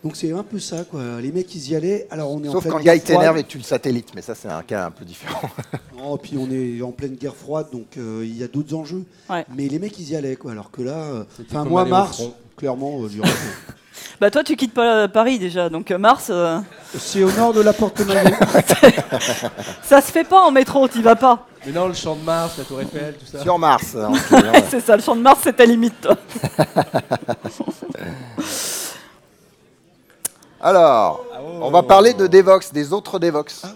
Donc 0.06 0.16
c'est 0.16 0.32
un 0.32 0.44
peu 0.44 0.60
ça, 0.60 0.84
quoi. 0.84 1.02
Les 1.20 1.32
mecs, 1.32 1.56
ils 1.56 1.72
y 1.72 1.76
allaient. 1.76 2.06
Alors 2.12 2.32
on 2.32 2.44
est 2.44 2.48
en 2.48 2.52
Sauf 2.52 2.62
pleine 2.62 2.74
quand 2.74 2.78
le 2.78 2.84
gars, 2.84 3.00
t'énerve 3.00 3.40
et 3.40 3.44
tu 3.44 3.58
le 3.58 3.64
satellites, 3.64 4.10
mais 4.14 4.22
ça, 4.22 4.36
c'est 4.36 4.48
un 4.48 4.62
cas 4.62 4.86
un 4.86 4.92
peu 4.92 5.04
différent. 5.04 5.42
Non, 5.98 6.18
puis 6.18 6.38
on 6.38 6.48
est 6.52 6.84
en 6.84 6.92
pleine 6.92 7.16
guerre 7.16 7.36
froide, 7.36 7.68
donc 7.72 7.98
euh, 7.98 8.22
il 8.24 8.38
y 8.38 8.44
a 8.44 8.48
d'autres 8.48 8.76
enjeux. 8.76 9.04
Ouais. 9.28 9.44
Mais 9.56 9.68
les 9.68 9.80
mecs, 9.80 9.98
ils 9.98 10.12
y 10.12 10.16
allaient, 10.16 10.36
quoi. 10.36 10.52
Alors 10.52 10.70
que 10.70 10.84
là, 10.84 10.98
euh, 10.98 11.24
enfin 11.50 11.64
moi, 11.64 11.86
Mars, 11.86 12.22
clairement, 12.56 13.02
euh, 13.02 13.10
Bah 14.22 14.30
toi, 14.30 14.44
tu 14.44 14.56
quittes 14.56 14.76
pas 14.76 14.96
euh, 14.96 15.08
Paris 15.08 15.40
déjà, 15.40 15.70
donc 15.70 15.90
Mars, 15.90 16.28
euh, 16.30 16.60
c'est 16.96 17.24
au 17.24 17.32
nord 17.32 17.54
de 17.54 17.62
la 17.62 17.74
porte 17.74 18.02
Maillot. 18.02 18.30
ça 19.84 20.02
se 20.02 20.12
fait 20.12 20.26
pas 20.26 20.42
en 20.42 20.52
métro, 20.52 20.88
t'y 20.88 21.02
vas 21.02 21.16
pas. 21.16 21.48
Mais 21.66 21.72
non, 21.72 21.88
le 21.88 21.96
champ 21.96 22.16
de 22.16 22.24
Mars, 22.24 22.60
la 22.60 22.66
Tour 22.66 22.82
Eiffel, 22.82 23.16
tout 23.20 23.26
ça. 23.26 23.42
Sur 23.42 23.58
Mars. 23.58 23.96
hein, 23.96 24.12
ouais. 24.32 24.64
c'est 24.70 24.82
ça, 24.82 24.96
le 24.96 25.02
champ 25.02 25.16
de 25.16 25.22
Mars, 25.22 25.40
c'est 25.44 25.56
ta 25.56 25.66
limite, 25.66 26.00
toi. 26.02 26.16
Alors, 30.66 31.24
on 31.62 31.70
va 31.70 31.84
parler 31.84 32.16
de 32.16 32.26
Devox, 32.26 32.74
des 32.74 32.92
autres 32.92 33.20
Devox. 33.20 33.62
Ah 33.66 33.76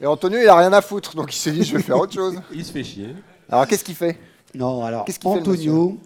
Et 0.00 0.06
Antonio, 0.06 0.40
il 0.42 0.48
a 0.48 0.56
rien 0.56 0.72
à 0.72 0.80
foutre, 0.80 1.14
donc 1.14 1.32
il 1.32 1.38
s'est 1.38 1.52
dit, 1.52 1.62
je 1.62 1.76
vais 1.76 1.82
faire 1.84 2.00
autre 2.00 2.14
chose. 2.14 2.34
Il 2.52 2.64
se 2.64 2.72
fait 2.72 2.82
chier. 2.82 3.14
Alors, 3.48 3.64
qu'est-ce 3.68 3.84
qu'il 3.84 3.94
fait? 3.94 4.18
Non, 4.52 4.82
alors 4.82 5.04
Qu'est-ce 5.04 5.20
qu'il 5.20 5.30
fait, 5.30 5.36
le 5.36 5.42
Antonio, 5.42 6.00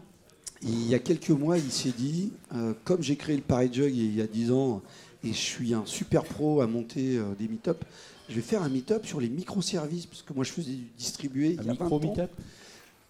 il 0.61 0.89
y 0.91 0.95
a 0.95 0.99
quelques 0.99 1.31
mois, 1.31 1.57
il 1.57 1.73
s'est 1.73 1.95
dit, 1.97 2.35
euh, 2.55 2.75
comme 2.85 3.03
j'ai 3.03 3.17
créé 3.17 3.35
le 3.35 3.41
Paris 3.41 3.71
Jug 3.73 3.97
il 3.97 4.15
y 4.15 4.21
a 4.21 4.27
10 4.27 4.53
ans, 4.53 4.83
et 5.25 5.29
je 5.29 5.39
suis 5.39 5.73
un 5.73 5.85
super 5.87 6.25
pro 6.25 6.61
à 6.61 6.67
monter 6.67 7.17
euh, 7.17 7.23
des 7.39 7.49
meet-up, 7.49 7.83
je 8.29 8.35
vais 8.35 8.43
faire 8.43 8.63
un 8.63 8.69
meet-up 8.69 9.07
sur 9.07 9.23
les 9.23 9.31
microservices, 9.31 10.05
parce 10.05 10.21
que 10.21 10.35
moi 10.35 10.45
je 10.45 10.53
faisais 10.53 10.73
du 10.73 10.87
distribué 10.99 11.57
il 11.59 11.67
y 11.67 11.71
a 11.71 11.73
20 11.73 11.81
micro 11.81 11.97
ans. 11.97 11.99
meet-up? 11.99 12.31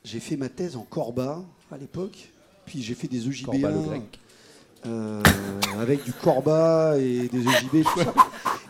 J'ai 0.05 0.21
fait 0.21 0.37
ma 0.37 0.49
thèse 0.49 0.77
en 0.77 0.87
Corba 0.89 1.43
à 1.73 1.77
l'époque, 1.77 2.31
puis 2.67 2.83
j'ai 2.85 2.95
fait 2.95 3.09
des 3.09 3.29
EJB1 3.29 3.45
Corba 3.47 3.71
le 3.71 3.81
grec. 3.81 4.20
Euh, 4.87 5.23
avec 5.81 6.05
du 6.05 6.13
Corba 6.13 6.97
et 6.99 7.29
des 7.29 7.41
EJB, 7.41 7.85
tout 7.85 8.01
ça. 8.01 8.15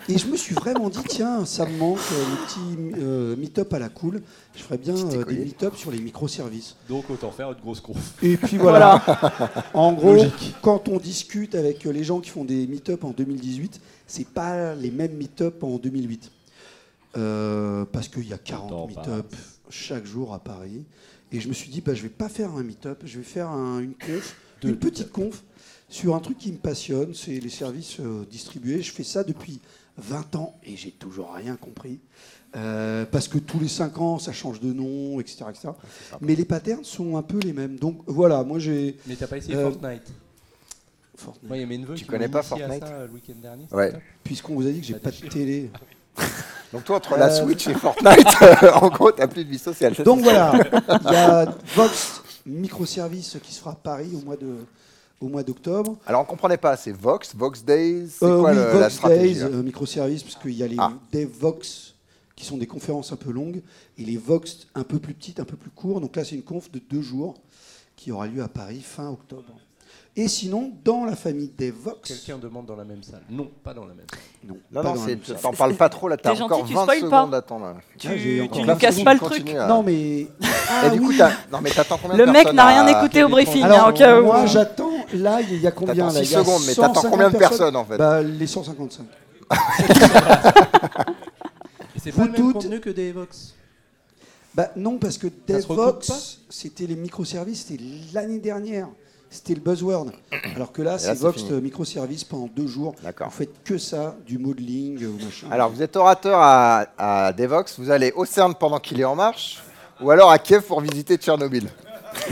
Et 0.08 0.18
je 0.18 0.26
me 0.26 0.36
suis 0.36 0.54
vraiment 0.56 0.88
dit, 0.88 0.98
tiens, 1.08 1.44
ça 1.44 1.66
me 1.66 1.76
manque, 1.76 1.98
euh, 2.12 2.24
le 2.30 2.46
petit 2.46 3.00
euh, 3.00 3.36
meet-up 3.36 3.72
à 3.74 3.78
la 3.78 3.88
cool. 3.88 4.22
Je 4.56 4.62
ferais 4.62 4.78
bien 4.78 4.94
euh, 4.96 5.24
des 5.24 5.36
meet-up 5.36 5.76
sur 5.76 5.92
les 5.92 6.00
microservices. 6.00 6.74
Donc 6.88 7.08
autant 7.10 7.30
faire 7.30 7.52
une 7.52 7.58
grosse 7.60 7.80
conf. 7.80 8.14
Et 8.22 8.36
puis 8.36 8.56
voilà. 8.58 9.04
en 9.72 9.92
gros, 9.92 10.16
quand 10.62 10.88
on 10.88 10.98
discute 10.98 11.54
avec 11.54 11.84
les 11.84 12.02
gens 12.02 12.18
qui 12.20 12.30
font 12.30 12.44
des 12.44 12.66
meet-up 12.66 13.04
en 13.04 13.10
2018, 13.10 13.80
c'est 14.08 14.26
pas 14.26 14.74
les 14.74 14.90
mêmes 14.90 15.14
meet-up 15.16 15.62
en 15.62 15.76
2008. 15.76 16.30
Euh, 17.16 17.84
parce 17.92 18.08
qu'il 18.08 18.28
y 18.28 18.32
a 18.32 18.38
40 18.38 18.68
Temps 18.70 18.86
meet-up 18.88 19.34
chaque 19.68 20.06
jour 20.06 20.32
à 20.34 20.38
Paris. 20.40 20.84
Et 21.32 21.38
je 21.40 21.48
me 21.48 21.52
suis 21.52 21.70
dit, 21.70 21.80
bah, 21.80 21.94
je 21.94 22.02
vais 22.02 22.08
pas 22.08 22.28
faire 22.28 22.54
un 22.56 22.62
meet-up, 22.64 23.02
je 23.04 23.18
vais 23.18 23.24
faire 23.24 23.48
un- 23.48 23.78
une 23.80 23.94
conf, 23.94 24.34
une 24.64 24.76
petite 24.76 25.12
conf 25.12 25.42
sur 25.90 26.14
un 26.14 26.20
truc 26.20 26.38
qui 26.38 26.52
me 26.52 26.56
passionne, 26.58 27.12
c'est 27.14 27.38
les 27.38 27.50
services 27.50 27.98
euh, 28.00 28.24
distribués. 28.30 28.80
Je 28.80 28.92
fais 28.92 29.04
ça 29.04 29.24
depuis 29.24 29.60
20 29.98 30.36
ans 30.36 30.54
et 30.64 30.76
j'ai 30.76 30.92
toujours 30.92 31.34
rien 31.34 31.56
compris. 31.56 31.98
Euh, 32.56 33.04
parce 33.10 33.28
que 33.28 33.38
tous 33.38 33.60
les 33.60 33.68
5 33.68 33.98
ans, 34.00 34.18
ça 34.18 34.32
change 34.32 34.60
de 34.60 34.72
nom, 34.72 35.20
etc. 35.20 35.44
etc. 35.50 35.68
Mais 36.20 36.34
les 36.34 36.44
patterns 36.44 36.84
sont 36.84 37.16
un 37.16 37.22
peu 37.22 37.38
les 37.38 37.52
mêmes. 37.52 37.76
Donc 37.76 38.02
voilà, 38.06 38.42
moi 38.44 38.58
j'ai. 38.58 38.96
Mais 39.06 39.16
t'as 39.16 39.26
pas 39.26 39.36
essayé 39.36 39.56
Euh, 39.56 39.70
Fortnite? 39.70 40.02
Fortnite. 41.16 41.48
Moi, 41.48 41.56
il 41.58 41.60
y 41.60 41.64
a 41.64 41.66
mes 41.66 41.78
neveux 41.78 41.94
Tu 41.94 42.04
qui 42.04 42.10
connais 42.10 42.28
pas 42.28 42.42
Fortnite 42.42 42.80
ça, 42.84 43.06
le 43.06 43.12
week-end 43.12 43.34
dernier. 43.42 43.66
Ouais. 43.72 43.92
Puisqu'on 44.24 44.54
vous 44.54 44.66
a 44.66 44.70
dit 44.70 44.80
que 44.80 44.86
j'ai 44.86 44.94
Bah, 44.94 45.00
pas 45.04 45.10
de 45.10 45.28
télé. 45.28 45.70
Donc 46.72 46.84
toi, 46.84 46.96
entre 46.96 47.16
la 47.16 47.30
Switch 47.30 47.66
et 47.66 47.74
Fortnite, 47.74 48.26
en 48.80 48.88
gros, 48.88 49.10
t'as 49.10 49.26
plus 49.26 49.44
de 49.44 49.50
vie 49.50 49.58
sociale. 49.58 49.94
Donc 50.04 50.20
voilà, 50.20 50.52
il 51.04 51.12
y 51.12 51.16
a 51.16 51.54
Vox 51.74 52.22
Microservice 52.46 53.36
qui 53.42 53.52
se 53.52 53.58
fera 53.60 53.72
à 53.72 53.76
Paris 53.76 54.10
au 54.14 54.24
mois 54.24 54.36
de 54.36 54.54
au 55.20 55.28
mois 55.28 55.42
d'octobre. 55.42 55.96
Alors, 56.06 56.22
on 56.22 56.24
comprenait 56.24 56.56
pas, 56.56 56.76
c'est 56.76 56.92
Vox, 56.92 57.34
Vox 57.36 57.62
Days, 57.64 58.08
c'est 58.08 58.24
Euh, 58.24 58.40
quoi 58.40 58.50
oui, 58.50 58.56
le- 58.56 58.62
la 58.64 58.78
Vox 58.80 58.94
stratégie 58.94 59.34
Days, 59.34 59.42
euh, 59.42 59.62
microservices, 59.62 60.22
parce 60.22 60.36
qu'il 60.36 60.52
y 60.52 60.62
a 60.62 60.66
les 60.66 60.76
Ah. 60.78 60.92
DevVox 61.12 61.94
qui 62.34 62.44
sont 62.46 62.56
des 62.56 62.66
conférences 62.66 63.12
un 63.12 63.16
peu 63.16 63.30
longues, 63.30 63.62
et 63.98 64.04
les 64.04 64.16
Vox 64.16 64.66
un 64.74 64.82
peu 64.84 64.98
plus 64.98 65.12
petites, 65.12 65.40
un 65.40 65.44
peu 65.44 65.56
plus 65.56 65.70
courtes. 65.70 66.00
Donc 66.00 66.16
là, 66.16 66.24
c'est 66.24 66.34
une 66.36 66.42
conf 66.42 66.70
de 66.70 66.78
deux 66.78 67.02
jours 67.02 67.34
qui 67.96 68.10
aura 68.12 68.26
lieu 68.26 68.42
à 68.42 68.48
Paris 68.48 68.80
fin 68.80 69.10
octobre. 69.10 69.60
Et 70.16 70.26
sinon, 70.26 70.72
dans 70.84 71.04
la 71.04 71.14
famille 71.14 71.50
DevVox, 71.56 72.08
Quelqu'un 72.08 72.36
demande 72.38 72.66
dans 72.66 72.74
la 72.74 72.84
même 72.84 73.02
salle. 73.02 73.22
Non, 73.30 73.48
pas 73.62 73.72
dans 73.72 73.84
la 73.86 73.94
même 73.94 74.06
salle. 74.10 74.18
non, 74.44 74.56
Non, 74.72 74.94
non, 74.94 75.06
t'en 75.40 75.52
parles 75.52 75.74
pas 75.76 75.88
trop, 75.88 76.08
là, 76.08 76.16
t'as 76.16 76.34
T'es 76.34 76.42
encore 76.42 76.58
gentil, 76.58 76.70
tu 76.70 76.74
20 76.74 76.82
spoil 76.82 76.96
secondes 76.98 77.30
pas. 77.30 77.36
à 77.36 77.38
attendre. 77.38 77.74
Tu, 77.96 78.08
Ah, 78.08 78.14
tu 78.52 78.60
nous 78.60 78.66
20 78.66 78.76
casses 78.76 79.02
pas 79.02 79.14
le 79.14 79.20
truc. 79.20 79.52
là. 79.52 79.68
Non, 79.68 79.82
mais 79.84 79.92
Et 79.94 80.28
Ah 80.82 80.90
du 80.90 81.00
coup, 81.00 81.08
oui. 81.10 81.16
t'as- 81.16 81.30
non, 81.52 81.60
mais 81.62 81.70
t'attends 81.70 81.98
combien 82.02 82.16
Le 82.16 82.26
de 82.26 82.30
mec 82.32 82.52
n'a 82.52 82.66
rien 82.66 82.86
à- 82.86 82.90
écouté 82.90 83.22
au 83.22 83.28
briefing, 83.28 83.62
Alors, 83.62 83.86
hein, 83.86 83.90
au 83.90 83.92
cas 83.92 84.20
où. 84.20 84.24
moi, 84.24 84.46
j'attends. 84.46 84.90
Là, 85.14 85.40
il 85.42 85.60
y 85.60 85.66
a 85.66 85.70
combien 85.70 86.06
là 86.06 86.10
6 86.10 86.18
Il 86.30 86.32
y 86.32 86.34
a 86.34 86.40
secondes, 86.40 86.62
mais 86.66 86.74
t'attends 86.74 86.94
150 86.94 87.10
combien 87.12 87.30
de 87.30 87.36
personnes 87.38 87.76
en 87.76 87.84
fait 87.84 87.96
Bah, 87.96 88.20
les 88.22 88.46
155. 88.48 89.06
Et 91.96 91.98
c'est 92.02 92.10
Vous 92.10 92.18
pas 92.20 92.26
le 92.26 92.32
même 92.32 92.40
toutes- 92.40 92.52
contenu 92.54 92.80
que 92.80 92.90
des 92.90 93.12
Vox. 93.12 93.54
Bah 94.54 94.70
non, 94.76 94.98
parce 94.98 95.16
que 95.18 95.28
DevVox, 95.46 96.40
c'était 96.48 96.86
les 96.86 96.96
microservices, 96.96 97.66
c'était 97.68 97.82
l'année 98.12 98.40
dernière. 98.40 98.88
C'était 99.30 99.54
le 99.54 99.60
buzzword. 99.60 100.08
Alors 100.56 100.72
que 100.72 100.82
là, 100.82 100.98
c'est 100.98 101.14
Vox 101.14 101.44
euh, 101.50 101.60
microservices 101.60 102.24
pendant 102.24 102.48
deux 102.54 102.66
jours. 102.66 102.94
D'accord. 103.02 103.28
Vous 103.28 103.36
faites 103.36 103.62
que 103.62 103.78
ça, 103.78 104.16
du 104.26 104.38
modeling, 104.38 105.02
euh, 105.04 105.24
machin. 105.24 105.46
Alors, 105.50 105.70
vous 105.70 105.80
êtes 105.82 105.94
orateur 105.96 106.38
à, 106.40 106.86
à 106.98 107.32
Devox, 107.32 107.78
vous 107.78 107.90
allez 107.90 108.12
au 108.16 108.24
CERN 108.24 108.54
pendant 108.54 108.80
qu'il 108.80 109.00
est 109.00 109.04
en 109.04 109.14
marche, 109.14 109.62
ou 110.00 110.10
alors 110.10 110.30
à 110.30 110.38
Kiev 110.38 110.62
pour 110.62 110.80
visiter 110.80 111.16
Tchernobyl. 111.16 111.64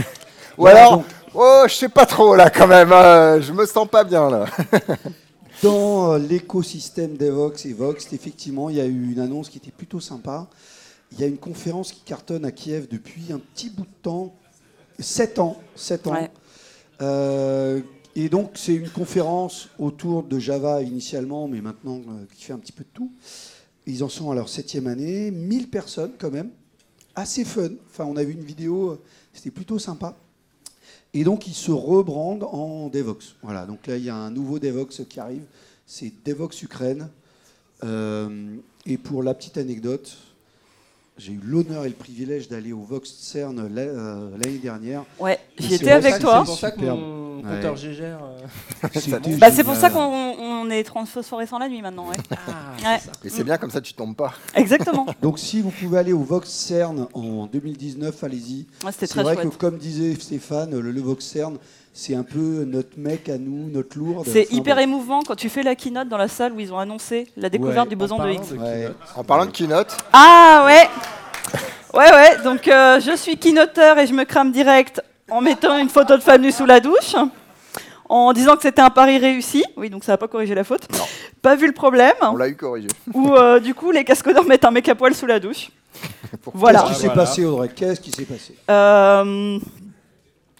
ou 0.58 0.62
Voilà, 0.62 0.80
alors, 0.80 0.96
donc. 0.98 1.06
oh, 1.34 1.64
je 1.68 1.74
sais 1.74 1.88
pas 1.88 2.04
trop 2.04 2.34
là 2.34 2.50
quand 2.50 2.66
même, 2.66 2.92
euh, 2.92 3.40
je 3.40 3.52
me 3.52 3.64
sens 3.64 3.86
pas 3.88 4.02
bien 4.02 4.28
là. 4.28 4.46
Dans 5.62 6.12
euh, 6.12 6.18
l'écosystème 6.18 7.16
DevVox 7.16 7.66
et 7.66 7.72
Vox, 7.72 8.12
effectivement, 8.12 8.70
il 8.70 8.76
y 8.76 8.80
a 8.80 8.86
eu 8.86 9.12
une 9.12 9.20
annonce 9.20 9.48
qui 9.48 9.58
était 9.58 9.72
plutôt 9.72 10.00
sympa. 10.00 10.46
Il 11.12 11.20
y 11.20 11.24
a 11.24 11.26
une 11.26 11.38
conférence 11.38 11.90
qui 11.92 12.00
cartonne 12.00 12.44
à 12.44 12.52
Kiev 12.52 12.86
depuis 12.90 13.32
un 13.32 13.38
petit 13.38 13.70
bout 13.70 13.82
de 13.82 14.02
temps, 14.02 14.34
7 14.98 15.38
ans. 15.38 15.56
7 15.74 16.06
ans. 16.06 16.12
Ouais. 16.12 16.30
Euh, 17.00 17.80
et 18.14 18.28
donc, 18.28 18.52
c'est 18.54 18.74
une 18.74 18.90
conférence 18.90 19.68
autour 19.78 20.22
de 20.22 20.38
Java 20.38 20.82
initialement, 20.82 21.48
mais 21.48 21.60
maintenant 21.60 22.00
euh, 22.08 22.24
qui 22.34 22.44
fait 22.44 22.52
un 22.52 22.58
petit 22.58 22.72
peu 22.72 22.84
de 22.84 22.88
tout. 22.92 23.12
Ils 23.86 24.04
en 24.04 24.08
sont 24.08 24.30
à 24.30 24.34
leur 24.34 24.48
septième 24.48 24.86
année, 24.86 25.30
1000 25.30 25.70
personnes 25.70 26.12
quand 26.18 26.30
même, 26.30 26.50
assez 27.14 27.44
fun. 27.44 27.70
Enfin, 27.90 28.04
on 28.04 28.16
a 28.16 28.24
vu 28.24 28.32
une 28.32 28.44
vidéo, 28.44 28.90
euh, 28.90 29.00
c'était 29.32 29.50
plutôt 29.50 29.78
sympa. 29.78 30.16
Et 31.14 31.24
donc, 31.24 31.46
ils 31.46 31.54
se 31.54 31.70
rebrandent 31.70 32.44
en 32.44 32.88
Devox. 32.88 33.36
Voilà, 33.42 33.66
donc 33.66 33.86
là, 33.86 33.96
il 33.96 34.04
y 34.04 34.10
a 34.10 34.16
un 34.16 34.30
nouveau 34.30 34.58
Devox 34.58 35.02
qui 35.08 35.20
arrive, 35.20 35.44
c'est 35.86 36.12
Devox 36.24 36.62
Ukraine. 36.62 37.08
Et 38.84 38.98
pour 38.98 39.22
la 39.22 39.32
petite 39.32 39.56
anecdote, 39.56 40.16
j'ai 41.18 41.32
eu 41.32 41.40
l'honneur 41.42 41.84
et 41.84 41.88
le 41.88 41.94
privilège 41.94 42.48
d'aller 42.48 42.72
au 42.72 42.80
Vox 42.82 43.10
CERN 43.10 43.58
euh, 43.76 44.30
l'année 44.38 44.58
dernière. 44.58 45.04
Ouais, 45.18 45.38
j'y 45.58 45.68
c'est 45.70 45.74
étais 45.76 45.90
avec 45.90 46.18
toi. 46.20 46.40
C'est 46.44 46.50
pour 46.50 46.58
ça 46.58 46.70
que 46.70 46.80
mon, 46.80 47.42
compteur 47.42 47.76
Gégère. 47.76 48.20
euh. 48.22 48.88
Bah, 49.38 49.50
c'est 49.50 49.64
pour 49.64 49.74
ça 49.74 49.90
qu'on 49.90 50.00
on 50.00 50.70
est 50.70 50.84
transphosphorescent 50.84 51.58
la 51.58 51.68
nuit 51.68 51.82
maintenant. 51.82 52.08
ouais. 52.08 52.16
Ah, 52.30 52.74
Ouais. 52.84 52.98
Et 53.24 53.28
c'est 53.28 53.42
bien 53.44 53.58
comme 53.58 53.70
ça, 53.70 53.80
tu 53.80 53.92
tombes 53.94 54.14
pas. 54.16 54.32
Exactement. 54.54 55.06
Donc 55.22 55.38
si 55.38 55.60
vous 55.60 55.70
pouvez 55.70 55.98
aller 55.98 56.12
au 56.12 56.22
Vox 56.22 56.48
CERN 56.48 57.08
en 57.14 57.46
2019, 57.46 58.22
allez-y. 58.24 58.66
Ouais, 58.84 58.92
C'était 58.92 59.06
C'est 59.08 59.22
vrai 59.22 59.34
chouette. 59.34 59.50
que 59.50 59.56
comme 59.56 59.78
disait 59.78 60.14
Stéphane, 60.14 60.78
le, 60.78 60.90
le 60.92 61.00
Vox 61.00 61.24
CERN, 61.24 61.58
c'est 61.92 62.14
un 62.14 62.22
peu 62.22 62.64
notre 62.64 62.96
mec 62.98 63.28
à 63.28 63.38
nous, 63.38 63.68
notre 63.70 63.98
lourde. 63.98 64.26
C'est 64.30 64.46
Enfin, 64.46 64.56
hyper 64.56 64.76
bon. 64.76 64.82
émouvant 64.82 65.22
quand 65.26 65.34
tu 65.34 65.48
fais 65.48 65.62
la 65.62 65.74
keynote 65.74 66.08
dans 66.08 66.16
la 66.16 66.28
salle 66.28 66.52
où 66.52 66.60
ils 66.60 66.72
ont 66.72 66.78
annoncé 66.78 67.26
la 67.36 67.48
découverte 67.50 67.84
Ouais, 67.86 67.90
du 67.90 67.96
boson 67.96 68.18
de 68.18 68.28
Higgs. 68.30 68.52
Ouais. 68.58 68.88
En 69.16 69.24
parlant 69.24 69.46
de 69.46 69.50
keynote, 69.50 69.96
Ah 70.12 70.62
ouais 70.66 70.88
Ouais, 71.94 72.12
ouais, 72.12 72.42
donc 72.44 72.68
euh, 72.68 73.00
je 73.00 73.16
suis 73.16 73.36
keynoteur 73.38 73.98
et 73.98 74.06
je 74.06 74.12
me 74.12 74.24
crame 74.24 74.52
direct 74.52 75.02
en 75.30 75.40
mettant 75.40 75.78
une 75.78 75.88
photo 75.88 76.16
de 76.16 76.22
femme 76.22 76.42
nue 76.42 76.52
sous 76.52 76.66
la 76.66 76.80
douche, 76.80 77.14
en 78.08 78.32
disant 78.32 78.56
que 78.56 78.62
c'était 78.62 78.82
un 78.82 78.90
pari 78.90 79.18
réussi. 79.18 79.64
Oui, 79.76 79.90
donc 79.90 80.04
ça 80.04 80.12
n'a 80.12 80.18
pas 80.18 80.28
corrigé 80.28 80.54
la 80.54 80.64
faute. 80.64 80.86
Non. 80.96 81.04
Pas 81.42 81.56
vu 81.56 81.66
le 81.66 81.72
problème. 81.72 82.14
on 82.22 82.36
l'a 82.36 82.48
eu 82.48 82.56
corrigé. 82.56 82.88
Où 83.14 83.34
euh, 83.34 83.58
du 83.58 83.74
coup, 83.74 83.90
les 83.90 84.04
cascodeurs 84.04 84.44
mettent 84.44 84.64
un 84.64 84.70
mec 84.70 84.88
à 84.88 84.94
poil 84.94 85.14
sous 85.14 85.26
la 85.26 85.40
douche. 85.40 85.70
Voilà. 86.54 86.80
Qu'est-ce 86.82 86.92
qui 86.92 87.00
s'est 87.00 87.06
Voilà. 87.08 87.22
passé, 87.22 87.44
Audrey? 87.44 87.68
Qu'est-ce 87.74 88.00
qui 88.00 88.10
s'est 88.12 88.24
passé? 88.24 88.54
Euh, 88.70 89.58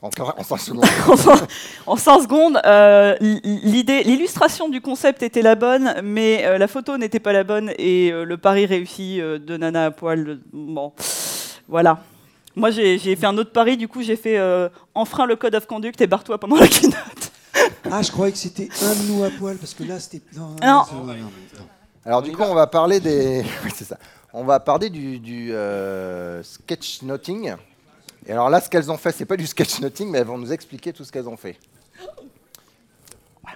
En, 0.03 0.11
en 0.37 0.43
5 0.45 0.59
secondes. 0.61 0.85
en 1.09 1.15
cin- 1.17 1.47
en 1.87 1.97
5 1.97 2.21
secondes, 2.23 2.61
euh, 2.65 3.17
l'idée, 3.21 4.05
l'illustration 4.05 4.69
du 4.69 4.81
concept 4.81 5.23
était 5.25 5.43
la 5.43 5.55
bonne, 5.57 5.95
mais 6.05 6.45
euh, 6.45 6.57
la 6.59 6.69
photo 6.69 6.97
n'était 6.99 7.19
pas 7.19 7.33
la 7.33 7.43
bonne 7.45 7.73
et 7.79 8.13
euh, 8.13 8.25
le 8.25 8.37
pari 8.39 8.65
réussi 8.67 9.21
euh, 9.21 9.39
de 9.39 9.57
Nana 9.57 9.87
à 9.87 9.91
poil, 9.91 10.39
bon, 10.53 10.93
voilà. 11.69 11.99
Moi, 12.55 12.71
j'ai 12.71 12.99
fait 12.99 13.27
un 13.27 13.37
autre 13.39 13.53
pari, 13.53 13.77
du 13.77 13.89
coup, 13.89 14.03
j'ai 14.03 14.17
fait 14.17 14.39
euh, 14.39 14.69
enfreins 14.95 15.27
le 15.27 15.37
code 15.37 15.55
of 15.55 15.67
conduct 15.67 16.01
et 16.01 16.07
barre-toi 16.07 16.39
pendant 16.39 16.57
la 16.57 16.67
keynote. 16.69 16.97
Ah, 17.91 18.03
je 18.03 18.11
croyais 18.13 18.31
que 18.33 18.39
c'était 18.39 18.69
un 18.83 18.95
de 18.95 19.09
nous 19.11 19.25
à 19.25 19.31
poil, 19.31 19.57
parce 19.57 19.75
que 19.75 19.83
là, 19.83 19.99
c'était... 19.99 20.21
Non. 20.37 20.55
Alors 22.05 22.23
du 22.23 22.31
coup, 22.33 22.43
on 22.43 22.55
va 22.55 22.67
parler 22.69 23.01
des. 23.01 23.43
Oui, 23.65 23.71
c'est 23.75 23.85
ça. 23.85 23.99
On 24.33 24.45
va 24.45 24.61
parler 24.61 24.91
du, 24.91 25.19
du, 25.19 25.53
euh, 25.53 26.43
sketchnoting. 26.43 27.55
Et 28.29 28.33
alors 28.33 28.51
là, 28.51 28.61
ce 28.61 28.69
qu'elles 28.69 28.91
ont 28.91 28.99
fait, 28.99 29.11
c'est 29.11 29.25
pas 29.25 29.37
du 29.39 29.47
sketchnoting, 29.47 30.11
mais 30.11 30.19
elles 30.19 30.27
vont 30.27 30.37
nous 30.39 30.53
expliquer 30.53 30.93
tout 30.93 31.03
ce 31.03 31.11
qu'elles 31.11 31.29
ont 31.29 31.37
fait. 31.37 31.59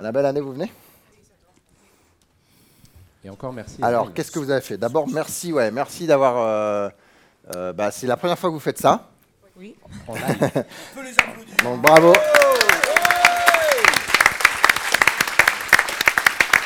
La 0.01 0.11
belle 0.11 0.25
année, 0.27 0.41
vous 0.41 0.53
venez? 0.55 0.73
Et 3.25 3.31
encore 3.31 3.53
merci. 3.53 3.77
Alors, 3.83 4.13
qu'est-ce 4.13 4.33
que 4.33 4.39
vous 4.39 4.51
avez 4.51 4.63
fait? 4.63 4.79
D'abord, 4.79 5.07
merci, 5.07 5.53
ouais, 5.53 5.71
merci 5.71 6.07
d'avoir. 6.07 6.39
euh, 6.39 6.89
euh, 7.55 7.73
bah, 7.73 7.91
c'est 7.91 8.07
la 8.07 8.17
première 8.17 8.39
fois 8.39 8.49
que 8.49 8.55
vous 8.55 8.61
faites 8.61 8.79
ça. 8.79 9.11
Oui. 9.57 9.77
Donc 11.63 11.83
bravo. 11.83 12.15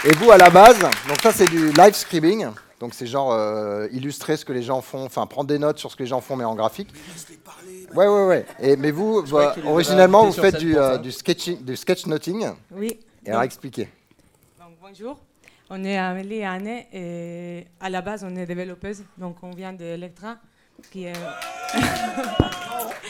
Et 0.05 0.13
vous 0.13 0.31
à 0.31 0.37
la 0.39 0.51
base, 0.51 0.79
donc 0.79 1.21
ça 1.21 1.33
c'est 1.33 1.47
du 1.47 1.73
live 1.73 1.95
scribing, 1.95 2.47
donc 2.81 2.95
c'est 2.95 3.07
genre 3.07 3.33
euh, 3.33 3.87
illustrer 3.93 4.37
ce 4.37 4.45
que 4.45 4.53
les 4.53 4.63
gens 4.63 4.81
font, 4.83 5.05
enfin 5.05 5.27
prendre 5.27 5.49
des 5.49 5.59
notes 5.59 5.79
sur 5.79 5.91
ce 5.91 5.97
que 5.97 6.03
les 6.03 6.09
gens 6.09 6.21
font 6.21 6.37
mais 6.37 6.45
en 6.45 6.55
graphique. 6.55 6.89
Ouais 7.95 8.07
ouais 8.07 8.27
ouais. 8.27 8.47
Et 8.61 8.77
mais 8.77 8.91
vous, 8.91 9.23
bah, 9.31 9.55
les 9.57 9.63
originalement 9.69 10.25
vous 10.25 10.33
faites 10.33 10.59
du, 10.59 10.77
euh, 10.77 10.99
du 10.99 11.13
sketching, 11.13 11.63
du 11.65 11.77
sketchnoting. 11.77 12.47
Oui. 12.73 12.99
Et 13.25 13.31
alors 13.31 13.43
expliquez. 13.43 13.89
donc, 14.61 14.73
bonjour. 14.81 15.19
On 15.71 15.83
est 15.85 15.97
Amélie 15.99 16.37
et 16.37 16.45
Anne 16.47 16.69
et 16.93 17.67
à 17.81 17.89
la 17.91 18.03
base 18.03 18.25
on 18.29 18.37
est 18.37 18.47
développeuse, 18.47 19.03
donc 19.19 19.37
on 19.43 19.51
vient 19.51 19.73
d'Electra 19.73 20.37
qui 20.93 21.05
est 21.07 21.13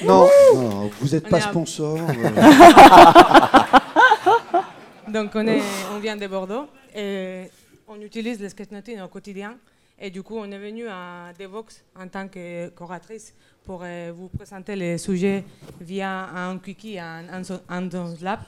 Non, 0.04 0.28
non, 0.54 0.90
vous 1.00 1.08
n'êtes 1.08 1.28
pas 1.28 1.38
à- 1.38 1.40
sponsor. 1.40 1.98
euh, 1.98 2.30
donc 5.12 5.30
on 5.34 5.46
est 5.46 5.62
on 5.94 5.98
vient 5.98 6.16
de 6.16 6.26
Bordeaux 6.26 6.66
et 6.94 7.44
on 7.88 8.00
utilise 8.00 8.40
le 8.40 8.48
sketchnoting 8.48 9.00
au 9.00 9.08
quotidien 9.08 9.56
et 9.98 10.10
du 10.10 10.22
coup 10.22 10.36
on 10.36 10.50
est 10.50 10.58
venu 10.58 10.86
à 10.88 11.32
Devox 11.38 11.82
en 11.98 12.08
tant 12.08 12.28
que 12.28 12.68
choratrice 12.70 13.34
pour 13.64 13.82
euh, 13.84 14.12
vous 14.16 14.28
présenter 14.28 14.76
les 14.76 14.98
sujets 14.98 15.44
via 15.80 16.28
un 16.34 16.58
quickie, 16.58 16.98
un, 16.98 17.24
un, 17.32 17.42
un 17.68 18.14
lab. 18.22 18.40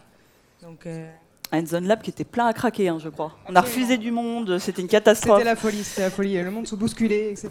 Donc 0.62 0.86
euh, 0.86 1.10
Un 1.52 1.64
Zone 1.64 1.86
Lab 1.86 2.02
qui 2.02 2.10
était 2.10 2.24
plein 2.24 2.46
à 2.46 2.52
craquer, 2.52 2.88
hein, 2.88 2.98
je 2.98 3.08
crois. 3.08 3.36
On 3.48 3.54
a 3.54 3.60
refusé 3.60 3.96
du 3.96 4.10
monde, 4.10 4.58
c'était 4.58 4.82
une 4.82 4.88
catastrophe. 4.88 5.38
C'était 5.38 5.50
la 5.50 5.56
folie, 5.56 5.84
c'était 5.84 6.02
la 6.02 6.10
folie. 6.10 6.42
Le 6.42 6.50
monde 6.50 6.66
se 6.66 6.74
bousculait, 6.74 7.30
etc. 7.30 7.48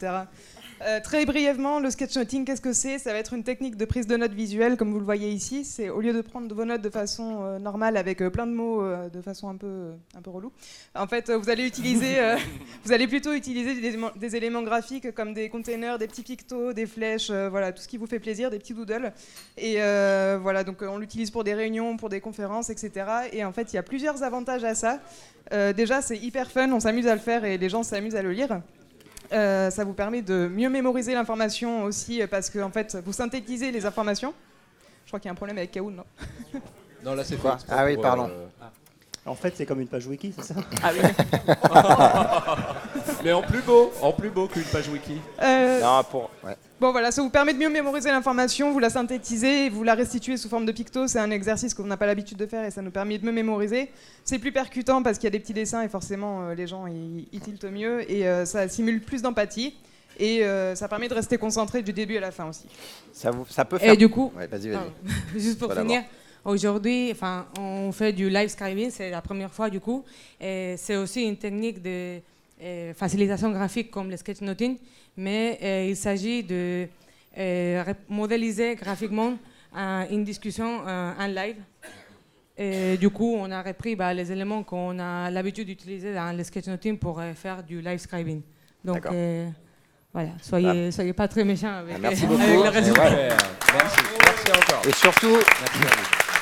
Euh, 0.86 1.00
très 1.02 1.26
brièvement, 1.26 1.80
le 1.80 1.90
sketchnoting, 1.90 2.46
qu'est-ce 2.46 2.62
que 2.62 2.72
c'est? 2.72 3.00
Ça 3.00 3.12
va 3.12 3.18
être 3.18 3.34
une 3.34 3.44
technique 3.44 3.78
de 3.78 3.86
prise 3.86 4.06
de 4.06 4.16
notes 4.16 4.34
visuelle, 4.34 4.78
comme 4.78 4.92
vous 4.92 5.00
le 5.00 5.06
voyez 5.06 5.32
ici. 5.32 5.66
C'est 5.66 5.90
au 5.90 6.02
lieu 6.02 6.14
de 6.14 6.22
prendre 6.22 6.54
vos 6.54 6.66
notes 6.66 6.84
de 6.84 6.90
façon 6.92 7.40
euh, 7.42 7.58
normale 7.58 7.98
avec 7.98 8.22
euh, 8.22 8.30
plein 8.30 8.46
de 8.46 8.52
mots 8.52 8.84
de 9.12 9.22
façon 9.22 9.50
un 9.50 9.56
peu, 9.56 9.90
un 10.16 10.22
peu 10.22 10.30
relou. 10.30 10.52
En 10.96 11.08
fait, 11.08 11.32
vous 11.32 11.50
allez 11.50 11.66
utiliser, 11.66 12.18
vous 12.84 12.92
allez 12.92 13.08
plutôt 13.08 13.34
utiliser 13.34 13.74
des, 13.74 13.88
éléments- 13.88 14.12
des 14.16 14.36
éléments 14.36 14.62
graphiques 14.62 15.12
comme 15.16 15.34
des 15.34 15.50
containers, 15.50 15.98
des 15.98 16.08
petits 16.08 16.22
pictos, 16.22 16.74
des 16.74 16.86
flèches, 16.86 17.32
voilà, 17.32 17.72
tout 17.72 17.82
ce 17.82 17.88
qui 17.88 17.98
vous 17.98 18.08
fait 18.08 18.20
plaisir, 18.20 18.52
des 18.52 18.60
petits 18.60 18.74
doodles. 18.74 19.12
Et 19.58 19.76
voilà, 20.42 20.64
donc 20.64 20.82
on 20.84 20.98
l'utilise 20.98 21.32
pour 21.32 21.44
des 21.44 21.54
réunions, 21.56 21.98
pour 21.98 22.10
des 22.10 22.22
conférences, 22.22 22.70
etc. 22.70 22.92
Et 23.32 23.44
en 23.44 23.52
fait, 23.52 23.74
il 23.74 23.78
y 23.78 23.80
a 23.80 23.84
plusieurs 23.84 24.22
avantages 24.24 24.64
à 24.64 24.76
ça. 24.76 25.00
Déjà, 25.76 26.02
c'est 26.02 26.18
hyper 26.18 26.52
fun, 26.52 26.72
on 26.72 26.80
s'amuse 26.80 27.08
à 27.08 27.16
le 27.16 27.22
faire 27.22 27.46
et 27.46 27.58
les 27.58 27.70
gens 27.70 27.84
s'amusent 27.84 28.16
à 28.16 28.22
le 28.22 28.32
lire. 28.32 28.62
Euh, 29.34 29.70
ça 29.70 29.84
vous 29.84 29.94
permet 29.94 30.22
de 30.22 30.48
mieux 30.48 30.70
mémoriser 30.70 31.14
l'information 31.14 31.84
aussi 31.84 32.22
euh, 32.22 32.28
parce 32.28 32.50
que 32.50 32.60
en 32.60 32.72
fait, 32.72 32.98
vous 33.06 33.14
synthétisez 33.14 33.72
les 33.72 33.86
informations. 33.86 34.34
Je 35.06 35.10
crois 35.10 35.20
qu'il 35.20 35.28
y 35.28 35.30
a 35.30 35.34
un 35.34 35.36
problème 35.36 35.58
avec 35.58 35.72
Kaoun, 35.72 35.96
non 35.96 36.04
Non, 37.04 37.16
là 37.16 37.24
c'est 37.24 37.38
Quoi 37.38 37.58
Ah 37.70 37.86
oui, 37.86 37.98
pardon. 37.98 38.30
En 39.26 39.36
fait, 39.36 39.54
c'est 39.58 39.66
comme 39.66 39.82
une 39.82 39.88
page 39.88 40.08
wiki, 40.08 40.34
c'est 40.38 40.54
ça? 40.54 40.56
Ah 40.82 40.92
oui. 40.94 41.00
Mais 43.24 43.34
en 43.34 43.42
plus 43.42 43.62
beau, 43.62 43.92
en 44.02 44.14
plus 44.14 44.30
beau 44.30 44.48
qu'une 44.48 44.64
page 44.64 44.88
wiki. 44.88 45.20
Euh, 45.42 45.82
Non, 45.82 46.04
pour. 46.10 46.30
ouais. 46.44 46.56
Bon 46.80 46.92
voilà, 46.92 47.12
ça 47.12 47.24
vous 47.24 47.32
permet 47.32 47.56
de 47.56 47.58
mieux 47.58 47.70
mémoriser 47.70 48.12
l'information, 48.12 48.72
vous 48.72 48.78
la 48.78 48.92
synthétisez 48.92 49.66
et 49.66 49.70
vous 49.70 49.82
la 49.82 49.96
restituez 49.96 50.38
sous 50.38 50.48
forme 50.48 50.68
de 50.68 50.72
picto. 50.72 51.08
C'est 51.08 51.18
un 51.18 51.32
exercice 51.32 51.74
qu'on 51.74 51.86
n'a 51.86 51.98
pas 51.98 52.06
l'habitude 52.06 52.38
de 52.38 52.46
faire 52.46 52.64
et 52.64 52.70
ça 52.70 52.84
nous 52.84 52.92
permet 52.92 53.18
de 53.18 53.26
mieux 53.26 53.32
mémoriser. 53.32 53.90
C'est 54.24 54.38
plus 54.38 54.52
percutant 54.52 55.02
parce 55.02 55.18
qu'il 55.18 55.26
y 55.26 55.28
a 55.28 55.32
des 55.32 55.40
petits 55.40 55.56
dessins 55.56 55.82
et 55.82 55.90
forcément 55.90 56.50
euh, 56.50 56.54
les 56.54 56.68
gens 56.68 56.86
ils, 56.86 57.40
tiltent 57.42 57.66
mieux 57.66 58.10
et 58.12 58.28
euh, 58.28 58.46
ça 58.46 58.68
simule 58.68 59.02
plus 59.02 59.24
d'empathie 59.24 59.74
et 60.20 60.46
euh, 60.46 60.76
ça 60.76 60.88
permet 60.88 61.08
de 61.08 61.16
rester 61.16 61.40
concentré 61.40 61.82
du 61.82 61.94
début 61.94 62.18
à 62.18 62.22
la 62.22 62.30
fin 62.30 62.48
aussi. 62.48 62.68
Ça, 63.12 63.32
vous, 63.32 63.48
ça 63.50 63.66
peut 63.66 63.80
faire. 63.80 63.94
et 63.94 63.98
du 63.98 64.10
coup, 64.10 64.32
Ouais, 64.38 64.46
vas-y, 64.46 64.70
vas-y. 64.70 64.74
Pardon. 64.74 64.92
Juste 65.36 65.58
pour 65.58 65.74
finir, 65.74 66.04
aujourd'hui, 66.46 67.10
enfin, 67.12 67.48
on 67.60 67.92
fait 67.92 68.14
du 68.14 68.30
live 68.30 68.50
scribing, 68.50 68.92
c'est 68.92 69.10
la 69.10 69.24
première 69.24 69.52
fois 69.52 69.72
du 69.72 69.80
coup. 69.80 70.06
Et 70.40 70.76
c'est 70.78 70.96
aussi 70.96 71.24
une 71.24 71.38
technique 71.38 71.82
de 71.82 72.20
facilitation 72.96 73.52
graphique 73.52 73.92
comme 73.92 74.10
le 74.10 74.18
sketchnoting, 74.18 74.78
mais 75.16 75.58
euh, 75.62 75.86
il 75.90 75.96
s'agit 75.96 76.44
de 76.44 76.88
euh, 77.38 77.84
modéliser 78.10 78.76
graphiquement 78.76 79.34
euh, 79.76 80.06
une 80.10 80.24
discussion 80.24 80.82
euh, 80.88 81.14
en 81.20 81.28
live. 81.28 81.58
Et 82.58 82.98
du 82.98 83.10
coup, 83.12 83.36
on 83.38 83.52
a 83.52 83.62
repris 83.62 83.96
bah, 83.96 84.14
les 84.14 84.32
éléments 84.32 84.64
qu'on 84.64 84.98
a 84.98 85.30
l'habitude 85.30 85.68
d'utiliser 85.68 86.14
dans 86.16 86.36
le 86.36 86.44
sketchnoting 86.44 86.98
pour 86.98 87.20
euh, 87.20 87.34
faire 87.34 87.62
du 87.62 87.82
live 87.82 88.00
scribing. 88.00 88.42
Donc, 88.84 89.06
euh, 89.06 89.48
voilà, 90.12 90.32
soyez, 90.42 90.92
soyez 90.92 91.14
pas 91.14 91.28
très 91.28 91.44
méchants 91.44 91.76
avec, 91.76 91.96
Ah, 91.98 92.00
merci 92.02 92.26
avec 92.26 92.38
beaucoup. 92.38 92.50
le 92.64 92.66
Et 92.66 92.70
résultat. 92.70 93.04
ouais. 93.04 93.28
Merci, 93.74 94.00
merci 94.20 94.52
encore. 94.52 94.82
Et 94.88 94.94
surtout, 94.94 95.38
Merci 95.38 95.78
à 95.84 95.96
vous. 95.96 96.37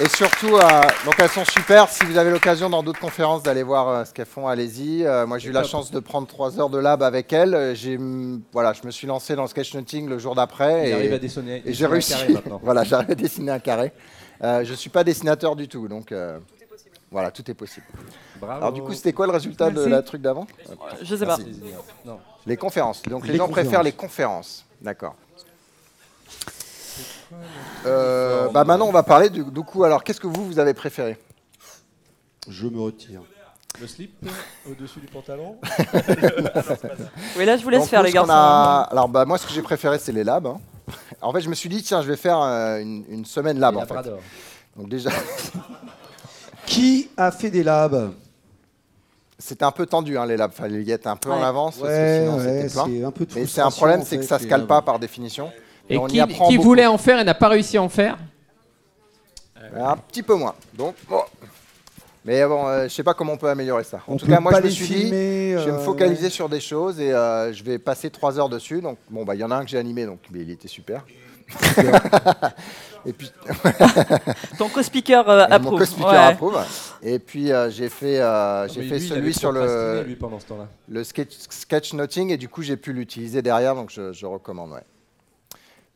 Et 0.00 0.08
surtout, 0.08 0.56
euh, 0.56 0.60
donc 1.04 1.14
elles 1.18 1.28
sont 1.28 1.44
super. 1.44 1.88
Si 1.88 2.04
vous 2.04 2.16
avez 2.16 2.30
l'occasion 2.30 2.70
dans 2.70 2.82
d'autres 2.82 2.98
conférences 2.98 3.42
d'aller 3.42 3.62
voir 3.62 3.88
euh, 3.88 4.04
ce 4.04 4.12
qu'elles 4.12 4.26
font, 4.26 4.48
allez-y. 4.48 5.04
Euh, 5.04 5.26
moi, 5.26 5.38
j'ai 5.38 5.50
eu 5.50 5.52
la 5.52 5.64
chance 5.64 5.90
de 5.90 6.00
prendre 6.00 6.26
trois 6.26 6.58
heures 6.58 6.70
de 6.70 6.78
lab 6.78 7.02
avec 7.02 7.32
elles. 7.32 7.74
J'ai, 7.76 7.98
mm, 7.98 8.42
voilà, 8.52 8.72
je 8.72 8.86
me 8.86 8.90
suis 8.90 9.06
lancé 9.06 9.36
dans 9.36 9.42
le 9.42 9.48
sketchnoting 9.48 10.08
le 10.08 10.18
jour 10.18 10.34
d'après. 10.34 10.88
Et, 10.88 10.92
arrive 10.94 11.12
à 11.12 11.18
dessiner, 11.18 11.62
et 11.66 11.74
j'ai 11.74 11.84
un 11.84 11.88
réussi. 11.88 12.12
carré 12.12 12.32
maintenant. 12.32 12.60
voilà, 12.64 12.84
j'arrive 12.84 13.10
à 13.10 13.14
dessiner 13.14 13.52
un 13.52 13.58
carré. 13.58 13.92
Euh, 14.42 14.64
je 14.64 14.74
suis 14.74 14.90
pas 14.90 15.04
dessinateur 15.04 15.54
du 15.56 15.68
tout, 15.68 15.86
donc 15.86 16.10
euh, 16.10 16.38
voilà, 17.10 17.30
tout 17.30 17.48
est 17.50 17.54
possible. 17.54 17.86
Bravo. 18.40 18.56
Alors 18.60 18.72
du 18.72 18.82
coup, 18.82 18.94
c'était 18.94 19.12
quoi 19.12 19.26
le 19.26 19.32
résultat 19.32 19.70
de 19.70 19.84
la 19.84 20.02
truc 20.02 20.22
d'avant? 20.22 20.46
Je 21.02 21.16
sais 21.16 21.26
pas. 21.26 21.36
Merci. 21.36 21.60
Les 22.46 22.56
conférences. 22.56 23.02
Donc 23.02 23.26
les, 23.26 23.32
Les 23.32 23.38
gens 23.38 23.46
conférences. 23.46 23.66
préfèrent 23.66 23.82
les 23.84 23.92
conférences. 23.92 24.64
D'accord. 24.80 25.14
Euh, 27.86 28.48
bah 28.50 28.64
maintenant, 28.64 28.86
on 28.86 28.92
va 28.92 29.02
parler 29.02 29.30
du, 29.30 29.44
du 29.44 29.62
coup. 29.62 29.84
Alors, 29.84 30.04
qu'est-ce 30.04 30.20
que 30.20 30.26
vous 30.26 30.44
vous 30.46 30.58
avez 30.58 30.74
préféré? 30.74 31.18
Je 32.48 32.66
me 32.66 32.80
retire. 32.80 33.22
Le 33.80 33.86
slip 33.86 34.12
au-dessus 34.68 35.00
du 35.00 35.06
pantalon? 35.06 35.56
Oui, 37.38 37.44
là, 37.46 37.56
je 37.56 37.62
vous 37.64 37.70
laisse 37.70 37.80
Donc, 37.80 37.88
faire, 37.88 38.00
nous, 38.00 38.06
les 38.06 38.12
garçons. 38.12 38.30
a- 38.32 38.88
Alors, 38.90 39.08
bah, 39.08 39.24
moi, 39.24 39.38
ce 39.38 39.46
que 39.46 39.52
j'ai 39.52 39.62
préféré, 39.62 39.98
c'est 39.98 40.12
les 40.12 40.24
labs. 40.24 40.46
hein. 40.46 40.60
En 41.22 41.32
fait, 41.32 41.40
je 41.40 41.48
me 41.48 41.54
suis 41.54 41.68
dit, 41.68 41.82
tiens, 41.82 42.02
je 42.02 42.08
vais 42.08 42.16
faire 42.16 42.38
euh, 42.40 42.78
une, 42.80 43.04
une 43.08 43.24
semaine 43.24 43.58
lab. 43.58 43.76
En 43.76 43.86
fait. 43.86 44.10
Donc, 44.76 44.88
déjà, 44.88 45.10
Qui 46.66 47.10
a 47.16 47.30
fait 47.32 47.50
des 47.50 47.62
labs? 47.62 48.12
C'était 49.38 49.64
un 49.64 49.72
peu 49.72 49.86
tendu, 49.86 50.16
hein, 50.18 50.26
les 50.26 50.36
labs. 50.36 50.52
Fallait 50.52 50.82
y 50.82 50.90
être 50.92 51.06
un 51.06 51.16
peu 51.16 51.30
en 51.32 51.38
Ouais. 51.40 51.44
avance, 51.46 51.76
parce 51.78 51.90
que 51.90 51.96
Ouais, 51.96 52.18
sinon, 52.20 52.36
ouais, 52.36 52.68
c'était 52.68 52.72
plein. 53.00 53.08
un 53.08 53.10
peu 53.10 53.26
de 53.26 53.34
Mais 53.34 53.46
c'est 53.46 53.60
un 53.60 53.70
problème, 53.70 54.00
en 54.00 54.04
c'est 54.04 54.18
que 54.18 54.24
ça 54.24 54.38
se 54.38 54.44
les 54.44 54.48
cale 54.50 54.66
pas 54.66 54.82
par 54.82 54.98
définition. 54.98 55.50
Et 55.90 55.98
on 55.98 56.06
y 56.06 56.12
qui, 56.12 56.20
apprend 56.20 56.48
qui 56.48 56.56
beaucoup. 56.56 56.68
voulait 56.68 56.86
en 56.86 56.98
faire 56.98 57.18
et 57.18 57.24
n'a 57.24 57.34
pas 57.34 57.48
réussi 57.48 57.76
à 57.76 57.82
en 57.82 57.88
faire 57.88 58.16
Un 59.76 59.96
petit 59.96 60.22
peu 60.22 60.34
moins. 60.34 60.54
Donc, 60.74 60.94
bon. 61.08 61.20
Mais 62.24 62.46
bon, 62.46 62.68
euh, 62.68 62.84
je 62.84 62.88
sais 62.94 63.02
pas 63.02 63.14
comment 63.14 63.32
on 63.32 63.36
peut 63.36 63.48
améliorer 63.48 63.82
ça. 63.82 63.98
En 64.06 64.12
On 64.12 64.16
tout 64.16 64.26
peut 64.26 64.32
cas, 64.32 64.38
moi, 64.40 64.52
pas 64.52 64.58
je 64.58 64.62
me 64.62 64.68
les 64.68 64.74
suis 64.74 64.84
filmer, 64.86 65.54
dit, 65.56 65.60
je 65.60 65.64
vais 65.66 65.72
me 65.72 65.78
euh, 65.78 65.84
focaliser 65.84 66.24
ouais. 66.24 66.30
sur 66.30 66.48
des 66.48 66.60
choses 66.60 67.00
et 67.00 67.12
euh, 67.12 67.52
je 67.52 67.64
vais 67.64 67.78
passer 67.78 68.10
trois 68.10 68.38
heures 68.38 68.48
dessus. 68.48 68.80
Donc, 68.80 68.96
bon, 69.10 69.24
bah, 69.24 69.34
il 69.34 69.40
y 69.40 69.44
en 69.44 69.50
a 69.50 69.56
un 69.56 69.64
que 69.64 69.70
j'ai 69.70 69.78
animé, 69.78 70.06
donc, 70.06 70.20
mais 70.30 70.40
il 70.40 70.50
était 70.50 70.68
super. 70.68 71.04
et 73.04 73.12
puis, 73.12 73.30
Ton 74.58 74.68
co-speaker 74.68 75.28
euh, 75.28 75.46
mon 75.48 75.52
approuve. 75.52 75.78
co-speaker 75.80 76.10
Ouais. 76.12 76.16
approuve. 76.18 76.58
Et 77.02 77.18
puis, 77.18 77.52
euh, 77.52 77.70
j'ai 77.70 77.88
fait, 77.88 78.20
euh, 78.20 78.62
Ah, 78.64 78.68
j'ai 78.68 78.88
fait 78.88 79.00
celui 79.00 79.34
sur 79.34 79.50
le, 79.50 80.04
lui, 80.06 80.14
pendant 80.14 80.38
ce 80.38 80.46
temps-là. 80.46 80.68
le 80.88 81.02
sketch, 81.04 81.32
sketchnoting 81.50 82.30
et 82.30 82.36
du 82.36 82.48
coup, 82.48 82.62
j'ai 82.62 82.76
pu 82.76 82.92
l'utiliser 82.92 83.42
derrière, 83.42 83.74
donc 83.74 83.90
je, 83.90 84.12
je 84.12 84.26
recommande. 84.26 84.70
Ouais. 84.72 84.84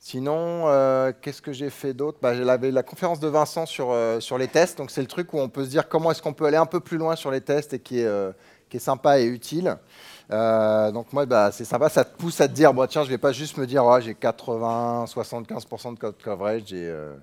Sinon, 0.08 0.68
euh, 0.68 1.10
qu'est-ce 1.20 1.42
que 1.42 1.52
j'ai 1.52 1.68
fait 1.68 1.92
d'autre? 1.92 2.18
Bah, 2.22 2.32
J'avais 2.32 2.70
la 2.70 2.84
conférence 2.84 3.18
de 3.18 3.26
Vincent 3.26 3.66
sur, 3.66 3.90
euh, 3.90 4.20
sur 4.20 4.38
les 4.38 4.46
tests. 4.46 4.78
Donc, 4.78 4.92
c'est 4.92 5.00
le 5.00 5.08
truc 5.08 5.34
où 5.34 5.40
on 5.40 5.48
peut 5.48 5.64
se 5.64 5.68
dire 5.68 5.88
comment 5.88 6.12
est-ce 6.12 6.22
qu'on 6.22 6.32
peut 6.32 6.44
aller 6.44 6.56
un 6.56 6.64
peu 6.64 6.78
plus 6.78 6.96
loin 6.96 7.16
sur 7.16 7.32
les 7.32 7.40
tests 7.40 7.74
et 7.74 7.80
qui 7.80 7.98
est, 7.98 8.04
euh, 8.06 8.30
qui 8.70 8.76
est 8.76 8.80
sympa 8.80 9.18
et 9.18 9.24
utile. 9.24 9.76
Euh, 10.30 10.92
donc, 10.92 11.12
moi, 11.12 11.26
bah, 11.26 11.50
c'est 11.50 11.64
sympa. 11.64 11.88
Ça 11.88 12.04
te 12.04 12.16
pousse 12.16 12.40
à 12.40 12.46
te 12.46 12.52
dire 12.52 12.72
bah, 12.72 12.86
tiens, 12.88 13.02
je 13.02 13.08
vais 13.08 13.18
pas 13.18 13.32
juste 13.32 13.56
me 13.56 13.66
dire 13.66 13.84
ouais, 13.84 14.00
j'ai 14.00 14.14
80, 14.14 15.06
75% 15.08 15.94
de 15.94 15.98
code 15.98 16.22
coverage 16.22 16.72
et, 16.72 16.86
euh, 16.86 17.16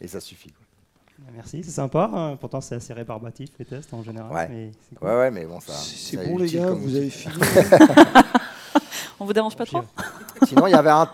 et 0.00 0.06
ça 0.06 0.20
suffit. 0.20 0.52
quoi. 0.52 1.26
Merci, 1.34 1.64
c'est 1.64 1.72
sympa. 1.72 2.08
hein. 2.14 2.36
Pourtant, 2.36 2.60
c'est 2.60 2.76
assez 2.76 2.92
rébarbatif 2.92 3.48
les 3.58 3.64
tests 3.64 3.92
en 3.92 4.04
général. 4.04 4.30
Ouais. 4.32 4.48
mais 4.48 4.70
c'est 4.88 4.96
cool. 4.96 5.08
Ouais, 5.08 5.16
ouais, 5.16 5.30
mais 5.32 5.44
bon, 5.44 5.58
ça. 5.58 5.72
C'est 5.72 6.16
bon, 6.24 6.38
les 6.38 6.48
gars, 6.52 6.68
comme 6.68 6.82
vous 6.82 6.94
avez 6.94 7.10
fini 7.10 7.34
On 9.18 9.24
vous 9.24 9.32
dérange 9.32 9.56
pas 9.56 9.66
trop? 9.66 9.82
Sinon, 10.46 10.68
il 10.68 10.70
y 10.70 10.74
avait 10.74 10.90
un, 10.90 11.08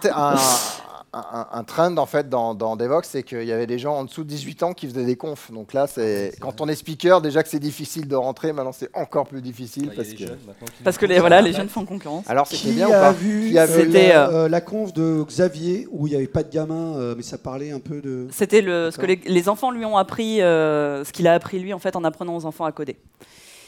un- 1.15 1.47
un 1.53 1.65
trend 1.65 1.97
en 1.97 2.07
fait 2.07 2.29
dans, 2.29 2.55
dans 2.55 2.77
Devox, 2.77 3.09
c'est 3.09 3.23
qu'il 3.23 3.45
y 3.45 3.53
avait 3.53 3.67
des 3.67 3.79
gens 3.79 3.95
en 3.97 4.05
dessous 4.05 4.25
de 4.25 4.29
18 4.29 4.63
ans 4.63 4.73
qui 4.75 4.89
faisaient 4.89 5.05
des 5.05 5.17
confs. 5.17 5.51
Donc 5.53 5.73
là, 5.73 5.87
c'est 5.87 6.33
quand 6.41 6.61
on 6.61 6.69
est 6.69 6.75
speaker, 6.75 7.21
déjà 7.23 7.43
que 7.43 7.49
c'est 7.49 7.59
difficile 7.59 8.09
de 8.09 8.17
rentrer, 8.17 8.53
maintenant 8.53 8.73
c'est 8.73 8.91
encore 8.95 9.27
plus 9.27 9.41
difficile 9.43 9.87
Bah, 9.89 10.03
il 10.05 10.21
y 10.21 10.25
a 10.25 10.29
parce 10.29 10.39
que. 10.39 10.83
Parce 10.85 11.01
les, 11.03 11.19
voilà, 11.21 11.51
jeunes 11.53 11.69
font 11.69 11.85
concurrence. 11.85 12.25
Alors 12.29 12.47
c'était 12.47 12.69
Qui 12.71 12.73
bien 12.75 12.89
ou 12.89 12.93
a 12.93 13.01
pas 13.01 13.13
vu 13.13 13.51
Qui 13.51 13.59
a 13.59 13.67
vu 13.67 13.87
la, 13.91 14.29
euh, 14.29 14.45
euh, 14.45 14.49
la 14.49 14.61
conf 14.61 14.93
de 14.93 15.25
Xavier 15.27 15.87
où 15.91 16.07
il 16.07 16.11
n'y 16.11 16.17
avait 16.17 16.27
pas 16.27 16.43
de 16.43 16.51
gamin, 16.53 16.97
euh, 16.97 17.15
mais 17.17 17.23
ça 17.23 17.39
parlait 17.39 17.71
un 17.71 17.81
peu 17.81 18.01
de. 18.01 18.27
C'était 18.33 18.61
le, 18.63 18.91
ce 18.91 18.99
que 18.99 19.07
les, 19.07 19.21
les 19.27 19.49
enfants 19.49 19.71
lui 19.71 19.85
ont 19.85 19.97
appris, 19.97 20.41
euh, 20.43 21.05
ce 21.05 21.13
qu'il 21.13 21.27
a 21.29 21.35
appris 21.35 21.59
lui 21.59 21.73
en 21.73 21.79
fait 21.79 21.97
en 21.97 22.05
apprenant 22.05 22.37
aux 22.37 22.45
enfants 22.47 22.65
à 22.65 22.73
coder. 22.73 22.97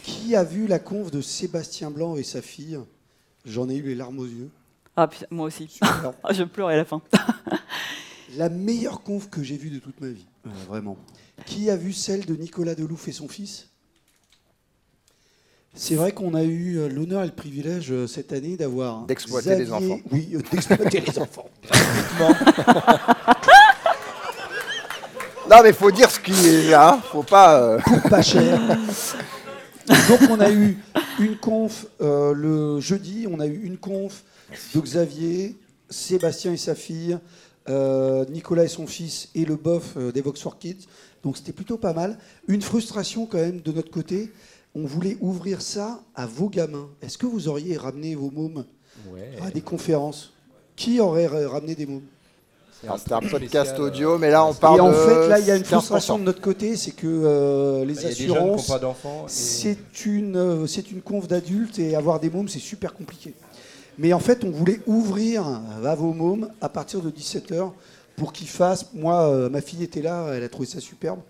Qui 0.02 0.36
a 0.36 0.44
vu 0.44 0.66
la 0.66 0.78
conf 0.78 1.10
de 1.10 1.20
Sébastien 1.20 1.90
Blanc 1.90 2.16
et 2.16 2.22
sa 2.22 2.40
fille? 2.42 2.78
J'en 3.44 3.68
ai 3.68 3.76
eu 3.76 3.82
les 3.82 3.94
larmes 3.94 4.18
aux 4.18 4.24
yeux. 4.26 4.50
Ah, 4.96 5.06
putain, 5.08 5.26
moi 5.30 5.46
aussi. 5.46 5.68
Ah, 6.24 6.32
je 6.32 6.42
pleurais 6.44 6.74
à 6.74 6.78
la 6.78 6.84
fin. 6.84 7.00
la 8.36 8.48
meilleure 8.48 9.02
conf 9.02 9.28
que 9.30 9.42
j'ai 9.42 9.56
vue 9.56 9.70
de 9.70 9.78
toute 9.78 10.00
ma 10.00 10.08
vie, 10.08 10.26
euh, 10.46 10.50
vraiment. 10.68 10.96
Qui 11.44 11.70
a 11.70 11.76
vu 11.76 11.92
celle 11.92 12.24
de 12.24 12.34
Nicolas 12.34 12.74
Delouf 12.74 13.06
et 13.08 13.12
son 13.12 13.28
fils? 13.28 13.68
C'est 15.74 15.94
vrai 15.94 16.12
qu'on 16.12 16.32
a 16.34 16.42
eu 16.42 16.78
euh, 16.78 16.88
l'honneur 16.88 17.22
et 17.22 17.26
le 17.26 17.32
privilège 17.32 17.92
euh, 17.92 18.06
cette 18.06 18.32
année 18.32 18.56
d'avoir 18.56 19.02
D'exploiter 19.04 19.56
les 19.56 19.70
enfants. 19.70 20.00
Oui, 20.10 20.30
euh, 20.34 20.40
d'exploiter 20.50 21.00
les 21.00 21.18
enfants. 21.18 21.48
Non, 25.48 25.58
mais 25.62 25.72
faut 25.72 25.92
dire 25.92 26.10
ce 26.10 26.18
qui 26.18 26.32
est 26.32 26.70
là. 26.70 26.98
Faut 27.12 27.22
pas. 27.22 27.60
euh, 27.60 27.78
pas 28.10 28.20
cher. 28.22 28.58
Donc 30.08 30.20
on 30.28 30.40
a 30.40 30.50
eu 30.50 30.76
une 31.20 31.36
conf 31.36 31.86
euh, 32.00 32.32
le 32.34 32.80
jeudi, 32.80 33.28
on 33.30 33.38
a 33.38 33.46
eu 33.46 33.60
une 33.62 33.78
conf 33.78 34.24
de 34.74 34.80
Xavier, 34.80 35.56
Sébastien 35.90 36.52
et 36.52 36.56
sa 36.56 36.74
fille, 36.74 37.18
euh, 37.68 38.24
Nicolas 38.26 38.64
et 38.64 38.68
son 38.68 38.86
fils 38.86 39.28
et 39.34 39.44
le 39.44 39.56
bof 39.56 39.94
euh, 39.96 40.12
des 40.12 40.20
Vox 40.20 40.40
for 40.40 40.58
Kids. 40.58 40.86
Donc 41.22 41.36
c'était 41.36 41.52
plutôt 41.52 41.76
pas 41.78 41.92
mal. 41.92 42.18
Une 42.46 42.62
frustration 42.62 43.26
quand 43.26 43.38
même 43.38 43.60
de 43.60 43.72
notre 43.72 43.90
côté. 43.90 44.30
On 44.74 44.84
voulait 44.84 45.16
ouvrir 45.20 45.62
ça 45.62 46.00
à 46.14 46.26
vos 46.26 46.48
gamins. 46.48 46.88
Est-ce 47.02 47.16
que 47.18 47.26
vous 47.26 47.48
auriez 47.48 47.76
ramené 47.76 48.14
vos 48.14 48.30
mômes 48.30 48.64
Ouais. 49.12 49.30
à 49.42 49.50
des 49.50 49.60
conférences? 49.62 50.32
Qui 50.76 51.00
aurait 51.00 51.26
ra- 51.26 51.48
ramené 51.48 51.74
des 51.74 51.86
mômes? 51.86 52.02
C'est 52.82 53.12
un 53.12 53.20
podcast 53.20 53.70
spécial, 53.70 53.80
audio, 53.80 54.18
mais 54.18 54.30
là 54.30 54.44
on 54.44 54.52
parle 54.52 54.76
Et 54.76 54.80
en 54.80 54.88
de 54.90 54.94
fait, 54.94 55.28
là, 55.28 55.38
il 55.40 55.46
y 55.46 55.50
a 55.50 55.56
une 55.56 55.62
15%. 55.62 55.66
frustration 55.78 56.18
de 56.18 56.24
notre 56.24 56.42
côté, 56.42 56.76
c'est 56.76 56.90
que 56.90 57.06
euh, 57.06 57.84
les 57.86 57.94
Bah, 57.94 58.00
assurances, 58.08 58.70
et- 58.70 58.74
c'est 59.28 60.04
une, 60.04 60.36
euh, 60.36 60.66
c'est 60.66 60.90
une 60.90 61.00
conf 61.00 61.26
d'adultes 61.26 61.78
et 61.78 61.96
avoir 61.96 62.20
des 62.20 62.28
mômes, 62.28 62.48
c'est 62.48 62.58
super 62.58 62.92
compliqué. 62.92 63.34
Mais 63.98 64.12
en 64.12 64.18
fait, 64.18 64.44
on 64.44 64.50
voulait 64.50 64.80
ouvrir 64.86 65.46
à 65.84 65.94
vos 65.94 66.12
mômes 66.12 66.50
à 66.60 66.68
partir 66.68 67.00
de 67.00 67.10
17h 67.10 67.70
pour 68.16 68.32
qu'ils 68.32 68.48
fassent. 68.48 68.92
Moi, 68.94 69.28
euh, 69.28 69.48
ma 69.48 69.60
fille 69.60 69.82
était 69.82 70.02
là, 70.02 70.32
elle 70.34 70.42
a 70.42 70.48
trouvé 70.48 70.66
ça 70.66 70.80
superbe. 70.80 71.20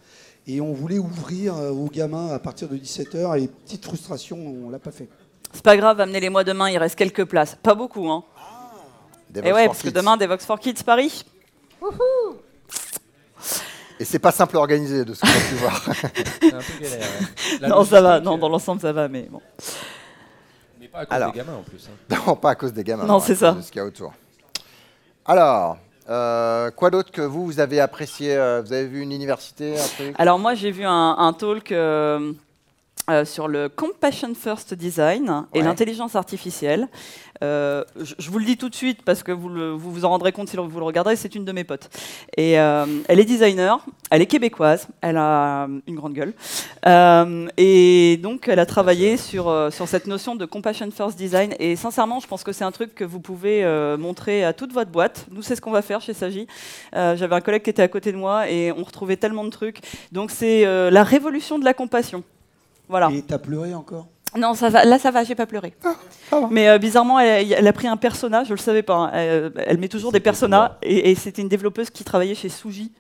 Et 0.49 0.61
on 0.61 0.73
voulait 0.73 0.99
ouvrir 0.99 1.57
euh, 1.57 1.71
aux 1.71 1.89
gamins 1.89 2.29
à 2.29 2.39
partir 2.39 2.69
de 2.69 2.77
17h. 2.77 3.41
Et 3.43 3.49
petite 3.49 3.85
frustration, 3.85 4.39
on 4.39 4.71
l'a 4.71 4.79
pas 4.79 4.93
fait. 4.93 5.09
C'est 5.53 5.63
pas 5.63 5.77
grave, 5.77 6.01
amenez-les-moi 6.01 6.45
demain, 6.45 6.69
il 6.71 6.79
reste 6.79 6.97
quelques 6.97 7.25
places. 7.25 7.57
Pas 7.63 7.75
beaucoup, 7.75 8.09
hein. 8.11 8.25
Des 9.31 9.41
Et 9.41 9.53
ouais, 9.53 9.67
parce 9.67 9.83
que 9.83 9.89
demain, 9.91 10.17
des 10.17 10.27
Vox 10.27 10.45
for 10.45 10.59
Kids 10.59 10.83
Paris. 10.85 11.25
Et 13.99 14.05
c'est 14.05 14.19
pas 14.19 14.33
simple 14.33 14.57
à 14.57 14.61
organiser 14.61 15.05
de 15.05 15.15
ce 15.15 15.21
qu'on 15.21 15.29
a 15.29 15.49
pu 15.49 15.55
voir. 15.55 15.83
C'est 16.41 16.53
un 16.53 16.59
peu 16.59 16.83
galère. 16.83 17.07
ouais. 17.63 17.69
Non, 17.69 17.85
ça 17.85 18.03
va, 18.03 18.21
non, 18.21 18.37
dans 18.37 18.49
l'ensemble, 18.49 18.81
ça 18.81 18.93
va, 18.93 19.09
mais 19.09 19.23
bon. 19.31 19.41
Pas 20.97 21.03
à 21.03 21.07
cause 21.07 21.15
Alors. 21.15 21.33
des 21.33 21.39
gamins 21.39 21.55
en 21.59 21.63
plus. 21.63 21.89
hein. 21.91 22.17
non, 22.27 22.37
pas 22.37 22.51
à 22.51 22.55
cause 22.55 22.73
des 22.73 22.83
gamins. 22.85 23.05
Non, 23.05 23.17
à 23.19 23.21
c'est 23.21 23.33
cause 23.35 23.39
ça. 23.41 23.53
De 23.53 23.61
ce 23.61 23.71
qu'il 23.71 23.81
y 23.81 23.83
a 23.83 23.87
autour. 23.87 24.15
Alors, 25.27 25.77
euh, 26.09 26.71
quoi 26.71 26.91
d'autre 26.91 27.11
que 27.11 27.21
vous, 27.21 27.45
vous 27.45 27.61
avez 27.61 27.81
apprécié 27.81 28.35
euh, 28.37 28.63
Vous 28.65 28.73
avez 28.73 28.87
vu 28.87 29.03
une 29.03 29.13
université, 29.13 29.79
un 29.79 29.85
truc? 29.87 30.15
Alors 30.19 30.39
moi, 30.39 30.55
j'ai 30.55 30.71
vu 30.71 30.85
un, 30.85 31.17
un 31.19 31.33
talk 31.33 31.71
euh, 31.73 32.33
euh, 33.11 33.25
sur 33.25 33.47
le 33.49 33.69
Compassion 33.69 34.33
First 34.35 34.75
Design 34.75 35.45
et 35.55 35.59
Ouais. 35.59 35.65
l'intelligence 35.65 36.17
artificielle. 36.17 36.89
Euh, 37.45 37.85
je, 38.01 38.15
je 38.19 38.31
vous 38.31 38.39
le 38.39 38.47
dis 38.47 38.57
tout 38.57 38.69
de 38.71 38.75
suite 38.75 39.03
parce 39.05 39.23
que 39.23 39.31
vous, 39.31 39.49
le- 39.51 39.71
vous 39.73 39.93
vous 39.93 40.05
en 40.07 40.09
rendrez 40.09 40.33
compte 40.33 40.49
si 40.49 40.57
vous 40.57 40.79
le 40.79 40.85
regarderez, 40.85 41.17
c'est 41.17 41.35
une 41.35 41.45
de 41.45 41.53
mes 41.53 41.65
potes. 41.65 41.89
Et 42.37 42.59
euh, 42.59 42.87
elle 43.09 43.21
est 43.21 43.25
designer, 43.27 43.85
elle 44.11 44.23
est 44.23 44.27
québécoise, 44.27 44.89
elle 45.03 45.19
a 45.19 45.69
une 45.87 45.95
grande 45.95 46.15
gueule. 46.15 46.33
Et 47.59 48.19
donc, 48.23 48.49
elle 48.49 48.59
a 48.59 48.67
travaillé 48.67 49.17
sur, 49.17 49.69
sur 49.71 49.87
cette 49.89 50.07
notion 50.07 50.35
de 50.35 50.45
Compassion 50.47 50.91
First 50.91 51.19
Design. 51.19 51.55
Et 51.59 51.77
sincèrement, 51.77 52.21
je 52.21 52.27
pense 52.27 52.43
que 52.43 52.53
c'est 52.53 52.65
un 52.65 52.73
truc 52.73 52.95
que 52.95 53.05
vous 53.05 53.21
pouvez 53.21 53.65
montrer 53.99 54.45
à 54.45 54.53
toute 54.53 54.73
votre 54.73 54.91
boîte. 54.91 55.27
Nous, 55.31 55.43
c'est 55.43 55.57
ce 55.57 55.61
qu'on 55.61 55.71
va 55.71 55.83
faire 55.83 56.01
chez 56.01 56.15
Sagi. 56.15 56.47
J'avais 56.93 57.35
un 57.35 57.41
collègue 57.41 57.63
qui 57.63 57.71
était 57.71 57.83
à 57.83 57.89
côté 57.89 58.13
de 58.13 58.17
moi 58.17 58.49
et 58.51 58.73
on 58.73 58.83
retrouvait 58.85 59.17
tellement 59.17 59.45
de 59.45 59.51
trucs. 59.51 59.79
Donc, 60.13 60.31
c'est 60.31 60.65
la 60.91 61.05
révolution 61.05 61.59
de 61.59 61.65
la 61.65 61.75
compassion. 61.75 62.23
Voilà. 62.89 63.11
Et 63.13 63.23
t'as 63.23 63.39
pleuré 63.39 63.75
encore? 63.75 64.07
Non, 64.37 64.55
ça 64.55 64.69
va. 64.69 64.85
Là, 64.85 64.99
ça 64.99 65.11
va. 65.11 65.25
J'ai 65.25 65.35
pas 65.35 65.47
pleuré. 65.47 65.75
Mais 66.51 66.69
euh, 66.69 66.79
bizarrement, 66.79 67.19
elle, 67.19 67.53
elle 67.53 67.67
a 67.67 67.73
pris 67.73 67.87
un 67.89 67.97
persona. 67.97 68.45
Je 68.45 68.53
le 68.53 68.59
savais 68.59 68.83
pas. 68.83 68.95
hein. 68.97 69.11
Elle, 69.15 69.53
elle 69.57 69.79
met 69.79 69.89
toujours 69.89 70.13
des 70.13 70.21
personas. 70.21 70.77
Et, 70.83 71.11
et 71.11 71.15
c'était 71.15 71.43
une 71.43 71.49
développeuse 71.49 71.91
qui 71.91 72.05
travaillait 72.05 72.35
chez 72.35 72.49
Suji. 72.49 72.93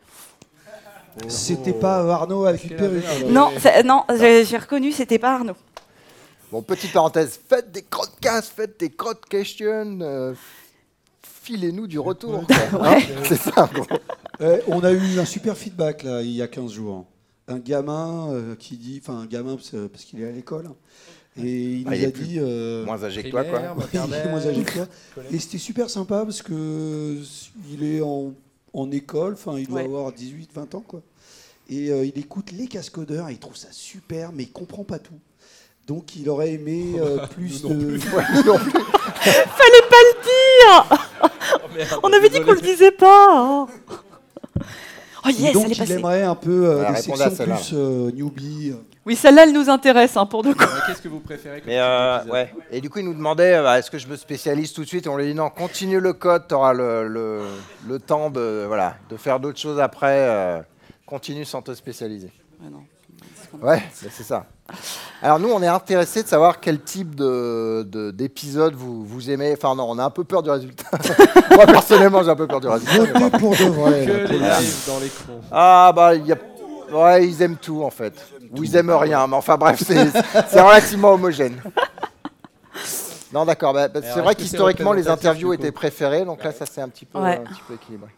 C'était 1.28 1.72
pas 1.72 2.02
euh, 2.02 2.10
Arnaud 2.10 2.44
avec 2.44 2.64
une 2.64 2.76
perruque. 2.76 3.04
Non, 3.28 3.50
c'est- 3.58 3.82
non, 3.82 4.04
j'ai 4.18 4.58
reconnu. 4.58 4.92
C'était 4.92 5.18
pas 5.18 5.34
Arnaud. 5.34 5.56
Bon, 6.52 6.62
petite 6.62 6.92
parenthèse, 6.92 7.40
faites 7.48 7.72
des 7.72 7.82
podcasts, 7.82 8.52
faites 8.54 8.78
des 8.78 8.88
crowd 8.90 9.18
questions, 9.28 9.98
euh, 10.00 10.32
filez-nous 11.42 11.88
du 11.88 11.98
retour. 11.98 12.44
Hein 12.80 12.98
c'est 13.24 13.36
ça. 13.40 13.68
Euh, 14.40 14.60
on 14.68 14.84
a 14.84 14.92
eu 14.92 15.18
un 15.18 15.24
super 15.24 15.56
feedback 15.56 16.04
là, 16.04 16.22
il 16.22 16.30
y 16.30 16.42
a 16.42 16.46
15 16.46 16.70
jours. 16.72 17.04
Un 17.48 17.58
gamin 17.58 18.28
euh, 18.32 18.56
qui 18.56 18.76
dit, 18.76 19.00
enfin 19.02 19.18
un 19.20 19.26
gamin 19.26 19.54
parce, 19.54 19.70
parce 19.92 20.04
qu'il 20.04 20.20
est 20.20 20.26
à 20.28 20.32
l'école, 20.32 20.68
et 21.38 21.74
il 21.74 21.84
Ah, 21.86 21.90
nous 21.90 21.96
il 21.96 22.04
a 22.06 22.10
plus 22.10 22.24
dit, 22.24 22.38
euh, 22.40 22.84
Moins 22.84 23.04
âgé 23.04 23.22
que 23.22 23.28
toi, 23.28 23.44
quoi. 23.44 23.60
Moins 24.30 24.46
âgé 24.46 24.62
que 24.64 24.72
toi. 24.72 24.86
Et 25.30 25.38
c'était 25.38 25.58
super 25.58 25.88
sympa 25.88 26.24
parce 26.24 26.42
que 26.42 27.18
il 27.72 27.84
est 27.84 28.00
en, 28.00 28.32
en 28.72 28.90
école, 28.90 29.34
enfin 29.34 29.58
il 29.58 29.68
doit 29.68 29.78
Ouais. 29.80 29.84
avoir 29.84 30.10
18-20 30.12 30.74
ans 30.76 30.84
quoi. 30.86 31.02
Et 31.70 31.90
euh, 31.90 32.04
il 32.04 32.18
écoute 32.18 32.50
les 32.52 32.66
cascodeurs, 32.66 33.28
et 33.28 33.32
il 33.32 33.38
trouve 33.38 33.56
ça 33.56 33.68
super, 33.70 34.32
mais 34.32 34.44
il 34.44 34.50
comprend 34.52 34.82
pas 34.84 34.98
tout. 34.98 35.18
Donc 35.86 36.16
il 36.16 36.28
aurait 36.28 36.52
aimé 36.52 36.94
euh, 36.98 37.26
plus 37.30 37.62
de. 37.62 37.98
Fallait 37.98 39.86
pas 39.88 40.02
le 40.02 40.22
dire. 40.22 41.06
Oh, 41.22 41.28
merde, 41.76 42.00
On 42.02 42.12
avait 42.12 42.28
dit 42.28 42.40
qu'on 42.40 42.52
le 42.54 42.60
disait 42.60 42.90
pas. 42.90 43.28
hein. 43.30 43.66
Oh 45.26 45.30
yes, 45.30 45.52
donc 45.52 45.64
elle 45.64 45.70
est 45.70 45.74
il 45.74 45.78
passée. 45.78 45.92
aimerait 45.94 46.22
un 46.22 46.34
peu 46.34 46.66
euh, 46.66 46.88
des 46.90 46.96
sections 46.96 47.30
plus 47.44 47.70
euh, 47.74 48.10
newbie. 48.12 48.74
Oui, 49.04 49.14
celle-là, 49.16 49.44
elle 49.44 49.52
nous 49.52 49.68
intéresse 49.70 50.16
hein, 50.16 50.26
pour 50.26 50.42
de. 50.42 50.48
Ouais, 50.48 50.54
Qu'est-ce 50.86 51.00
que 51.02 51.08
vous 51.08 51.20
préférez 51.20 51.60
comme 51.60 51.68
Mais 51.68 51.78
euh, 51.78 52.24
ouais. 52.24 52.52
Et 52.72 52.80
du 52.80 52.90
coup, 52.90 52.98
il 52.98 53.04
nous 53.04 53.14
demandait 53.14 53.54
euh, 53.54 53.74
est-ce 53.76 53.90
que 53.90 53.98
je 53.98 54.08
me 54.08 54.16
spécialise 54.16 54.72
tout 54.72 54.82
de 54.82 54.88
suite? 54.88 55.06
Et 55.06 55.08
on 55.08 55.16
lui 55.16 55.26
dit 55.26 55.34
non, 55.34 55.48
continue 55.50 56.00
le 56.00 56.12
code, 56.12 56.48
tu 56.48 56.54
auras 56.54 56.72
le, 56.72 57.06
le, 57.06 57.40
le 57.86 57.98
temps 57.98 58.30
de, 58.30 58.64
voilà, 58.66 58.96
de 59.10 59.16
faire 59.16 59.38
d'autres 59.40 59.58
choses 59.60 59.78
après. 59.80 60.16
euh, 60.18 60.60
continue 61.06 61.44
sans 61.44 61.62
te 61.62 61.72
spécialiser. 61.72 62.32
Ouais, 62.60 62.68
non. 62.68 62.80
Ouais, 63.62 63.78
bah, 63.78 64.08
c'est 64.10 64.22
ça. 64.22 64.46
Alors 65.22 65.38
nous, 65.38 65.48
on 65.50 65.62
est 65.62 65.66
intéressé 65.68 66.22
de 66.24 66.28
savoir 66.28 66.58
quel 66.60 66.80
type 66.80 67.14
de, 67.14 67.84
de- 67.88 68.10
d'épisode 68.10 68.74
vous, 68.74 69.04
vous 69.04 69.30
aimez. 69.30 69.54
Enfin 69.56 69.74
non, 69.76 69.86
on 69.90 69.98
a 69.98 70.04
un 70.04 70.10
peu 70.10 70.24
peur 70.24 70.42
du 70.42 70.50
résultat. 70.50 70.86
Moi 71.54 71.66
personnellement, 71.66 72.22
j'ai 72.24 72.30
un 72.30 72.36
peu 72.36 72.46
peur 72.48 72.60
du 72.60 72.66
résultat. 72.68 73.18
Votez 73.18 73.38
pour 73.38 73.50
de 73.52 73.64
vrai. 73.64 74.04
Que 74.06 74.32
les 74.32 74.38
lives 74.38 74.86
dans 74.88 74.98
l'écran. 74.98 75.32
Ah 75.52 75.92
bah 75.94 76.14
il 76.16 76.26
y 76.26 76.32
a, 76.32 76.36
Ouais, 76.92 77.26
ils 77.26 77.42
aiment 77.42 77.56
tout 77.56 77.82
en 77.84 77.90
fait. 77.90 78.14
Ou 78.56 78.62
ils 78.64 78.76
aiment 78.76 78.90
rien, 78.92 79.26
mais 79.26 79.36
enfin 79.36 79.56
bref, 79.56 79.82
c'est 79.84 80.08
c'est 80.48 80.60
relativement 80.60 81.12
homogène. 81.12 81.60
Non, 83.32 83.44
d'accord. 83.44 83.72
bah, 83.72 83.88
bah, 83.88 84.00
c'est 84.02 84.20
vrai 84.20 84.34
qu'historiquement, 84.36 84.92
les 84.92 85.08
interviews 85.08 85.52
étaient 85.52 85.72
préférées, 85.72 86.24
donc 86.24 86.42
là, 86.44 86.52
ça 86.52 86.64
c'est 86.66 86.80
un 86.80 86.88
petit 86.88 87.04
peu, 87.04 87.18
Ouais. 87.18 87.38
un 87.38 87.44
petit 87.52 87.60
peu 87.66 87.74
équilibré. 87.74 88.10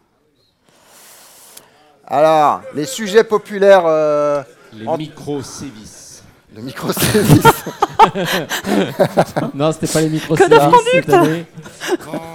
Alors, 2.07 2.63
les 2.75 2.85
sujets 2.87 3.25
populaires. 3.25 3.85
euh, 3.87 4.43
Les 4.73 4.87
en- 4.87 4.97
micro-sévices. 4.97 6.23
Le 6.57 6.63
micro-service. 6.63 7.45
non, 9.55 9.73
c'était 9.73 9.87
pas 9.93 10.01
les 10.01 10.09
micro 10.09 10.35
Code 10.35 10.53
of 10.53 10.75
cette 10.93 11.13
année. 11.13 11.45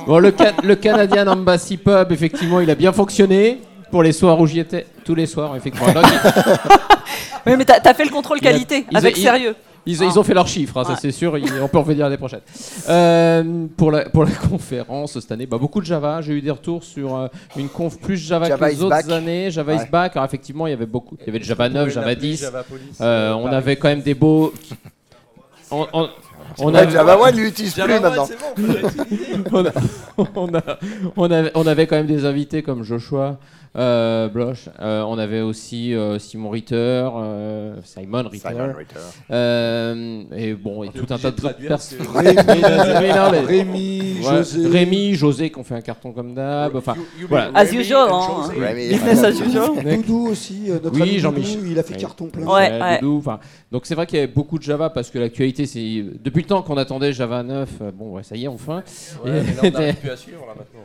Bon, 0.06 0.20
le, 0.20 0.34
Ca- 0.38 0.54
le 0.64 0.76
Canadian 0.76 1.28
Embassy 1.28 1.78
Pub, 1.78 2.12
effectivement, 2.12 2.60
il 2.60 2.70
a 2.70 2.76
bien 2.76 2.92
fonctionné. 2.94 3.62
Pour 3.92 4.02
les 4.02 4.12
soirs 4.12 4.40
où 4.40 4.48
j'y 4.48 4.60
étais, 4.60 4.88
tous 5.06 5.14
les 5.14 5.28
soirs, 5.28 5.56
effectivement. 5.56 5.88
Oui, 7.46 7.56
mais 7.58 7.66
t'as 7.66 7.78
as 7.84 7.94
fait 7.94 8.06
le 8.06 8.10
contrôle 8.10 8.38
a- 8.38 8.42
qualité, 8.42 8.86
avec 8.94 9.18
sérieux. 9.18 9.54
Ils, 9.86 10.02
ils 10.02 10.18
ont 10.18 10.24
fait 10.24 10.34
leurs 10.34 10.48
chiffres, 10.48 10.78
hein, 10.78 10.86
ça 10.86 10.96
c'est 10.96 11.12
sûr, 11.12 11.38
ils- 11.38 11.62
on 11.62 11.68
peut 11.68 11.78
en 11.78 11.82
revenir 11.82 12.06
l'année 12.06 12.18
prochaine. 12.18 12.40
Euh, 12.88 13.66
pour, 13.76 13.92
la, 13.92 14.10
pour 14.10 14.24
la 14.24 14.32
conférence 14.50 15.20
cette 15.20 15.32
année, 15.32 15.46
bah, 15.46 15.58
beaucoup 15.58 15.82
de 15.82 15.86
Java. 15.86 16.22
J'ai 16.22 16.34
eu 16.34 16.42
des 16.42 16.52
retours 16.52 16.84
sur 16.86 17.16
euh, 17.18 17.28
une 17.58 17.68
conf 17.68 18.00
plus 18.00 18.16
Java, 18.18 18.48
Java 18.48 18.68
que 18.70 18.74
les 18.76 18.82
autres 18.82 18.90
back. 18.96 19.10
années. 19.10 19.52
Java 19.52 19.76
Ouais. 19.76 19.84
is 19.84 19.90
back. 19.92 20.16
Alors 20.16 20.26
effectivement, 20.26 20.68
il 20.68 20.70
y 20.70 20.74
avait 20.74 20.86
beaucoup. 20.86 21.18
Il 21.20 21.26
y 21.28 21.30
avait 21.30 21.40
le 21.40 21.46
Java 21.46 21.68
9, 21.68 21.82
pouvez 21.84 21.94
Java 21.96 22.08
l'appeler 22.08 22.30
10. 22.32 22.42
Java 22.42 22.64
Police, 22.64 23.02
Euh, 23.02 23.32
euh, 23.32 23.34
on 23.36 23.48
avait 23.48 23.76
quand 23.76 23.90
même 23.90 24.02
des 24.02 24.14
beaux. 24.14 24.54
On, 25.70 25.86
on- 25.92 26.10
on 26.60 26.72
Java 26.90 27.18
One, 27.20 27.36
il 27.36 27.44
l'utilise 27.44 27.74
plus 27.74 27.82
Java 27.82 28.00
maintenant. 28.00 28.28
On 31.16 31.66
avait 31.68 31.88
quand 31.88 31.96
même 31.96 32.06
des 32.08 32.26
invités 32.26 32.62
comme 32.64 32.84
Joshua 32.84 33.38
euh, 33.76 34.28
Bloch. 34.30 34.70
Euh, 34.80 35.02
on 35.04 35.18
avait 35.18 35.42
aussi 35.42 35.94
euh, 35.94 36.20
Simon 36.20 36.50
Ritter, 36.50 36.76
euh, 36.76 37.76
Simon 37.84 38.28
Ritter. 38.30 38.50
Simon 38.50 38.74
Ritter. 38.78 39.00
Euh, 39.32 40.24
et 40.36 40.54
bon, 40.54 40.84
et 40.84 40.90
tout 40.90 41.06
un 41.12 41.18
tas 41.18 41.32
de 41.32 41.68
personnes. 41.68 42.00
Rémi, 43.48 44.22
José. 44.24 44.68
Rémi, 44.68 45.16
José 45.16 45.50
qui 45.50 45.60
ont 45.60 45.64
fait 45.64 45.76
un 45.76 45.82
carton 45.82 46.12
comme 46.12 46.34
d'hab. 46.34 46.76
Enfin, 46.76 46.96
voilà. 47.28 47.52
As 47.54 47.72
usual, 47.74 48.10
and 48.12 48.44
hein. 48.46 48.74
Business 48.76 49.24
as 49.24 49.40
usual. 49.40 49.84
Doudou 49.84 50.28
aussi, 50.28 50.70
euh, 50.70 50.80
notre 50.84 50.96
Oui, 50.96 51.02
ami 51.02 51.20
Jean-Michel. 51.20 51.58
Doudou, 51.60 51.72
il 51.72 51.80
a 51.80 51.84
fait 51.84 51.98
carton 51.98 52.28
plein. 52.28 52.46
Ouais, 52.46 52.80
Ouais. 52.80 53.00
Doudou, 53.00 53.24
donc 53.72 53.86
c'est 53.86 53.96
vrai 53.96 54.06
qu'il 54.06 54.18
y 54.20 54.22
avait 54.24 54.32
beaucoup 54.32 54.58
de 54.58 54.64
Java 54.64 54.90
parce 54.90 55.10
que 55.10 55.20
l'actualité, 55.20 55.66
c'est 55.66 56.04
depuis 56.24 56.42
le 56.42 56.48
temps 56.48 56.62
qu'on 56.62 56.78
attendait 56.78 57.14
Java 57.14 57.44
9. 57.44 57.70
euh, 57.82 57.92
bon, 57.92 58.12
ouais, 58.12 58.24
ça 58.24 58.36
y 58.36 58.46
est, 58.46 58.48
enfin. 58.48 58.84
Ouais, 59.24 59.32
mais 59.32 59.42
là, 59.42 59.62
on 59.64 59.70
n'arrive 59.72 59.96
plus 59.96 60.10
à 60.10 60.18
suivre 60.18 60.46
là 60.48 60.54
maintenant. 60.58 60.80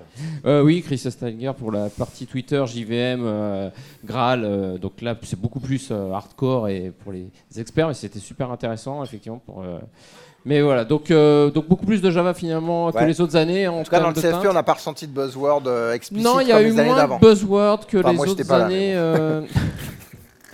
Euh, 0.47 0.62
oui, 0.62 0.82
Chris 0.84 0.99
Steiger 0.99 1.53
pour 1.59 1.72
la 1.72 1.89
partie 1.91 2.26
Twitter, 2.26 2.62
JVM, 2.83 3.22
euh, 3.24 3.70
Graal. 4.05 4.45
euh, 4.45 4.79
donc 4.79 5.01
là, 5.01 5.14
c'est 5.22 5.39
beaucoup 5.41 5.61
plus 5.61 5.89
euh, 5.91 6.12
hardcore 6.12 6.68
et 6.68 6.93
pour 7.03 7.12
les 7.12 7.29
experts, 7.59 7.89
mais 7.89 7.95
c'était 7.95 8.18
super 8.18 8.51
intéressant, 8.51 9.03
effectivement. 9.05 9.41
Pour, 9.45 9.62
euh, 9.62 9.79
mais 10.45 10.62
voilà, 10.62 10.85
donc, 10.85 11.11
donc 11.11 11.68
beaucoup 11.68 11.85
plus 11.85 12.01
de 12.01 12.11
Java 12.11 12.33
finalement 12.33 12.91
que 12.93 13.05
les 13.05 13.20
autres 13.20 13.37
années. 13.37 13.68
En, 13.68 13.81
En 13.81 13.83
tout 13.83 13.91
cas, 13.91 14.01
dans 14.01 14.09
le 14.09 14.14
CFP, 14.14 14.31
teinte. 14.31 14.47
on 14.49 14.53
n'a 14.55 14.62
pas 14.62 14.74
ressenti 14.74 15.07
de 15.07 15.12
buzzword 15.12 15.93
explicite 15.93 16.26
Non, 16.26 16.41
il 16.41 16.49
y 16.49 16.53
a 16.53 16.62
eu 16.62 16.72
moins 16.72 17.07
de 17.07 17.18
buzzwords 17.20 17.87
que 17.87 17.99
Enfin, 17.99 18.11
les 18.12 18.16
moi, 18.16 18.29
autres 18.29 18.53
années. 18.53 18.95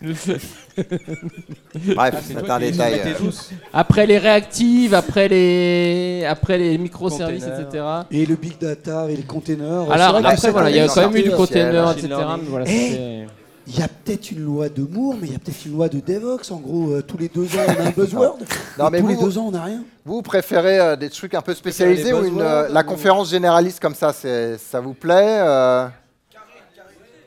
Bref, 1.94 2.14
Ah, 2.16 2.20
c'est 2.22 2.50
un 2.50 2.58
détail. 2.58 3.00
euh, 3.06 3.30
après 3.72 4.06
les 4.06 4.18
réactives, 4.18 4.94
après 4.94 5.28
les, 5.28 6.24
après 6.28 6.58
les 6.58 6.78
microservices, 6.78 7.44
etc. 7.46 7.84
Et 8.10 8.26
le 8.26 8.34
big 8.36 8.58
data 8.58 9.06
et 9.10 9.16
les 9.16 9.22
containers. 9.22 9.90
Alors 9.90 10.16
après, 10.24 10.50
voilà, 10.50 10.70
il 10.70 10.76
y 10.76 10.80
a 10.80 10.88
quand 10.88 11.00
même 11.08 11.16
eu 11.16 11.22
du 11.22 11.30
container, 11.30 11.90
etc. 11.92 12.08
learning. 12.08 12.38
mais 12.44 12.48
voilà, 12.50 12.64
Eh, 12.68 12.70
c'était- 12.90 13.26
Il 13.66 13.78
y 13.78 13.82
a 13.82 13.88
peut-être 13.88 14.30
une 14.30 14.40
loi 14.40 14.68
de 14.68 14.82
Moore, 14.82 15.14
mais 15.18 15.28
il 15.28 15.32
y 15.32 15.36
a 15.36 15.38
peut-être 15.38 15.64
une 15.64 15.72
loi 15.72 15.88
de 15.88 15.98
Devox. 15.98 16.50
En 16.50 16.58
gros, 16.58 16.90
euh, 16.92 17.02
tous 17.02 17.16
les 17.16 17.28
deux 17.28 17.46
ans, 17.46 17.62
on 17.66 17.82
a 17.82 17.86
un 17.86 17.90
buzzword. 17.96 18.36
Non, 18.78 18.90
mais 18.90 19.00
tous 19.00 19.08
les 19.08 19.16
deux 19.16 19.38
ans, 19.38 19.46
on 19.46 19.50
n'a 19.52 19.62
rien. 19.64 19.82
Vous 20.04 20.20
préférez 20.20 20.78
euh, 20.80 20.96
des 20.96 21.08
trucs 21.08 21.32
un 21.32 21.40
peu 21.40 21.54
spécialisés 21.54 22.12
ou 22.12 22.26
une, 22.26 22.42
euh, 22.42 22.68
la 22.68 22.80
ou- 22.82 22.84
conférence 22.84 23.30
généraliste 23.30 23.80
comme 23.80 23.94
ça, 23.94 24.12
ça 24.12 24.80
vous 24.80 24.92
plaît 24.92 25.38
euh, 25.40 25.86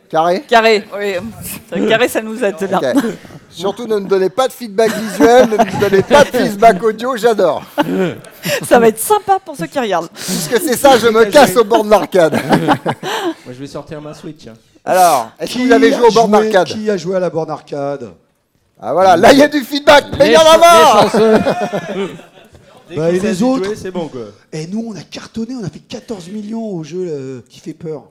Carré 0.10 0.44
Carré, 0.48 0.86
oui. 0.96 1.88
Carré, 1.90 2.08
ça 2.08 2.22
nous 2.22 2.42
aide. 2.44 2.56
Surtout 3.58 3.88
ne 3.88 3.98
nous 3.98 4.08
donnez 4.08 4.30
pas 4.30 4.48
de 4.48 4.54
feedback 4.54 4.92
visuel, 4.94 5.50
ne 5.50 5.58
nous 5.58 5.80
donnez 5.80 6.04
pas 6.04 6.24
de 6.24 6.30
feedback 6.30 6.84
audio, 6.84 7.18
j'adore. 7.18 7.64
Ça 8.68 8.80
va 8.80 8.88
être 8.88 9.00
sympa 9.00 9.40
pour 9.44 9.56
ceux 9.56 9.66
qui 9.66 9.80
regardent. 9.80 10.10
Puisque 10.14 10.60
c'est 10.62 10.78
ça, 10.78 10.98
je 11.00 11.08
me 11.08 11.26
casse 11.26 11.56
au 11.58 11.64
bord 11.64 11.84
de 11.84 11.90
l'arcade. 11.90 12.34
Moi, 12.34 12.70
je 13.48 13.54
vais 13.54 13.68
sortir 13.68 14.00
ma 14.02 14.14
Switch. 14.14 14.48
hein. 14.48 14.54
Alors, 14.86 15.32
est-ce 15.40 15.54
que 15.54 15.58
Qui 15.58 15.66
vous 15.68 15.74
avez 15.74 15.92
joué 15.92 16.08
au 16.08 16.12
bord 16.12 16.28
d'arcade 16.28 16.68
Qui 16.68 16.90
a 16.90 16.98
joué 16.98 17.16
à 17.16 17.20
la 17.20 17.30
borne 17.30 17.50
arcade 17.50 18.12
Ah 18.80 18.94
voilà, 18.94 19.18
là 19.18 19.34
il 19.34 19.40
y 19.40 19.44
a 19.44 19.48
du 19.48 19.62
feedback, 19.62 20.06
mais 20.18 20.28
il 20.28 20.34
y 20.34 20.38
en 20.38 20.42
a 20.42 21.06
Bah, 22.96 23.12
et 23.12 23.20
les 23.20 23.44
autres 23.44 23.66
jouer, 23.66 23.76
C'est 23.76 23.92
bon 23.92 24.08
quoi. 24.08 24.22
Et 24.54 24.66
nous, 24.68 24.94
on 24.94 24.96
a 24.96 25.02
cartonné, 25.02 25.54
on 25.62 25.64
a 25.66 25.70
fait 25.70 25.80
14 25.80 26.30
millions 26.30 26.64
au 26.74 26.84
jeu 26.86 27.06
euh, 27.10 27.42
qui 27.50 27.60
fait 27.60 27.74
peur. 27.74 28.04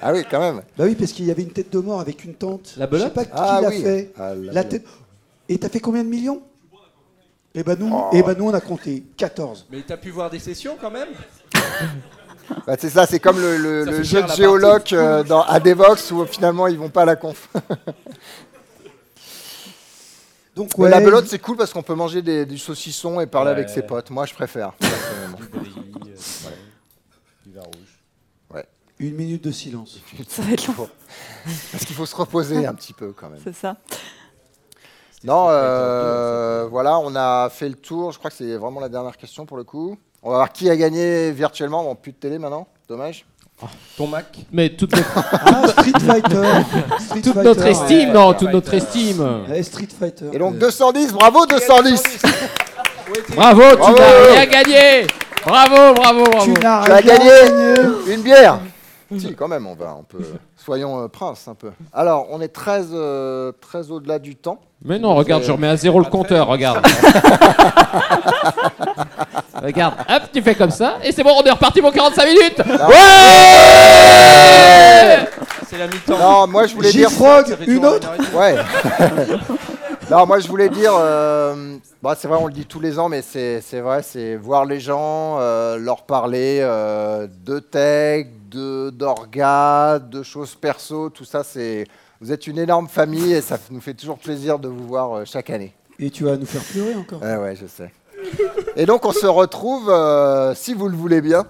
Ah 0.00 0.12
oui, 0.12 0.24
quand 0.30 0.40
même. 0.40 0.62
Bah 0.76 0.84
oui, 0.86 0.94
parce 0.94 1.12
qu'il 1.12 1.24
y 1.26 1.30
avait 1.30 1.42
une 1.42 1.52
tête 1.52 1.70
de 1.72 1.78
mort 1.78 2.00
avec 2.00 2.24
une 2.24 2.34
tente. 2.34 2.74
La 2.76 2.86
Je 2.86 2.90
sais 2.90 2.98
belote 2.98 3.14
pas 3.14 3.24
qui 3.24 3.30
Ah 3.34 3.60
l'a 3.62 3.68
oui. 3.68 3.82
fait. 3.82 4.12
Ah, 4.18 4.20
la 4.20 4.34
La 4.34 4.52
belote. 4.62 4.68
tête. 4.68 4.84
Et 5.48 5.58
t'as 5.58 5.68
fait 5.68 5.80
combien 5.80 6.02
de 6.04 6.08
millions? 6.08 6.42
Eh 7.54 7.62
ben 7.62 7.76
nous, 7.78 7.90
Oh. 7.92 8.08
eh 8.12 8.22
ben 8.22 8.34
nous, 8.36 8.48
on 8.48 8.54
a 8.54 8.60
compté 8.60 9.02
14. 9.16 9.66
Mais 9.70 9.82
t'as 9.86 9.98
pu 9.98 10.10
voir 10.10 10.30
des 10.30 10.38
sessions 10.38 10.76
quand 10.80 10.90
même? 10.90 11.08
Bah, 12.66 12.76
c'est 12.78 12.88
ça, 12.90 13.06
c'est 13.06 13.20
comme 13.20 13.38
le, 13.40 14.02
jeu 14.02 14.22
de 14.22 14.26
la 14.28 14.34
géologue 14.34 14.82
euh, 14.92 15.22
dans, 15.22 15.42
à 15.42 15.60
Devox 15.60 16.10
où 16.10 16.24
finalement 16.26 16.66
ils 16.66 16.78
vont 16.78 16.88
pas 16.90 17.02
à 17.02 17.04
la 17.06 17.16
conf. 17.16 17.48
Donc 20.56 20.76
ouais. 20.76 20.90
la 20.90 21.00
belote 21.00 21.26
c'est 21.28 21.38
cool 21.38 21.56
parce 21.56 21.72
qu'on 21.72 21.82
peut 21.82 21.94
manger 21.94 22.20
des, 22.20 22.44
du 22.44 22.58
saucisson 22.58 23.20
et 23.20 23.26
parler 23.26 23.50
Ouais. 23.52 23.56
avec 23.56 23.70
ses 23.70 23.82
potes. 23.82 24.10
Moi 24.10 24.26
je 24.26 24.34
préfère. 24.34 24.72
personnellement. 24.72 25.38
Du 25.38 25.46
brie, 25.48 25.72
euh, 25.76 26.10
ouais. 26.48 26.56
du 27.46 27.52
vin 27.52 27.62
rouge. 27.62 28.64
Une 29.02 29.14
minute 29.16 29.42
de 29.44 29.50
silence. 29.50 29.98
Ça 30.28 30.42
va 30.42 30.52
être 30.52 30.66
long, 30.68 30.88
Parce 31.72 31.84
qu'il 31.84 31.94
faut 31.96 32.06
se 32.06 32.14
reposer 32.16 32.64
un 32.66 32.72
petit 32.74 32.92
peu 32.92 33.12
quand 33.12 33.28
même. 33.28 33.40
c'est 33.42 33.54
ça. 33.54 33.76
Non, 35.24 35.46
euh, 35.50 36.66
voilà, 36.70 36.98
on 36.98 37.14
a 37.14 37.48
fait 37.50 37.68
le 37.68 37.74
tour. 37.74 38.10
Je 38.12 38.18
crois 38.18 38.30
que 38.30 38.36
c'est 38.36 38.56
vraiment 38.56 38.80
la 38.80 38.88
dernière 38.88 39.16
question 39.16 39.44
pour 39.46 39.56
le 39.56 39.64
coup. 39.64 39.96
On 40.22 40.30
va 40.30 40.36
voir 40.36 40.52
qui 40.52 40.68
a 40.70 40.76
gagné 40.76 41.30
virtuellement. 41.32 41.82
Bon, 41.84 41.94
plus 41.94 42.12
de 42.12 42.16
télé 42.16 42.38
maintenant. 42.38 42.66
Dommage. 42.88 43.24
Ton 43.96 44.08
Mac 44.08 44.38
Mais 44.52 44.70
toute, 44.70 44.94
notre- 44.96 45.24
Ah, 45.32 45.68
Street 45.68 45.92
Fighter. 46.00 46.42
Street 46.98 47.20
toute 47.22 47.34
Fighter. 47.34 47.42
notre 47.48 47.66
estime, 47.66 48.08
ouais, 48.08 48.12
non, 48.12 48.28
ouais, 48.30 48.36
toute 48.36 48.52
notre 48.52 48.74
estime. 48.74 49.44
Ouais, 49.48 49.62
Street 49.62 49.88
Fighter. 49.96 50.26
Et 50.32 50.38
donc 50.38 50.54
Euh, 50.54 50.58
210, 50.58 51.12
bravo 51.12 51.46
210 51.46 52.02
Bravo, 53.36 53.62
tu 53.70 53.76
Bravo. 53.76 53.96
n'as 53.98 54.32
rien 54.32 54.46
gagné. 54.46 55.06
Bravo, 55.44 55.94
bravo, 55.94 56.24
bravo. 56.24 56.44
Tu 56.44 56.50
n'as 56.60 56.84
Tu 56.84 56.90
as 56.92 56.96
rien 56.96 57.00
gagné 57.18 57.28
gagné. 57.28 58.14
une 58.14 58.22
bière. 58.22 58.58
si, 59.18 59.34
quand 59.34 59.48
même, 59.48 59.66
on 59.66 59.74
va, 59.74 59.96
on 59.98 60.04
peut. 60.04 60.24
Soyons 60.56 61.02
euh, 61.02 61.08
prince 61.08 61.48
un 61.48 61.54
peu. 61.54 61.70
Alors, 61.92 62.28
on 62.30 62.40
est 62.40 62.48
très, 62.48 62.82
euh, 62.92 63.52
très 63.60 63.90
au-delà 63.90 64.18
du 64.18 64.36
temps. 64.36 64.60
Mais 64.84 64.98
non, 64.98 65.14
regarde, 65.14 65.44
je 65.44 65.52
remets 65.52 65.68
à 65.68 65.76
zéro 65.76 66.00
le 66.00 66.06
compteur, 66.06 66.48
regarde. 66.48 66.84
regarde, 69.62 69.94
hop, 70.08 70.22
tu 70.32 70.42
fais 70.42 70.54
comme 70.56 70.70
ça, 70.70 70.98
et 71.04 71.12
c'est 71.12 71.22
bon, 71.22 71.30
on 71.40 71.44
est 71.44 71.50
reparti 71.50 71.80
pour 71.80 71.92
45 71.92 72.24
minutes 72.26 72.58
Ouais 72.58 72.96
C'est 75.68 75.78
la 75.78 75.86
mi-temps. 75.86 76.18
Non, 76.18 76.48
moi 76.48 76.66
je 76.66 76.74
voulais 76.74 76.90
dire. 76.90 77.10
Ça 77.10 77.44
fait 77.44 77.64
une 77.66 77.86
autre. 77.86 78.10
Ouais. 78.34 78.56
Non, 80.10 80.26
moi 80.26 80.40
je 80.40 80.48
voulais 80.48 80.68
dire. 80.68 80.92
euh, 80.94 81.76
bah, 82.02 82.14
c'est 82.18 82.28
vrai, 82.28 82.38
on 82.40 82.46
le 82.46 82.52
dit 82.52 82.66
tous 82.66 82.80
les 82.80 82.98
ans, 82.98 83.08
mais 83.08 83.22
c'est 83.22 83.60
vrai, 83.80 84.02
c'est 84.02 84.36
voir 84.36 84.64
les 84.64 84.80
gens, 84.80 85.38
euh, 85.38 85.76
leur 85.78 86.04
parler 86.04 86.58
euh, 86.60 87.26
de 87.44 87.58
tech, 87.58 88.26
de 88.50 88.90
d'orga, 88.90 89.98
de 89.98 90.22
choses 90.22 90.54
perso, 90.54 91.08
tout 91.10 91.24
ça. 91.24 91.44
C'est 91.44 91.86
vous 92.20 92.32
êtes 92.32 92.46
une 92.46 92.58
énorme 92.58 92.88
famille 92.88 93.32
et 93.32 93.40
ça 93.40 93.58
nous 93.70 93.80
fait 93.80 93.94
toujours 93.94 94.18
plaisir 94.18 94.58
de 94.58 94.68
vous 94.68 94.86
voir 94.86 95.26
chaque 95.26 95.50
année. 95.50 95.74
Et 95.98 96.10
tu 96.10 96.24
vas 96.24 96.36
nous 96.36 96.46
faire 96.46 96.62
pleurer 96.62 96.94
encore. 96.94 97.22
Ouais, 97.22 97.36
ouais, 97.36 97.56
je 97.56 97.66
sais. 97.66 97.90
Et 98.76 98.86
donc 98.86 99.04
on 99.04 99.12
se 99.12 99.26
retrouve, 99.26 99.90
euh, 99.90 100.54
si 100.54 100.74
vous 100.74 100.88
le 100.88 100.96
voulez 100.96 101.20
bien, 101.20 101.44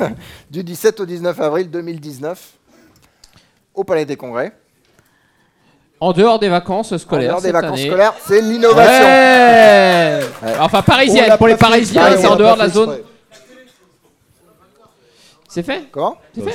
du 0.50 0.64
17 0.64 1.00
au 1.00 1.06
19 1.06 1.40
avril 1.40 1.70
2019 1.70 2.52
au 3.74 3.84
Palais 3.84 4.04
des 4.04 4.16
Congrès. 4.16 4.52
En 6.00 6.12
dehors 6.12 6.38
des 6.38 6.48
vacances 6.48 6.92
En 6.92 6.98
scolaires. 6.98 7.30
dehors 7.30 7.40
des 7.40 7.46
cette 7.48 7.54
vacances 7.54 7.78
année. 7.78 7.86
scolaires, 7.88 8.14
c'est 8.26 8.40
l'innovation. 8.40 9.04
Ouais 9.04 10.20
Ouais. 10.42 10.52
Enfin, 10.60 10.82
parisienne, 10.82 11.34
pour 11.38 11.48
les 11.48 11.56
parisiens, 11.56 12.16
c'est 12.18 12.26
en 12.26 12.36
dehors 12.36 12.54
de 12.56 12.60
la 12.62 12.68
zone. 12.68 12.90
exprès. 12.90 13.04
C'est 15.48 15.62
fait? 15.62 15.84
Comment? 15.92 16.16
C'est 16.34 16.42
fait? 16.42 16.50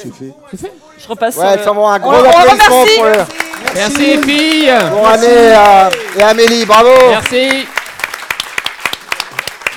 C'est 0.51 0.57
fait. 0.57 0.67
Fait? 0.67 0.73
Je 0.97 1.07
repasse 1.07 1.37
Ouais, 1.37 1.57
ça 1.63 1.71
va 1.71 1.81
un 1.87 1.99
gros 1.99 2.11
applaudissement 2.11 2.81
remercie. 2.81 2.95
pour, 2.97 3.05
le- 3.05 3.73
Merci 3.75 3.97
les 3.97 4.17
filles 4.23 4.71
pour 4.91 5.07
Anne 5.07 5.23
et, 5.23 5.27
euh, 5.27 5.89
et 6.17 6.21
Amélie, 6.23 6.65
bravo 6.65 6.89
Merci 7.09 7.65